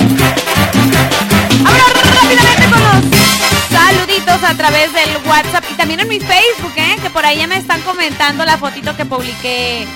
Vámonos 1.63 1.93
rápidamente 2.23 2.65
con 2.71 2.81
los 2.81 3.05
saluditos 3.71 4.43
a 4.45 4.55
través 4.55 4.91
del 4.95 5.11
WhatsApp 5.27 5.65
y 5.71 5.75
también 5.75 6.01
en 6.01 6.09
mi 6.09 6.21
Facebook, 6.21 6.73
¿eh? 6.77 6.97
Que 7.03 7.11
por 7.11 7.27
ahí 7.27 7.37
ya 7.37 7.47
me 7.47 7.59
están 7.59 7.83
comentando 7.83 8.47
la 8.47 8.57
fotito 8.57 8.97
que 8.97 9.05
publiqué. 9.05 9.87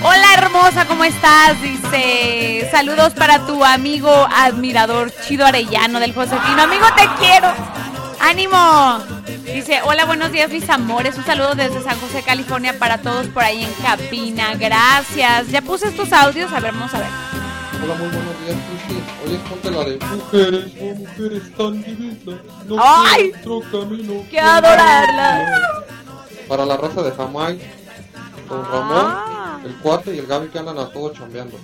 Hola 0.00 0.34
hermosa, 0.36 0.86
¿cómo 0.86 1.02
estás? 1.02 1.60
Dice, 1.60 2.68
saludos 2.70 3.14
para 3.14 3.44
tu 3.46 3.64
amigo 3.64 4.10
admirador 4.32 5.10
Chido 5.26 5.44
Arellano 5.44 5.98
del 5.98 6.14
Josefino. 6.14 6.62
Amigo, 6.62 6.86
te 6.96 7.08
quiero. 7.18 7.48
¡Ánimo! 8.20 8.98
Dice, 9.44 9.80
hola, 9.84 10.04
buenos 10.04 10.30
días 10.30 10.50
mis 10.50 10.68
amores. 10.70 11.16
Un 11.18 11.24
saludo 11.24 11.54
desde 11.56 11.82
San 11.82 11.98
José, 11.98 12.22
California 12.22 12.78
para 12.78 12.98
todos 12.98 13.26
por 13.28 13.42
ahí 13.42 13.64
en 13.64 13.72
cabina. 13.82 14.54
Gracias. 14.54 15.48
¿Ya 15.48 15.62
puse 15.62 15.88
estos 15.88 16.12
audios? 16.12 16.52
A 16.52 16.60
ver, 16.60 16.72
vamos 16.72 16.94
a 16.94 16.98
ver. 16.98 17.08
Hola, 17.82 17.94
muy 17.94 18.08
buenos 18.08 18.40
días, 18.44 18.56
Cristi. 18.86 19.48
Ponte 19.48 19.70
la 19.70 19.84
de 19.84 19.98
mujeres, 19.98 20.72
oh, 20.80 20.94
mujeres 20.94 21.56
tan 21.56 21.82
divinas. 21.82 22.40
No 22.66 22.76
¡Ay! 22.80 23.32
otro 23.40 23.60
camino. 23.70 24.24
¡Qué 24.30 24.38
adorarlas! 24.40 25.50
Para 26.48 26.64
la 26.64 26.76
raza 26.76 27.02
de 27.02 27.12
Jamai, 27.12 27.60
Don 28.48 28.64
Ramón, 28.64 29.62
el 29.64 29.74
cuate 29.76 30.14
y 30.14 30.18
el 30.18 30.26
Gaby 30.26 30.48
que 30.48 30.58
andan 30.58 30.78
a 30.78 30.88
todo 30.88 31.12
chambeando. 31.12 31.56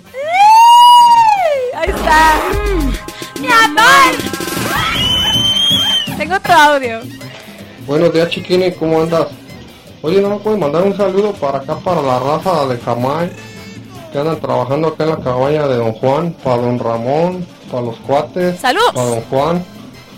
Ahí 1.75 1.89
está. 1.89 2.35
¡Mi 3.41 3.47
amor! 3.47 4.15
Tengo 6.17 6.35
otro 6.35 6.53
audio. 6.53 7.01
Buenos 7.87 8.13
días, 8.13 8.29
chiquines, 8.29 8.77
¿cómo 8.77 9.01
andas? 9.01 9.27
Oye, 10.01 10.21
¿no 10.21 10.29
me 10.29 10.37
puedes 10.37 10.59
mandar 10.59 10.83
un 10.83 10.95
saludo 10.95 11.33
para 11.33 11.57
acá, 11.59 11.77
para 11.77 12.01
la 12.01 12.19
raza 12.19 12.67
de 12.67 12.77
Jamai, 12.77 13.31
que 14.11 14.19
andan 14.19 14.39
trabajando 14.39 14.89
acá 14.89 15.03
en 15.03 15.09
la 15.09 15.17
cabaña 15.19 15.67
de 15.67 15.75
Don 15.77 15.93
Juan, 15.93 16.33
para 16.43 16.61
Don 16.61 16.79
Ramón, 16.79 17.45
para 17.71 17.83
los 17.83 17.97
cuates, 17.97 18.59
¡Saludos! 18.59 18.91
para 18.93 19.07
Don 19.07 19.21
Juan, 19.21 19.65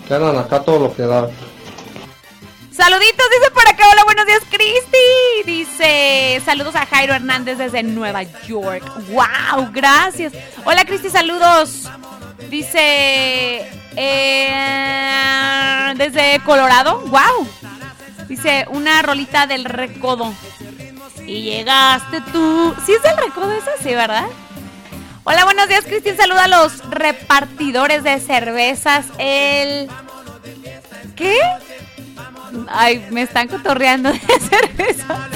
que 0.08 0.14
andan 0.14 0.38
acá 0.38 0.60
todo 0.62 0.80
lo 0.80 0.94
que 0.94 1.04
da. 1.04 1.30
Saluditos, 2.78 3.26
dice 3.32 3.52
por 3.56 3.68
acá. 3.68 3.86
Hola, 3.92 4.04
buenos 4.04 4.28
días, 4.28 4.44
Cristi. 4.52 5.00
Dice, 5.48 6.40
saludos 6.46 6.76
a 6.76 6.86
Jairo 6.86 7.16
Hernández 7.16 7.58
desde 7.58 7.82
Nueva 7.82 8.22
York. 8.22 8.84
¡Wow! 9.10 9.72
Gracias. 9.72 10.32
Hola, 10.64 10.86
Cristi, 10.86 11.10
saludos. 11.10 11.90
Dice, 12.52 13.68
eh, 13.96 14.54
desde 15.96 16.40
Colorado. 16.46 17.00
¡Wow! 17.00 17.48
Dice, 18.28 18.68
una 18.70 19.02
rolita 19.02 19.48
del 19.48 19.66
recodo. 19.66 20.32
Y 21.26 21.42
llegaste 21.42 22.22
tú. 22.32 22.76
¿Sí 22.86 22.94
es 22.94 23.02
del 23.02 23.18
recodo 23.18 23.54
esa? 23.54 23.72
Sí, 23.82 23.96
¿verdad? 23.96 24.28
Hola, 25.24 25.46
buenos 25.46 25.68
días, 25.68 25.84
Cristi. 25.84 26.14
Saluda 26.16 26.44
a 26.44 26.48
los 26.48 26.88
repartidores 26.92 28.04
de 28.04 28.20
cervezas. 28.20 29.08
El... 29.18 29.90
¿Qué? 31.16 31.40
Ay, 32.70 33.08
me 33.12 33.22
están 33.24 33.48
cotorreando 33.48 34.12
de 34.12 34.20
cerveza. 34.50 35.30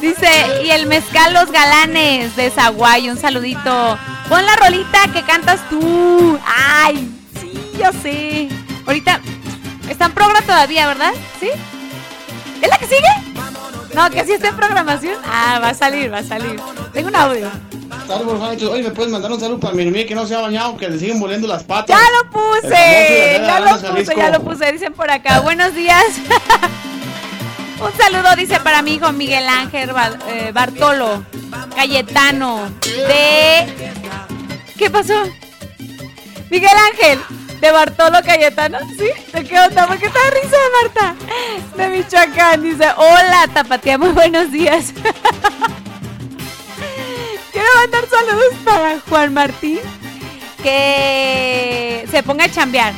Dice, 0.00 0.28
y 0.64 0.70
el 0.70 0.86
mezcal 0.86 1.34
Los 1.34 1.50
Galanes 1.50 2.36
de 2.36 2.50
Zaguay, 2.50 3.10
un 3.10 3.18
saludito. 3.18 3.98
Pon 4.28 4.44
la 4.44 4.56
rolita 4.56 5.08
que 5.12 5.22
cantas 5.22 5.60
tú. 5.68 6.38
Ay, 6.46 7.10
sí, 7.40 7.72
yo 7.78 7.90
sé. 8.00 8.48
Ahorita, 8.86 9.20
está 9.88 10.06
en 10.06 10.12
programa 10.12 10.40
todavía, 10.42 10.86
¿verdad? 10.86 11.12
¿Sí? 11.40 11.50
¿Es 12.62 12.68
la 12.68 12.78
que 12.78 12.86
sigue? 12.86 13.08
No, 13.94 14.08
que 14.10 14.24
sí 14.24 14.32
está 14.32 14.48
en 14.48 14.56
programación. 14.56 15.16
Ah, 15.24 15.58
va 15.60 15.70
a 15.70 15.74
salir, 15.74 16.12
va 16.12 16.18
a 16.18 16.24
salir. 16.24 16.60
Tengo 16.92 17.08
un 17.08 17.16
audio. 17.16 17.50
Saludos, 18.06 18.38
Juancho. 18.38 18.72
Oye, 18.72 18.82
¿me 18.82 18.90
puedes 18.90 19.12
mandar 19.12 19.30
un 19.30 19.40
saludo 19.40 19.60
para 19.60 19.74
mi 19.74 19.82
hermano 19.82 20.06
que 20.06 20.14
no 20.14 20.26
se 20.26 20.34
ha 20.34 20.40
bañado, 20.40 20.76
que 20.76 20.88
le 20.88 20.98
siguen 20.98 21.20
volviendo 21.20 21.46
las 21.46 21.64
patas? 21.64 21.96
Ya 21.96 22.02
lo 22.18 22.30
puse, 22.30 23.40
ya 23.40 23.60
lo 23.60 23.70
puse, 23.70 23.86
Jalisco. 23.86 24.16
ya 24.16 24.30
lo 24.30 24.40
puse, 24.40 24.72
dicen 24.72 24.92
por 24.92 25.10
acá. 25.10 25.40
Buenos 25.40 25.74
días. 25.74 26.04
Un 27.80 27.92
saludo, 27.96 28.34
dice 28.36 28.58
para 28.58 28.82
mi 28.82 28.94
hijo 28.94 29.12
Miguel 29.12 29.46
Ángel 29.48 29.90
eh, 30.28 30.50
Bartolo 30.52 31.24
Cayetano 31.76 32.68
de... 32.82 33.92
¿Qué 34.76 34.90
pasó? 34.90 35.14
Miguel 36.50 36.76
Ángel, 36.90 37.20
De 37.60 37.70
Bartolo 37.70 38.18
Cayetano, 38.24 38.78
¿sí? 38.98 39.10
¿De 39.32 39.44
qué 39.44 39.60
onda? 39.60 39.86
¿Por 39.86 39.96
qué 39.98 40.06
de 40.06 40.40
risa 40.42 40.56
Marta? 40.82 41.14
De 41.76 41.88
Michoacán, 41.88 42.62
dice, 42.62 42.86
hola, 42.96 43.48
Tapatía, 43.54 43.96
muy 43.96 44.10
buenos 44.10 44.50
días. 44.50 44.92
Quiero 47.68 47.80
mandar 47.80 48.08
saludos 48.08 48.54
para 48.64 49.00
Juan 49.00 49.34
Martín, 49.34 49.80
que 50.62 52.06
se 52.10 52.22
ponga 52.22 52.46
a 52.46 52.50
chambear. 52.50 52.94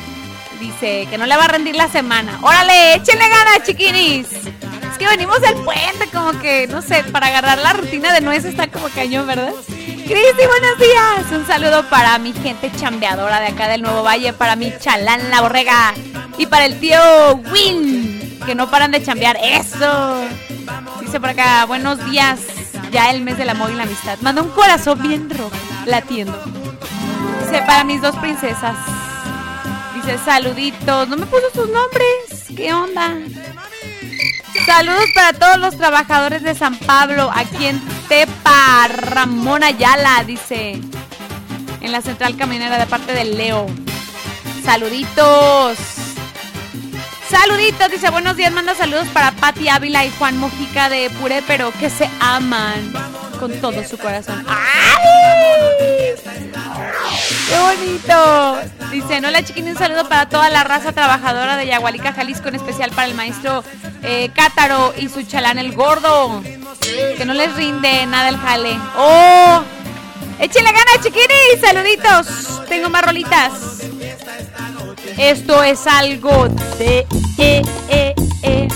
Dice 0.61 1.07
que 1.09 1.17
no 1.17 1.25
le 1.25 1.35
va 1.35 1.43
a 1.43 1.47
rendir 1.49 1.75
la 1.75 1.89
semana. 1.89 2.39
Órale, 2.41 2.95
échenle 2.95 3.27
ganas, 3.27 3.63
chiquinis. 3.65 4.27
Es 4.31 4.97
que 4.97 5.07
venimos 5.07 5.41
del 5.41 5.55
puente, 5.55 6.07
como 6.13 6.39
que, 6.39 6.67
no 6.67 6.81
sé, 6.81 7.03
para 7.03 7.27
agarrar 7.27 7.57
la 7.57 7.73
rutina 7.73 8.13
de 8.13 8.21
nuez 8.21 8.45
está 8.45 8.67
como 8.67 8.87
cañón, 8.89 9.27
¿verdad? 9.27 9.51
Cristi, 9.67 10.45
buenos 10.47 10.79
días. 10.79 11.31
Un 11.31 11.45
saludo 11.45 11.83
para 11.89 12.17
mi 12.17 12.31
gente 12.31 12.71
chambeadora 12.79 13.41
de 13.41 13.47
acá 13.47 13.67
del 13.67 13.81
Nuevo 13.81 14.03
Valle, 14.03 14.31
para 14.31 14.55
mi 14.55 14.71
chalán 14.79 15.29
la 15.29 15.41
borrega 15.41 15.93
y 16.37 16.45
para 16.45 16.65
el 16.65 16.79
tío 16.79 17.01
Win, 17.51 18.39
que 18.45 18.55
no 18.55 18.71
paran 18.71 18.91
de 18.91 19.03
chambear. 19.03 19.37
Eso. 19.43 20.21
Dice 21.01 21.19
por 21.19 21.29
acá, 21.29 21.65
buenos 21.65 22.03
días. 22.09 22.39
Ya 22.91 23.09
el 23.09 23.21
mes 23.21 23.37
del 23.37 23.49
amor 23.49 23.71
y 23.71 23.75
la 23.75 23.83
amistad. 23.83 24.17
Manda 24.21 24.41
un 24.41 24.49
corazón 24.49 25.01
bien 25.01 25.29
rojo, 25.29 25.51
latiendo. 25.85 26.37
Dice, 27.41 27.63
para 27.65 27.83
mis 27.83 28.01
dos 28.01 28.15
princesas. 28.17 28.75
Dice, 29.95 30.17
saluditos. 30.23 31.07
No 31.07 31.15
me 31.15 31.25
puso 31.25 31.49
sus 31.53 31.69
nombres. 31.69 32.45
¿Qué 32.55 32.73
onda? 32.73 33.15
Saludos 34.65 35.05
para 35.15 35.33
todos 35.33 35.57
los 35.57 35.77
trabajadores 35.77 36.43
de 36.43 36.53
San 36.53 36.75
Pablo, 36.75 37.31
aquí 37.33 37.65
en 37.65 37.81
Tepa, 38.07 38.87
Ramón 38.89 39.63
Ayala, 39.63 40.23
dice. 40.25 40.79
En 41.79 41.91
la 41.91 42.01
central 42.01 42.35
caminera 42.35 42.77
de 42.77 42.85
parte 42.85 43.13
de 43.13 43.25
Leo. 43.25 43.65
Saluditos. 44.63 46.00
Saluditos, 47.31 47.89
dice 47.89 48.09
buenos 48.09 48.35
días, 48.35 48.51
manda 48.51 48.75
saludos 48.75 49.07
para 49.13 49.31
Patti 49.31 49.69
Ávila 49.69 50.03
y 50.03 50.11
Juan 50.19 50.37
Mojica 50.37 50.89
de 50.89 51.09
Puré, 51.09 51.41
pero 51.47 51.71
que 51.71 51.89
se 51.89 52.09
aman 52.19 52.91
con 53.39 53.53
todo 53.61 53.81
su 53.85 53.97
corazón. 53.97 54.45
¡Ay! 54.49 56.13
¡Qué 57.47 57.57
bonito! 57.57 58.59
Dice, 58.91 59.25
hola 59.25 59.43
chiquín, 59.45 59.69
un 59.69 59.77
saludo 59.77 60.09
para 60.09 60.27
toda 60.27 60.49
la 60.49 60.65
raza 60.65 60.91
trabajadora 60.91 61.55
de 61.55 61.67
Yagualica, 61.67 62.11
Jalisco, 62.11 62.49
en 62.49 62.55
especial 62.55 62.91
para 62.91 63.07
el 63.07 63.13
maestro 63.13 63.63
eh, 64.03 64.29
Cátaro 64.35 64.93
y 64.97 65.07
su 65.07 65.23
chalán 65.23 65.57
el 65.57 65.73
gordo. 65.73 66.43
Que 67.17 67.23
no 67.25 67.33
les 67.33 67.55
rinde 67.55 68.05
nada 68.07 68.27
el 68.27 68.37
jale. 68.37 68.77
¡Oh! 68.97 69.61
¡Échenle 70.37 70.71
ganas, 70.71 70.99
chiquinis! 71.01 71.61
¡Saluditos! 71.61 72.67
Tengo 72.67 72.89
más 72.89 73.05
rolitas. 73.05 73.53
Esto 75.17 75.63
es 75.63 75.87
algo 75.87 76.49
de... 76.77 77.07
Eh, 77.43 77.63
eh, 77.89 78.13
eh. 78.43 78.67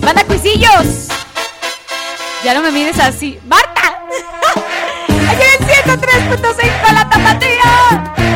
¡Banda 0.00 0.22
Cuisillos! 0.22 1.08
Ya 2.44 2.54
no 2.54 2.62
me 2.62 2.70
mires 2.70 2.96
así. 3.00 3.40
¡Marta! 3.44 3.82
¡Aquí 5.08 5.42
en 5.42 5.90
el 5.90 6.00
103.5 6.00 6.92
la 6.92 7.08
tapatía! 7.10 8.27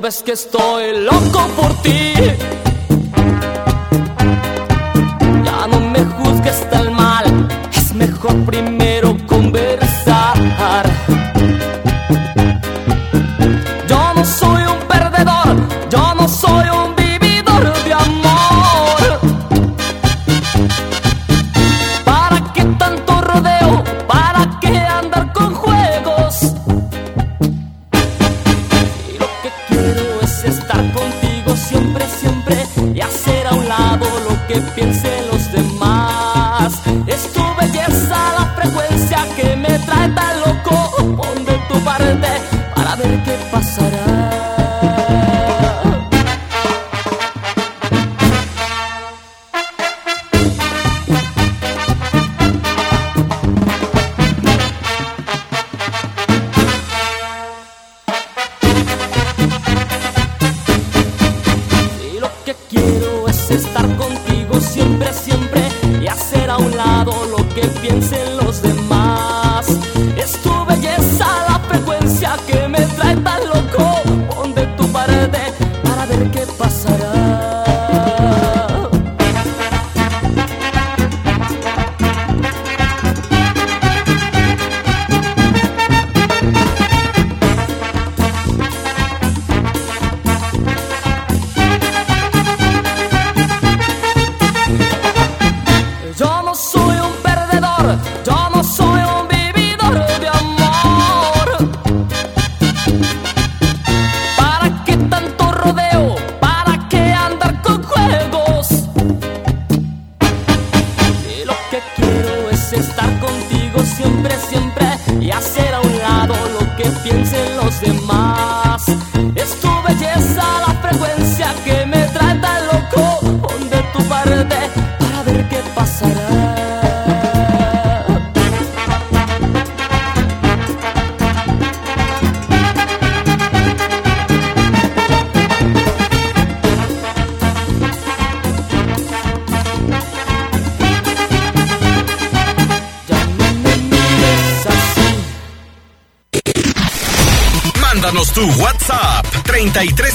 Ves 0.00 0.22
que 0.22 0.32
estoy 0.32 0.98
loco 1.04 1.46
por 1.56 1.82
ti. 1.82 2.14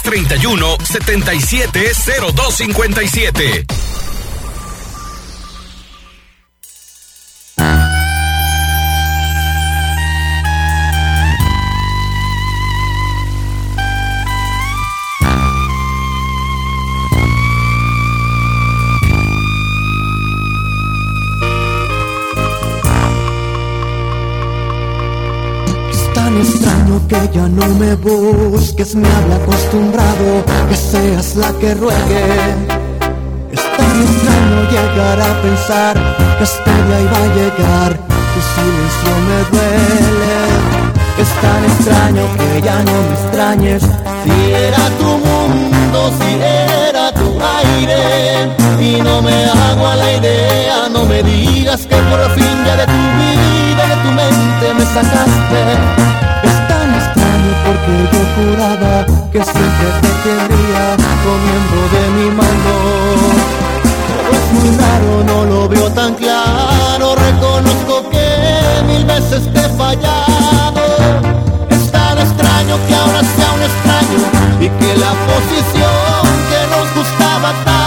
31 0.10 0.77
77 0.84 1.72
0257. 1.72 3.78
Ya 27.40 27.48
no 27.48 27.68
me 27.76 27.95
busques, 27.95 28.95
me 28.95 29.07
habla 29.07 29.36
acostumbrado 29.36 30.44
que 30.68 30.76
seas 30.76 31.36
la 31.38 31.52
que 31.60 31.74
ruegue. 31.74 32.26
Es 33.56 33.64
tan 33.78 33.95
extraño 34.07 34.57
llegar 34.76 35.22
a 35.22 35.41
pensar 35.41 35.95
que 36.38 36.44
este 36.44 36.72
día 36.86 36.99
iba 37.07 37.20
a 37.28 37.30
llegar, 37.40 37.91
tu 38.34 38.40
silencio 38.53 39.11
me 39.28 39.40
duele. 39.52 40.38
Es 41.24 41.30
tan 41.44 41.61
extraño 41.72 42.24
que 42.38 42.61
ya 42.61 42.78
no 42.90 42.95
me 43.07 43.14
extrañes, 43.20 43.84
si 44.24 44.52
era 44.68 44.84
tu 44.99 45.10
mundo, 45.28 45.99
si 46.20 46.32
era 46.90 47.06
tu 47.14 47.28
aire, 47.61 48.02
y 48.82 49.02
no 49.02 49.22
me 49.22 49.45
hago 49.45 49.88
a 49.88 49.95
la 49.95 50.11
idea, 50.14 50.90
no 50.91 51.06
me 51.06 51.24
digas 51.24 51.82
que 51.90 51.95
por 52.10 52.22
fin 52.36 52.56
ya 52.66 52.76
de 52.82 52.86
tu 52.86 53.02
vida, 53.22 53.84
de 53.91 53.98
tu 54.03 54.10
mente 54.20 54.74
me 54.78 54.86
sacaste. 54.95 56.48
Porque 57.69 57.97
yo 58.11 58.21
juraba 58.33 59.05
que 59.31 59.43
siempre 59.43 59.89
te 60.01 60.11
quería 60.23 60.97
comiendo 61.23 61.77
de 61.93 62.03
mi 62.17 62.27
mano. 62.31 62.73
Todo 64.09 64.31
es 64.39 64.45
muy 64.53 64.69
raro, 64.75 65.23
no 65.23 65.45
lo 65.45 65.69
veo 65.69 65.87
tan 65.91 66.15
claro, 66.15 67.13
reconozco 67.13 68.09
que 68.09 68.83
mil 68.87 69.05
veces 69.05 69.53
te 69.53 69.59
he 69.59 69.69
fallado. 69.77 70.81
Es 71.69 71.91
tan 71.91 72.17
extraño 72.17 72.75
que 72.87 72.95
ahora 72.95 73.21
sea 73.35 73.51
un 73.53 73.61
extraño 73.61 74.19
y 74.61 74.69
que 74.69 74.97
la 74.97 75.13
posición 75.29 76.25
que 76.49 76.61
nos 76.73 76.95
gustaba 76.95 77.53
tanto 77.65 77.78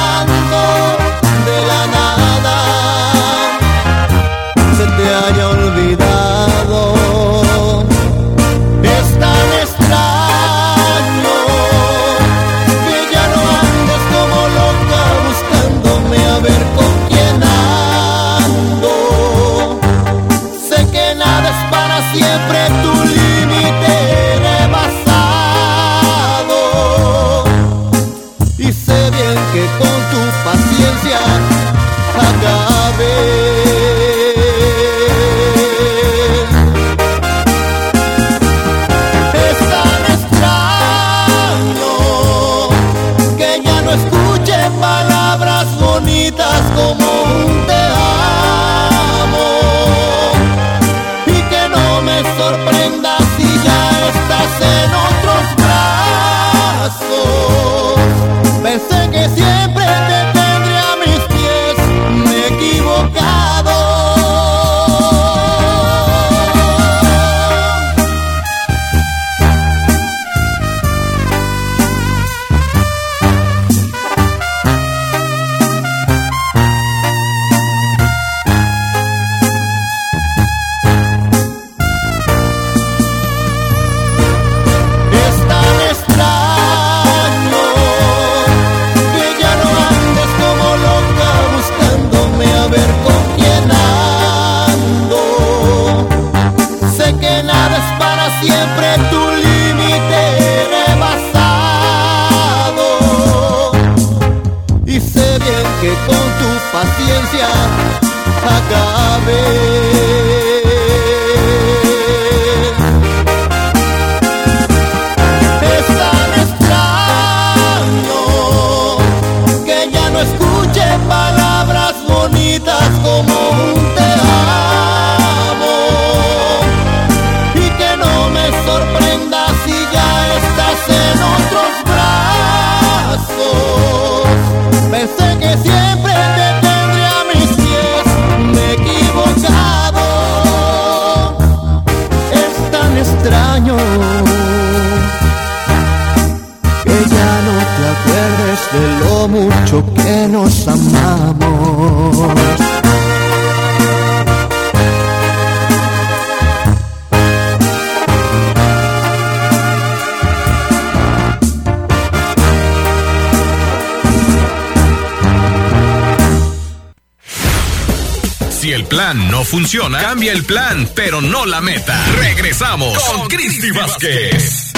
plan, 170.52 170.86
pero 170.94 171.22
no 171.22 171.46
la 171.46 171.62
meta. 171.62 171.98
Regresamos 172.18 172.98
con 173.04 173.26
Cristi 173.28 173.70
Vázquez. 173.70 174.70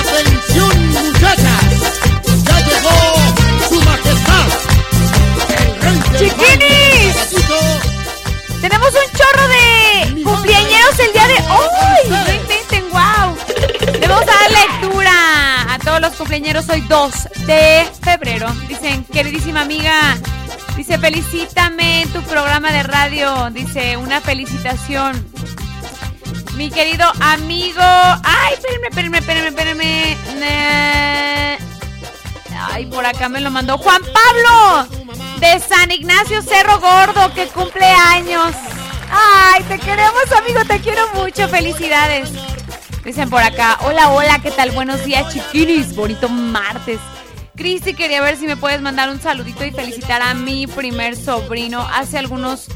Atención 0.00 0.88
muchachas, 0.90 1.64
ya 2.44 2.60
llegó 2.60 2.98
su 3.70 3.82
majestad. 3.82 4.48
¡Chiquinis! 6.18 7.16
Tenemos 8.60 8.90
un 8.90 9.18
chorro 9.18 9.48
de 9.48 10.24
cumpleañeros 10.24 10.98
el 10.98 11.12
día 11.14 11.26
de 11.28 11.38
hoy. 11.48 12.10
No 12.10 12.34
inventen, 12.34 12.84
wow. 12.90 13.34
Le 13.98 14.08
vamos 14.08 14.24
a 14.24 14.40
dar 14.40 14.50
lectura 14.50 15.72
a 15.72 15.78
todos 15.78 16.00
los 16.02 16.12
cumpleañeros 16.16 16.68
hoy 16.68 16.82
2 16.82 17.12
de 17.46 17.88
febrero. 18.02 18.54
Dicen, 18.68 19.04
queridísima 19.04 19.62
amiga, 19.62 20.18
felicítame 20.98 22.02
en 22.02 22.12
tu 22.12 22.22
programa 22.22 22.72
de 22.72 22.82
radio. 22.82 23.50
Dice, 23.50 23.96
una 23.96 24.20
felicitación. 24.20 25.24
Mi 26.56 26.70
querido 26.70 27.10
amigo. 27.20 27.80
Ay, 27.80 28.54
espérenme, 28.54 28.88
espérenme, 28.88 29.18
espérenme, 29.18 29.48
espérenme. 29.48 30.16
Ay, 32.72 32.86
por 32.86 33.06
acá 33.06 33.28
me 33.28 33.40
lo 33.40 33.50
mandó 33.50 33.78
Juan 33.78 34.02
Pablo 34.02 34.86
de 35.38 35.58
San 35.60 35.90
Ignacio 35.90 36.42
Cerro 36.42 36.78
Gordo, 36.78 37.32
que 37.34 37.46
cumple 37.46 37.86
años. 37.86 38.54
Ay, 39.10 39.62
te 39.64 39.78
queremos, 39.78 40.30
amigo, 40.36 40.64
te 40.66 40.80
quiero 40.80 41.08
mucho. 41.14 41.48
Felicidades. 41.48 42.30
Dicen 43.04 43.30
por 43.30 43.42
acá, 43.42 43.78
hola, 43.82 44.10
hola, 44.10 44.38
¿qué 44.40 44.50
tal? 44.50 44.70
Buenos 44.72 45.04
días, 45.04 45.32
chiquinis. 45.32 45.96
Bonito 45.96 46.28
martes. 46.28 47.00
Cristi, 47.60 47.92
quería 47.92 48.22
ver 48.22 48.38
si 48.38 48.46
me 48.46 48.56
puedes 48.56 48.80
mandar 48.80 49.10
un 49.10 49.20
saludito 49.20 49.66
y 49.66 49.70
felicitar 49.70 50.22
a 50.22 50.32
mi 50.32 50.66
primer 50.66 51.14
sobrino. 51.14 51.86
Hace 51.92 52.16
algunos 52.16 52.68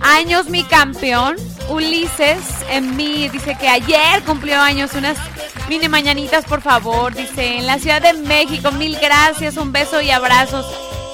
años, 0.00 0.50
mi 0.50 0.64
campeón, 0.64 1.36
Ulises, 1.70 2.36
en 2.70 2.94
mí, 2.94 3.30
dice 3.30 3.56
que 3.58 3.70
ayer 3.70 4.22
cumplió 4.26 4.60
años. 4.60 4.92
Unas 4.92 5.16
mini 5.70 5.88
mañanitas, 5.88 6.44
por 6.44 6.60
favor. 6.60 7.14
Dice, 7.14 7.56
en 7.56 7.66
la 7.66 7.78
Ciudad 7.78 8.02
de 8.02 8.12
México, 8.12 8.70
mil 8.70 8.98
gracias, 9.00 9.56
un 9.56 9.72
beso 9.72 10.02
y 10.02 10.10
abrazos. 10.10 10.66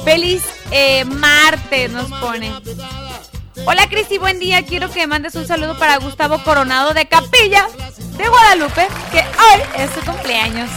Feliz 0.05 0.43
eh, 0.73 1.05
martes, 1.05 1.93
nos 1.93 2.11
pone. 2.19 2.53
Hola 3.65 3.87
Cristi, 3.89 4.19
buen 4.19 4.41
día. 4.41 4.65
Quiero 4.65 4.91
que 4.91 5.07
mandes 5.07 5.37
un 5.37 5.47
saludo 5.47 5.79
para 5.79 5.99
Gustavo 5.99 6.43
Coronado 6.43 6.93
de 6.95 7.07
Capilla 7.07 7.69
de 8.17 8.29
Guadalupe, 8.29 8.89
que 9.13 9.19
hoy 9.21 9.63
es 9.79 9.93
su 9.93 10.01
cumpleaños. 10.01 10.69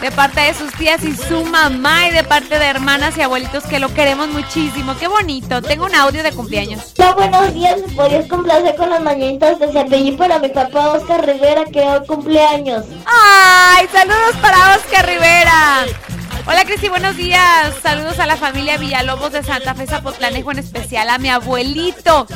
De 0.00 0.12
parte 0.12 0.40
de 0.40 0.54
sus 0.54 0.72
tías 0.74 1.02
y 1.02 1.16
su 1.16 1.44
mamá 1.44 2.06
y 2.06 2.12
de 2.12 2.22
parte 2.22 2.58
de 2.58 2.64
hermanas 2.64 3.16
y 3.16 3.22
abuelitos 3.22 3.64
que 3.64 3.80
lo 3.80 3.92
queremos 3.92 4.28
muchísimo. 4.28 4.96
Qué 4.96 5.08
bonito. 5.08 5.60
Tengo 5.60 5.86
un 5.86 5.94
audio 5.94 6.22
de 6.22 6.30
cumpleaños. 6.30 6.94
Hola, 6.98 7.14
buenos 7.14 7.52
días. 7.52 7.80
¿Me 7.80 7.94
podrías 7.94 8.26
complacer 8.28 8.76
con 8.76 8.90
las 8.90 9.00
mañanitas 9.00 9.58
de 9.58 9.72
Cepillín 9.72 10.16
para 10.16 10.38
mi 10.38 10.48
papá 10.50 10.92
Oscar 10.92 11.26
Rivera 11.26 11.64
que 11.64 11.80
hoy 11.80 12.06
cumpleaños? 12.06 12.84
¡Ay! 13.06 13.88
Saludos 13.92 14.36
para 14.40 14.76
Oscar 14.76 15.04
Rivera. 15.04 15.86
Hola 16.46 16.64
Cristi, 16.64 16.88
buenos 16.88 17.16
días. 17.16 17.74
Saludos 17.82 18.20
a 18.20 18.26
la 18.26 18.36
familia 18.36 18.78
Villalobos 18.78 19.32
de 19.32 19.42
Santa 19.42 19.74
Fe 19.74 19.86
Zapotlanejo, 19.86 20.52
en 20.52 20.60
especial 20.60 21.10
a 21.10 21.18
mi 21.18 21.28
abuelito, 21.28 22.26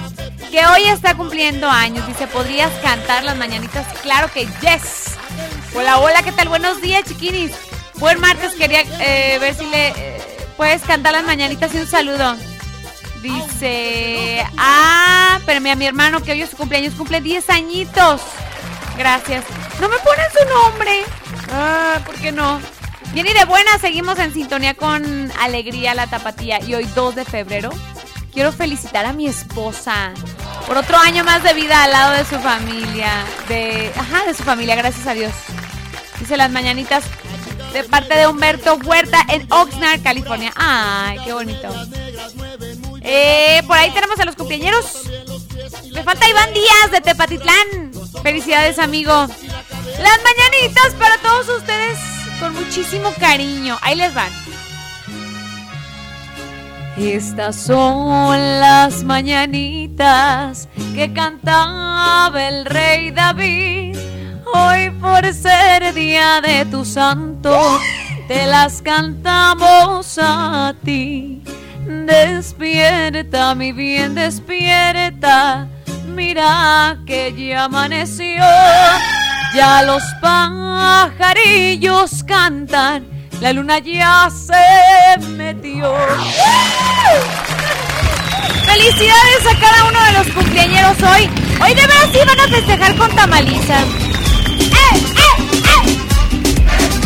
que 0.51 0.67
hoy 0.67 0.83
está 0.85 1.17
cumpliendo 1.17 1.71
años. 1.71 2.07
Dice, 2.09 2.27
¿podrías 2.27 2.71
cantar 2.83 3.25
las 3.25 3.37
mañanitas? 3.37 3.87
Claro 4.03 4.29
que 4.31 4.47
yes. 4.61 5.17
Hola, 5.75 6.01
hola, 6.01 6.23
¿qué 6.23 6.33
tal? 6.33 6.49
Buenos 6.49 6.83
días, 6.83 7.03
chiquinis. 7.05 7.53
Buen 7.95 8.21
martes, 8.21 8.55
quería 8.55 8.83
eh, 9.01 9.39
ver 9.39 9.55
si 9.55 9.65
le 9.65 9.89
eh, 9.89 10.21
puedes 10.59 10.83
cantar 10.83 11.13
las 11.13 11.25
mañanitas 11.25 11.75
y 11.75 11.79
un 11.79 11.87
saludo. 11.87 12.37
Dice, 13.23 14.45
ah, 14.59 15.41
pero 15.47 15.59
a 15.71 15.75
mi 15.75 15.87
hermano 15.87 16.23
que 16.23 16.33
hoy 16.33 16.43
es 16.43 16.51
su 16.51 16.59
cumpleaños, 16.59 16.93
cumple 16.95 17.23
10 17.23 17.49
añitos. 17.49 18.21
Gracias. 18.99 19.45
No 19.81 19.89
me 19.89 19.97
ponen 19.99 20.27
su 20.39 20.49
nombre. 20.55 21.05
Ah, 21.51 22.01
¿por 22.05 22.17
qué 22.17 22.33
no? 22.33 22.61
Bien 23.15 23.27
y 23.27 23.33
de 23.33 23.45
buena, 23.47 23.79
seguimos 23.81 24.19
en 24.19 24.35
sintonía 24.35 24.75
con 24.75 25.33
Alegría 25.41 25.95
la 25.95 26.07
Tapatía. 26.07 26.61
Y 26.63 26.75
hoy 26.75 26.85
2 26.95 27.15
de 27.15 27.25
febrero 27.25 27.71
quiero 28.31 28.53
felicitar 28.53 29.07
a 29.07 29.15
mi 29.15 29.27
esposa 29.27 30.13
por 30.67 30.77
otro 30.77 30.97
año 30.97 31.25
más 31.25 31.43
de 31.43 31.55
vida 31.55 31.85
al 31.85 31.93
lado 31.93 32.13
de 32.13 32.25
su 32.25 32.39
familia. 32.39 33.11
De, 33.49 33.91
ajá, 33.97 34.25
de 34.27 34.35
su 34.35 34.43
familia, 34.43 34.75
gracias 34.75 35.07
a 35.07 35.15
Dios. 35.15 35.33
Dice 36.23 36.37
las 36.37 36.53
mañanitas 36.53 37.03
de 37.73 37.83
parte 37.83 38.15
de 38.15 38.29
Humberto 38.29 38.77
Huerta 38.77 39.19
en 39.29 39.45
Oxnard, 39.53 40.05
California. 40.05 40.53
Ay, 40.55 41.19
qué 41.25 41.33
bonito. 41.33 41.69
Eh, 43.01 43.61
por 43.67 43.77
ahí 43.77 43.91
tenemos 43.91 44.21
a 44.21 44.25
los 44.25 44.37
cumpleaños. 44.37 45.03
Me 45.93 46.05
falta 46.05 46.29
Iván 46.29 46.55
Díaz 46.55 46.93
de 46.93 47.01
Tepatitlán. 47.01 47.91
Felicidades, 48.23 48.79
amigo. 48.79 49.11
Las 49.11 50.19
mañanitas 50.23 50.95
para 50.97 51.19
todos 51.19 51.59
ustedes 51.59 51.99
con 52.39 52.55
muchísimo 52.55 53.13
cariño. 53.19 53.77
Ahí 53.83 53.97
les 53.97 54.15
van. 54.15 54.31
Estas 56.97 57.57
son 57.57 58.39
las 58.61 59.03
mañanitas 59.03 60.69
que 60.95 61.13
cantaba 61.13 62.47
el 62.47 62.65
rey 62.65 63.11
David. 63.11 63.99
Hoy 64.55 64.91
por 65.01 65.25
ser 65.33 65.95
día 65.95 66.43
de 66.43 66.67
tu 66.67 66.85
santo, 66.85 67.81
te 68.29 68.47
las 68.47 68.83
cantamos 68.83 70.19
a 70.21 70.75
ti. 70.85 71.43
Despierta, 71.87 73.55
mi 73.55 73.73
bien, 73.73 74.15
despierta. 74.15 75.69
Mira 76.07 76.99
que 77.07 77.33
ya 77.35 77.65
amaneció. 77.65 78.43
Ya 79.55 79.83
los 79.83 80.03
pajarillos 80.21 82.23
cantan, 82.25 83.07
la 83.41 83.53
luna 83.53 83.79
ya 83.79 84.29
se 84.31 85.19
metió. 85.29 85.95
Felicidades 88.65 89.47
a 89.51 89.61
cada 89.61 89.85
uno 89.85 90.03
de 90.05 90.13
los 90.13 90.27
cumpleañeros 90.29 91.03
hoy. 91.03 91.29
Hoy 91.63 91.75
de 91.75 91.87
verdad 91.87 92.09
sí 92.13 92.19
van 92.27 92.41
a 92.41 92.49
festejar 92.49 92.97
con 92.97 93.15
tamaliza. 93.15 93.85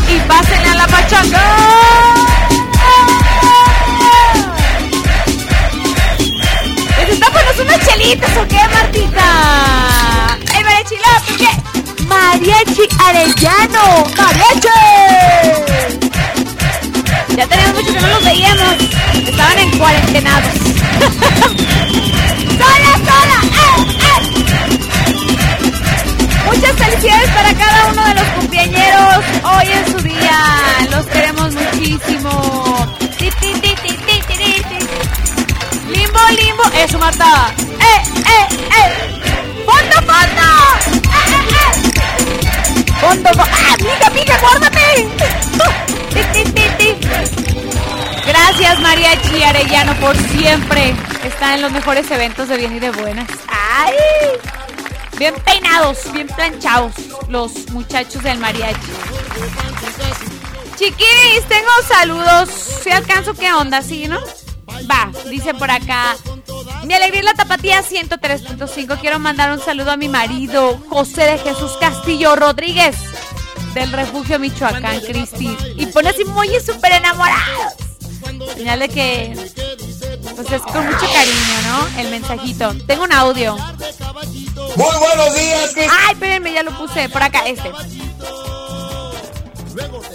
Y 0.09 0.21
pasen 0.29 0.67
a 0.69 0.75
la 0.77 0.87
pachanga. 0.87 1.43
¿Necesitamos 6.99 7.59
unas 7.61 7.89
chelitas 7.89 8.31
o 8.37 8.47
qué, 8.47 8.61
Martita? 8.73 10.39
¡Ey, 10.55 10.65
Marechila! 10.65 11.23
¿Por 11.27 11.37
qué? 11.37 11.49
Mariachi 12.05 12.89
Arellano. 13.05 14.07
¡Mariachi! 14.17 14.69
Ya 17.37 17.47
teníamos 17.47 17.75
mucho 17.75 17.93
que 17.93 18.01
no 18.01 18.09
los 18.09 18.25
veíamos. 18.25 18.75
Estaban 19.15 19.59
en 19.59 19.71
cuarentenados. 19.79 20.55
¡Sola, 22.59 22.93
sola! 23.05 23.36
Muchas 26.47 26.73
felicidades 26.77 27.31
para 27.31 27.55
cada 27.55 27.87
uno 27.93 28.05
de 28.09 28.15
los 28.15 28.25
cumpleañeros. 28.39 29.25
Hoy 29.45 29.67
es 29.73 29.93
su 29.93 29.99
día. 29.99 30.39
Los 30.91 31.07
queremos 31.07 31.53
muchísimo. 31.53 32.87
Limbo, 35.89 36.21
limbo. 36.31 36.63
Eso, 36.85 36.99
Marta. 36.99 37.53
¡Eh, 37.59 38.03
eh, 38.17 38.47
eh! 38.77 39.17
¡Fondo, 39.65 39.97
fondo! 39.97 40.49
¡Eh, 41.11 41.27
eh, 41.27 41.47
eh! 41.91 42.85
¡Fondo, 43.01 43.29
fondo! 43.29 43.45
¡Ah, 43.53 43.77
pica, 43.79 44.11
pica, 44.11 44.39
guárdate! 44.39 45.09
Gracias, 48.27 48.81
Mariachi 48.81 49.43
Arellano, 49.43 49.95
por 49.97 50.17
siempre 50.17 50.95
estar 51.25 51.55
en 51.55 51.63
los 51.63 51.73
mejores 51.73 52.11
eventos 52.11 52.49
de 52.49 52.57
bien 52.57 52.77
y 52.77 52.81
de 52.81 52.91
buenas. 52.91 53.29
¡Ay! 53.49 53.95
Bien 55.19 55.35
peinados, 55.45 56.13
bien 56.13 56.27
planchados 56.27 56.93
los 57.29 57.71
muchachos 57.71 58.23
del 58.23 58.39
mariachi. 58.39 58.93
Chiquis, 60.77 61.49
tengo 61.49 61.71
saludos. 61.89 62.51
Si 62.83 62.91
alcanzo, 62.91 63.33
¿qué 63.35 63.53
onda? 63.53 63.81
¿Sí, 63.83 64.09
no? 64.09 64.19
Va, 64.91 65.11
dice 65.31 65.55
por 65.55 65.71
acá. 65.71 66.17
Mi 66.85 66.93
alegría 66.95 67.21
es 67.21 67.25
la 67.25 67.35
tapatía 67.35 67.83
103.5. 67.83 69.01
Quiero 69.01 69.19
mandar 69.19 69.51
un 69.53 69.61
saludo 69.61 69.93
a 69.93 69.97
mi 69.97 70.09
marido, 70.09 70.79
José 70.91 71.23
de 71.23 71.39
Jesús 71.39 71.73
Castillo 71.81 72.37
Rodríguez, 72.37 72.97
del 73.73 73.93
refugio 73.93 74.39
Michoacán, 74.39 75.01
Cristi. 75.01 75.57
Y 75.77 75.87
pone 75.87 76.11
así 76.11 76.25
muy 76.27 76.49
súper 76.61 76.93
enamorados. 78.29 78.55
Señal 78.55 78.79
de 78.81 78.89
que, 78.89 79.35
pues 80.35 80.53
es 80.53 80.63
con 80.63 80.87
mucho 80.87 81.07
cariño, 81.13 81.63
¿no? 81.69 82.01
El 82.01 82.11
mensajito. 82.11 82.75
Tengo 82.87 83.05
un 83.05 83.13
audio. 83.13 83.57
Muy 83.57 84.97
buenos 84.99 85.35
días. 85.35 85.75
Ay, 85.77 86.13
espérenme, 86.13 86.53
ya 86.53 86.63
lo 86.63 86.77
puse. 86.77 87.09
Por 87.09 87.23
acá, 87.23 87.47
este. 87.47 87.71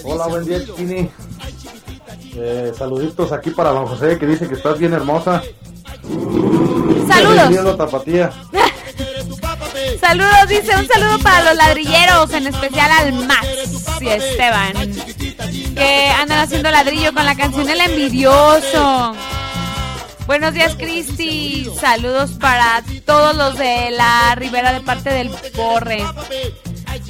Hola, 0.04 0.28
buen 0.28 0.46
día, 0.46 0.66
Chiquini. 0.66 1.10
Eh, 2.36 2.72
saluditos 2.78 3.32
aquí 3.32 3.52
para 3.52 3.72
don 3.72 3.86
José 3.88 4.18
que 4.18 4.26
dice 4.26 4.48
que 4.48 4.56
estás 4.56 4.78
bien 4.80 4.94
hermosa. 4.94 5.44
Saludos. 7.08 7.78
Tapatía. 7.78 8.32
Saludos, 10.00 10.48
dice 10.48 10.76
un 10.76 10.88
saludo 10.88 11.20
para 11.20 11.44
los 11.44 11.56
ladrilleros, 11.56 12.34
en 12.34 12.48
especial 12.48 12.92
al 12.92 13.14
Max 13.26 13.48
y 14.02 14.08
Esteban, 14.08 14.74
que 15.82 16.10
andan 16.10 16.40
haciendo 16.40 16.70
ladrillo 16.70 17.12
con 17.12 17.26
la 17.26 17.36
canción 17.36 17.68
El 17.68 17.82
Envidioso. 17.82 19.16
Buenos 20.28 20.54
días, 20.54 20.76
Cristi. 20.76 21.68
Saludos 21.80 22.32
para 22.40 22.84
todos 23.04 23.36
los 23.36 23.58
de 23.58 23.90
la 23.90 24.36
Ribera 24.36 24.74
de 24.74 24.82
parte 24.82 25.10
del 25.10 25.30
Borre. 25.56 26.06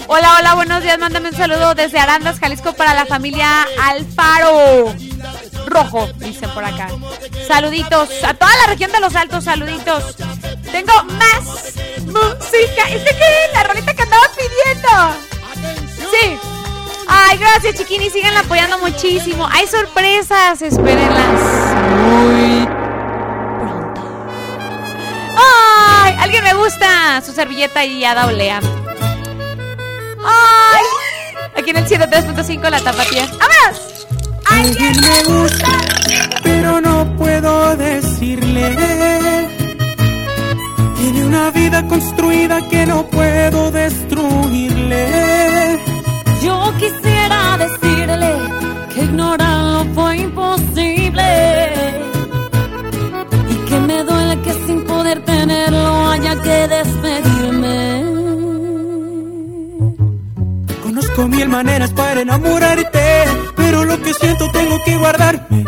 Hola, 0.08 0.38
hola, 0.40 0.54
buenos 0.56 0.82
días. 0.84 0.98
Mándame 0.98 1.30
un 1.30 1.36
saludo 1.36 1.76
desde 1.76 2.00
Arandas, 2.00 2.40
Jalisco, 2.40 2.72
para 2.74 2.94
la 2.94 3.06
familia 3.06 3.68
Alfaro 3.82 4.96
Rojo, 5.66 6.08
dice 6.20 6.48
por 6.48 6.64
acá. 6.64 6.88
Saluditos 7.48 8.10
a 8.24 8.34
toda 8.34 8.52
la 8.66 8.68
región 8.68 8.92
de 8.94 9.02
los 9.02 9.14
Altos, 9.16 9.44
saluditos. 9.44 10.16
Tengo 10.72 10.94
más 11.04 11.76
música. 12.06 12.90
¿Este 12.90 13.16
qué 13.18 13.46
es? 13.46 13.54
La 13.54 13.64
rolita 13.64 13.94
que 13.94 14.02
andaba 14.02 14.28
pidiendo. 14.38 16.10
Sí. 16.10 16.51
Ay, 17.14 17.38
gracias, 17.38 17.76
chiquini. 17.76 18.10
Sigan 18.10 18.38
apoyando 18.38 18.78
muchísimo. 18.80 19.46
Hay 19.52 19.68
sorpresas, 19.68 20.62
espérenlas. 20.62 21.42
Muy 22.08 22.66
pronto. 23.60 24.02
Ay, 25.38 26.16
alguien 26.20 26.44
me 26.44 26.54
gusta 26.54 27.22
su 27.26 27.34
servilleta 27.34 27.84
y 27.84 28.00
ya 28.00 28.26
olea. 28.26 28.62
Ay, 30.24 30.86
aquí 31.58 31.72
en 31.72 31.78
el 31.78 31.86
103.5 31.86 32.70
la 32.70 32.80
tapatía. 32.80 33.28
¡Vámonos! 33.28 34.08
Alguien 34.46 34.96
me 35.02 35.24
gusta, 35.24 35.68
pero 36.44 36.80
no 36.80 37.16
puedo 37.18 37.76
decirle. 37.76 38.78
Tiene 40.98 41.26
una 41.26 41.52
vida 41.52 41.86
construida 41.88 42.62
que 42.70 42.86
no 42.86 43.06
puedo 43.08 43.70
destruirle. 43.72 45.02
Yo 46.42 46.74
quisiera 46.80 47.58
decirle 47.58 48.32
que 48.94 49.04
ignorarlo 49.04 49.86
fue 49.94 50.18
imposible 50.18 51.28
y 53.50 53.56
que 53.68 53.80
me 53.80 54.04
duele 54.04 54.42
que 54.42 54.54
sin 54.66 54.84
poder 54.86 55.24
tenerlo 55.24 56.08
haya 56.08 56.42
que 56.42 56.68
despedirme. 56.68 58.04
Conozco 60.84 61.28
mil 61.28 61.50
maneras 61.50 61.92
para 61.92 62.22
enamorarte, 62.22 63.24
pero 63.56 63.86
lo 63.86 64.02
que 64.02 64.14
siento 64.14 64.50
tengo 64.52 64.78
que 64.84 64.98
guardarme. 64.98 65.66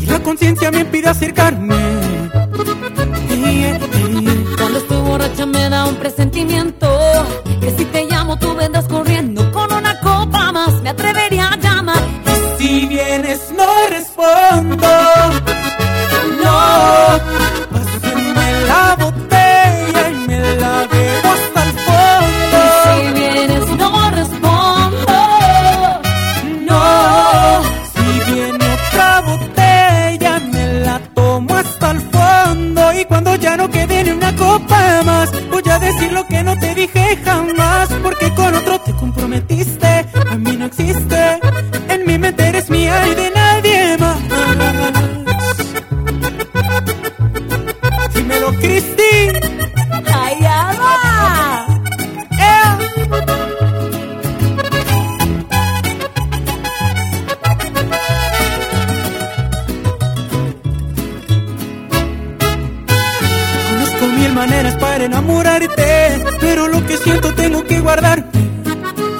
Y 0.00 0.06
la 0.06 0.20
conciencia 0.22 0.70
me 0.70 0.80
impide 0.80 1.08
acercarme. 1.08 1.74
Cuando 4.58 4.78
estoy 4.78 5.00
borracha 5.00 5.46
me 5.46 5.68
da 5.68 5.86
un 5.86 5.96
presentimiento 5.96 6.88
que 7.60 7.70
si 7.76 7.84
te 7.84 8.06
llamo 8.06 8.38
tú 8.38 8.54
vendrás 8.54 8.73
No, 16.42 16.58
pásenme 17.72 18.48
la 18.70 18.96
botella 18.98 20.02
y 20.10 20.28
me 20.28 20.40
la 20.56 20.86
bebo 20.92 21.28
hasta 21.36 21.60
el 21.64 21.72
fondo. 21.86 22.58
Si 22.84 22.94
vienes 23.18 23.66
no 23.80 23.90
respondo. 24.10 25.16
No, 26.68 26.82
si 27.94 28.06
viene 28.32 28.64
otra 28.78 29.20
botella 29.20 30.32
me 30.52 30.64
la 30.86 30.96
tomo 31.14 31.54
hasta 31.56 31.90
el 31.90 32.00
fondo 32.00 32.80
y 32.98 33.04
cuando 33.04 33.34
ya 33.36 33.56
no 33.56 33.68
quede 33.70 34.04
ni 34.04 34.10
una 34.10 34.34
copa 34.36 35.02
más 35.04 35.30
voy 35.50 35.62
a 35.70 35.78
decir 35.78 36.12
lo 36.12 36.26
que 36.26 36.42
no 36.42 36.58
te 36.58 36.74
dije 36.74 37.18
jamás 37.24 37.88
porque 38.02 38.32
con 38.34 38.54
otro 38.54 38.78
te 38.80 38.92
comprometiste, 38.92 40.06
a 40.30 40.36
mí 40.36 40.56
no 40.56 40.66
existe, 40.66 41.13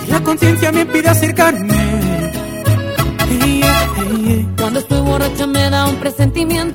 Y 0.07 0.11
la 0.11 0.21
conciencia 0.21 0.73
me 0.73 0.81
impide 0.81 1.09
acercarme. 1.09 1.75
Cuando 4.59 4.81
estoy 4.81 5.01
borracha 5.01 5.47
me 5.47 5.71
da 5.71 5.87
un 5.87 5.97
presentimiento 5.97 6.74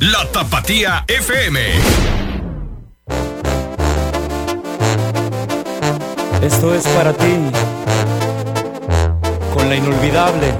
La 0.00 0.24
Tapatía 0.32 1.04
FM. 1.06 1.60
Esto 6.42 6.74
es 6.74 6.86
para 6.88 7.12
ti, 7.12 7.34
con 9.52 9.68
la 9.68 9.76
inolvidable. 9.76 10.54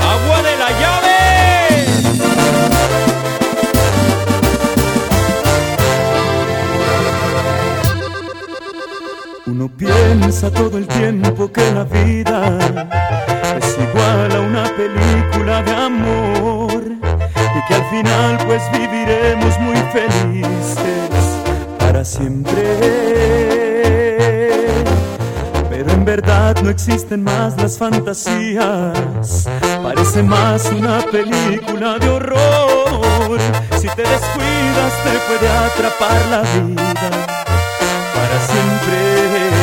¡Agua 0.00 0.42
de 0.42 0.56
la 0.58 0.70
llave! 0.80 1.14
Uno 9.46 9.68
piensa 9.68 10.50
todo 10.50 10.78
el 10.78 10.86
tiempo 10.88 11.52
que 11.52 11.70
la 11.72 11.84
vida 11.84 12.58
es 13.56 13.78
igual 13.78 14.32
a 14.32 14.40
una 14.40 14.64
película 14.74 15.62
de 15.62 15.72
amor 15.72 16.13
que 17.68 17.74
al 17.74 17.84
final 17.90 18.38
pues 18.46 18.62
viviremos 18.72 19.58
muy 19.60 19.76
felices 19.92 21.08
para 21.78 22.04
siempre. 22.04 22.62
Pero 25.70 25.90
en 25.92 26.04
verdad 26.04 26.56
no 26.62 26.70
existen 26.70 27.22
más 27.22 27.56
las 27.56 27.78
fantasías, 27.78 29.48
parece 29.82 30.22
más 30.22 30.70
una 30.72 31.00
película 31.10 31.98
de 31.98 32.08
horror. 32.08 33.38
Si 33.78 33.88
te 33.88 34.02
descuidas 34.02 34.92
te 35.04 35.18
puede 35.26 35.48
atrapar 35.48 36.26
la 36.30 36.42
vida 36.42 37.10
para 38.14 38.40
siempre. 38.46 39.53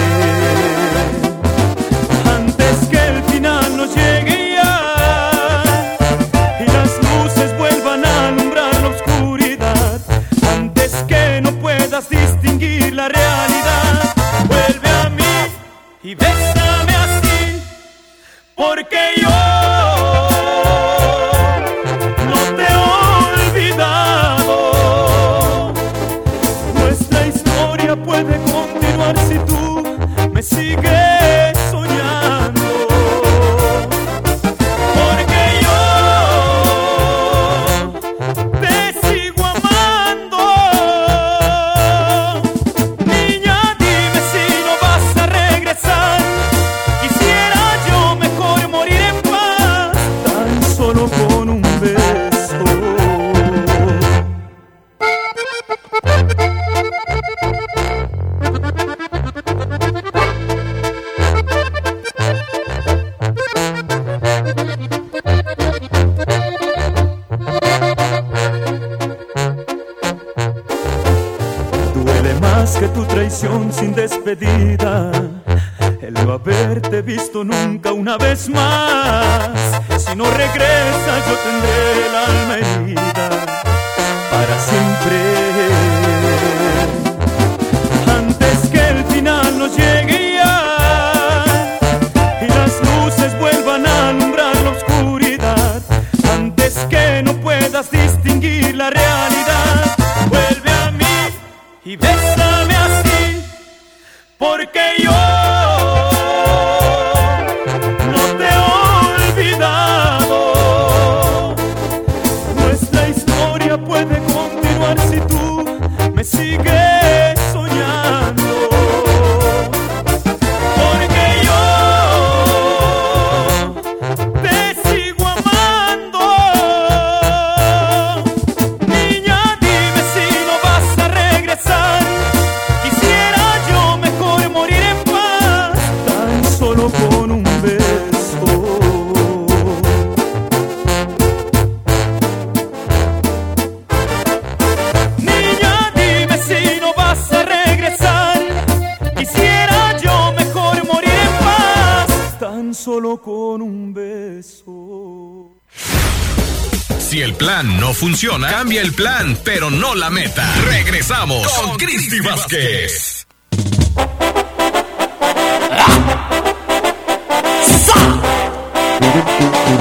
Regresamos 161.12 161.52
con 161.60 161.78
Cristi 161.78 162.20
Vázquez. 162.22 163.28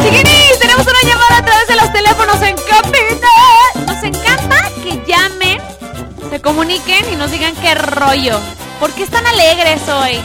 Chiquinis, 0.03 0.59
tenemos 0.59 0.85
una 0.85 1.03
llamada 1.03 1.39
a 1.39 1.45
través 1.45 1.69
de 1.69 1.77
los 1.77 1.93
teléfonos 1.93 2.43
en 2.43 2.57
cabina. 2.57 3.29
Nos 3.87 4.03
encanta 4.03 4.71
que 4.83 5.01
llamen, 5.07 5.61
se 6.31 6.41
comuniquen 6.41 7.13
y 7.13 7.17
nos 7.17 7.31
digan 7.31 7.55
qué 7.63 7.77
rollo. 7.77 8.41
¿Por 8.81 8.91
qué 8.93 9.05
están 9.05 9.25
alegres 9.25 9.89
hoy? 9.89 10.21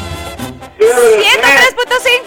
103.5 0.80 2.25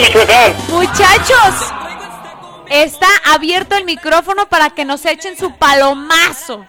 Michoacán. 0.00 0.54
Muchachos, 0.68 1.72
está 2.70 3.08
abierto 3.32 3.76
el 3.76 3.84
micrófono 3.84 4.48
para 4.48 4.70
que 4.70 4.84
nos 4.84 5.04
echen 5.04 5.36
su 5.36 5.52
palomazo. 5.56 6.64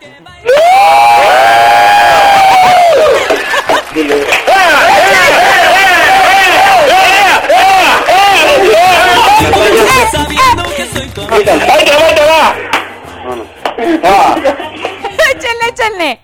Échenle, 15.31 15.67
échenle. 15.69 16.19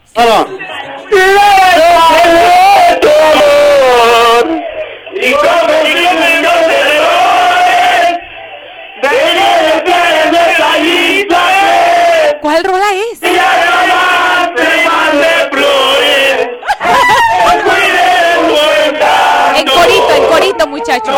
Y 5.22 5.34
como 5.34 5.84
viene 5.84 6.42
no 6.42 6.52
te 6.52 6.80
doy, 7.00 8.10
de 9.02 9.10
de 9.86 10.32
detallita 10.32 11.44
¿Cuál 12.62 12.74
rola 12.74 12.94
es? 12.94 13.20
Y 13.22 13.40
flores. 15.50 16.50
En 19.56 19.66
corito, 19.66 20.12
en 20.14 20.26
corito, 20.26 20.68
muchachos. 20.68 21.16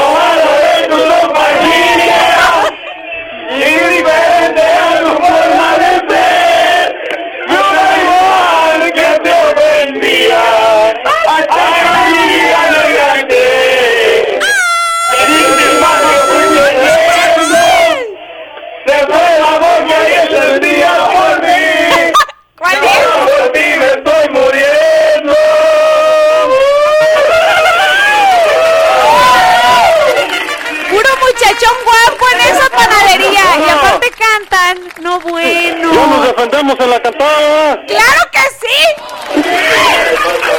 No 35.02 35.20
bueno. 35.22 35.94
Ya 35.94 36.06
nos 36.08 36.28
defendemos 36.28 36.76
en 36.80 36.90
la 36.90 37.02
cantada. 37.02 37.86
¡Claro 37.88 38.22
que 38.32 38.40
sí! 38.62 38.78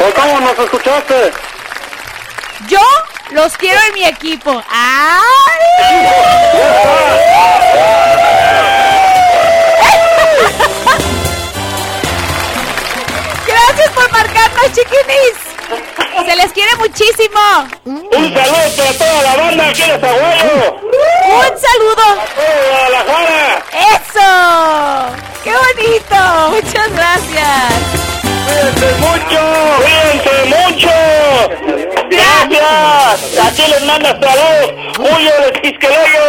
¿O 0.01 0.11
cómo 0.15 0.41
nos 0.41 0.59
escuchaste? 0.59 1.33
Yo 2.69 2.81
los 3.31 3.57
quiero 3.57 3.81
en 3.89 3.95
mi 3.95 4.05
equipo. 4.05 4.63
¡Ay! 4.69 5.79
Gracias 13.47 13.91
por 13.91 14.11
marcarnos, 14.11 14.73
chiquinis. 14.73 15.52
Se 16.27 16.37
les 16.37 16.53
quiere 16.53 16.75
muchísimo. 16.77 17.41
Un 17.85 18.35
saludo 18.35 18.77
para 18.77 18.93
toda 18.99 19.23
la 19.23 19.37
banda 19.37 19.69
aquí 19.69 19.83
de 19.83 19.99
Zaguayo. 19.99 20.81
Un 21.27 21.53
saludo. 21.59 22.07
¡Eso! 23.73 24.29
¡Qué 25.43 25.53
bonito! 25.53 26.51
Muchas 26.51 26.93
gracias. 26.93 27.73
¡Cuídense 28.47 28.89
mucho! 29.01 29.41
¡Cuídense 29.79 30.35
mucho! 30.55 30.95
¡Gracias! 32.11 33.47
Aquí 33.47 33.65
les 33.71 33.83
manda 33.85 34.11
saludos. 34.11 34.97
¡Julio 34.97 35.33
de 35.41 35.53
Quisqueleyo! 35.61 36.29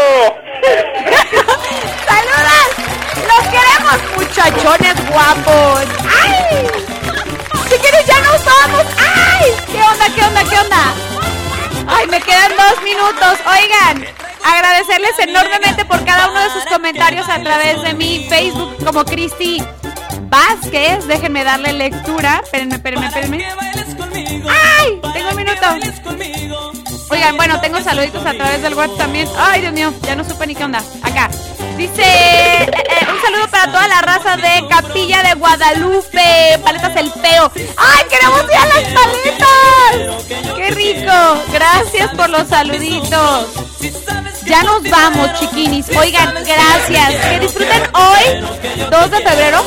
¡Saludos! 2.08 2.68
¡Los 3.28 3.44
queremos, 3.50 3.98
muchachones 4.18 5.10
guapos! 5.10 5.84
¡Ay! 6.22 6.68
Si 7.70 7.76
quieres, 7.80 8.06
ya 8.06 8.20
nos 8.20 8.46
vamos. 8.46 8.86
¡Ay! 9.44 9.52
¿Qué 9.72 9.82
onda, 9.82 10.16
qué 10.16 10.22
onda, 10.24 10.44
qué 10.44 10.60
onda? 10.60 10.94
Ay, 11.88 12.08
me 12.08 12.22
quedan 12.22 12.52
dos 12.56 12.84
minutos. 12.84 13.40
Oigan, 13.46 14.06
agradecerles 14.44 15.20
enormemente 15.20 15.86
por 15.86 16.04
cada 16.06 16.30
uno 16.30 16.40
de 16.42 16.50
sus 16.52 16.66
comentarios 16.66 17.28
a 17.28 17.42
través 17.42 17.82
de 17.82 17.94
mi 17.94 18.26
Facebook 18.30 18.84
como 18.86 19.04
Cristi 19.04 19.62
Vázquez. 20.24 21.08
Déjenme 21.08 21.44
darle 21.44 21.74
lectura. 21.74 22.42
Espérenme, 22.44 22.76
espérenme, 22.76 23.08
espérenme. 23.08 23.48
¡Ay! 24.50 25.02
Tengo 25.14 25.30
un 25.30 25.36
minuto. 25.36 26.83
Oigan, 27.10 27.38
bueno, 27.38 27.60
tengo 27.62 27.82
saluditos 27.82 28.26
a 28.26 28.34
través 28.34 28.62
del 28.62 28.74
WhatsApp 28.74 28.98
también. 28.98 29.28
Ay, 29.38 29.62
Dios 29.62 29.74
mío, 29.74 29.94
ya 30.02 30.16
no 30.16 30.24
supe 30.24 30.48
ni 30.48 30.56
qué 30.56 30.64
onda. 30.64 30.82
Acá. 31.02 31.30
Dice, 31.78 32.04
eh, 32.04 32.66
eh, 32.66 33.08
un 33.12 33.20
saludo 33.22 33.48
para 33.50 33.66
toda 33.66 33.88
la 33.88 34.02
raza 34.02 34.38
de 34.38 34.68
Capilla 34.68 35.24
de 35.24 35.34
Guadalupe, 35.34 36.60
Paletas 36.64 36.96
El 36.96 37.10
Peo. 37.12 37.52
¡Ay, 37.78 38.06
queremos 38.10 38.44
ir 38.44 38.56
a 38.56 38.66
las 38.68 38.84
paletas! 38.94 40.56
¡Qué 40.56 40.70
rico! 40.72 41.44
Gracias 41.52 42.14
por 42.16 42.30
los 42.30 42.48
saluditos. 42.48 43.48
Ya 44.46 44.62
nos 44.64 44.84
vamos, 44.90 45.34
chiquinis. 45.40 45.90
Oigan, 45.98 46.34
gracias. 46.46 47.26
Que 47.26 47.40
disfruten 47.40 47.84
hoy, 47.96 48.90
2 48.92 49.12
de 49.12 49.18
febrero, 49.18 49.64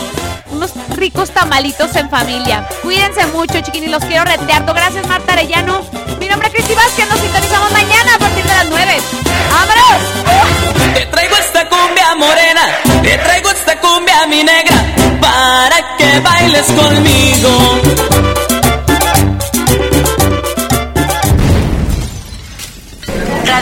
unos 0.51 0.73
ricos 0.97 1.31
tamalitos 1.31 1.95
en 1.97 2.09
familia. 2.11 2.67
Cuídense 2.83 3.27
mucho, 3.27 3.61
chiquinis. 3.61 3.91
Los 3.91 4.05
quiero 4.05 4.25
retearto. 4.25 4.73
Gracias, 4.75 5.07
Marta 5.07 5.33
Arellano. 5.33 5.83
Mi 6.19 6.29
nombre 6.29 6.49
es 6.49 6.55
Cristi 6.55 6.75
Vázquez. 6.75 7.09
Nos 7.09 7.21
sintonizamos 7.21 7.71
mañana 7.73 8.15
a 8.15 8.19
partir 8.19 8.45
de 8.45 8.55
las 8.55 8.69
9. 8.69 8.97
¡Vámonos! 9.51 10.95
Te 10.95 11.07
traigo 11.07 11.37
esta 11.37 11.69
cumbia 11.69 12.15
morena, 12.15 12.63
te 13.03 13.19
traigo 13.19 13.51
esta 13.51 13.79
cumbia 13.81 14.27
mi 14.27 14.43
negra, 14.43 14.77
para 15.21 15.97
que 15.97 16.21
bailes 16.21 16.67
conmigo. 16.73 18.26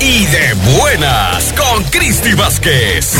y 0.00 0.26
de 0.26 0.54
buenas 0.78 1.52
con 1.52 1.84
Cristi 1.84 2.32
Vázquez. 2.34 3.16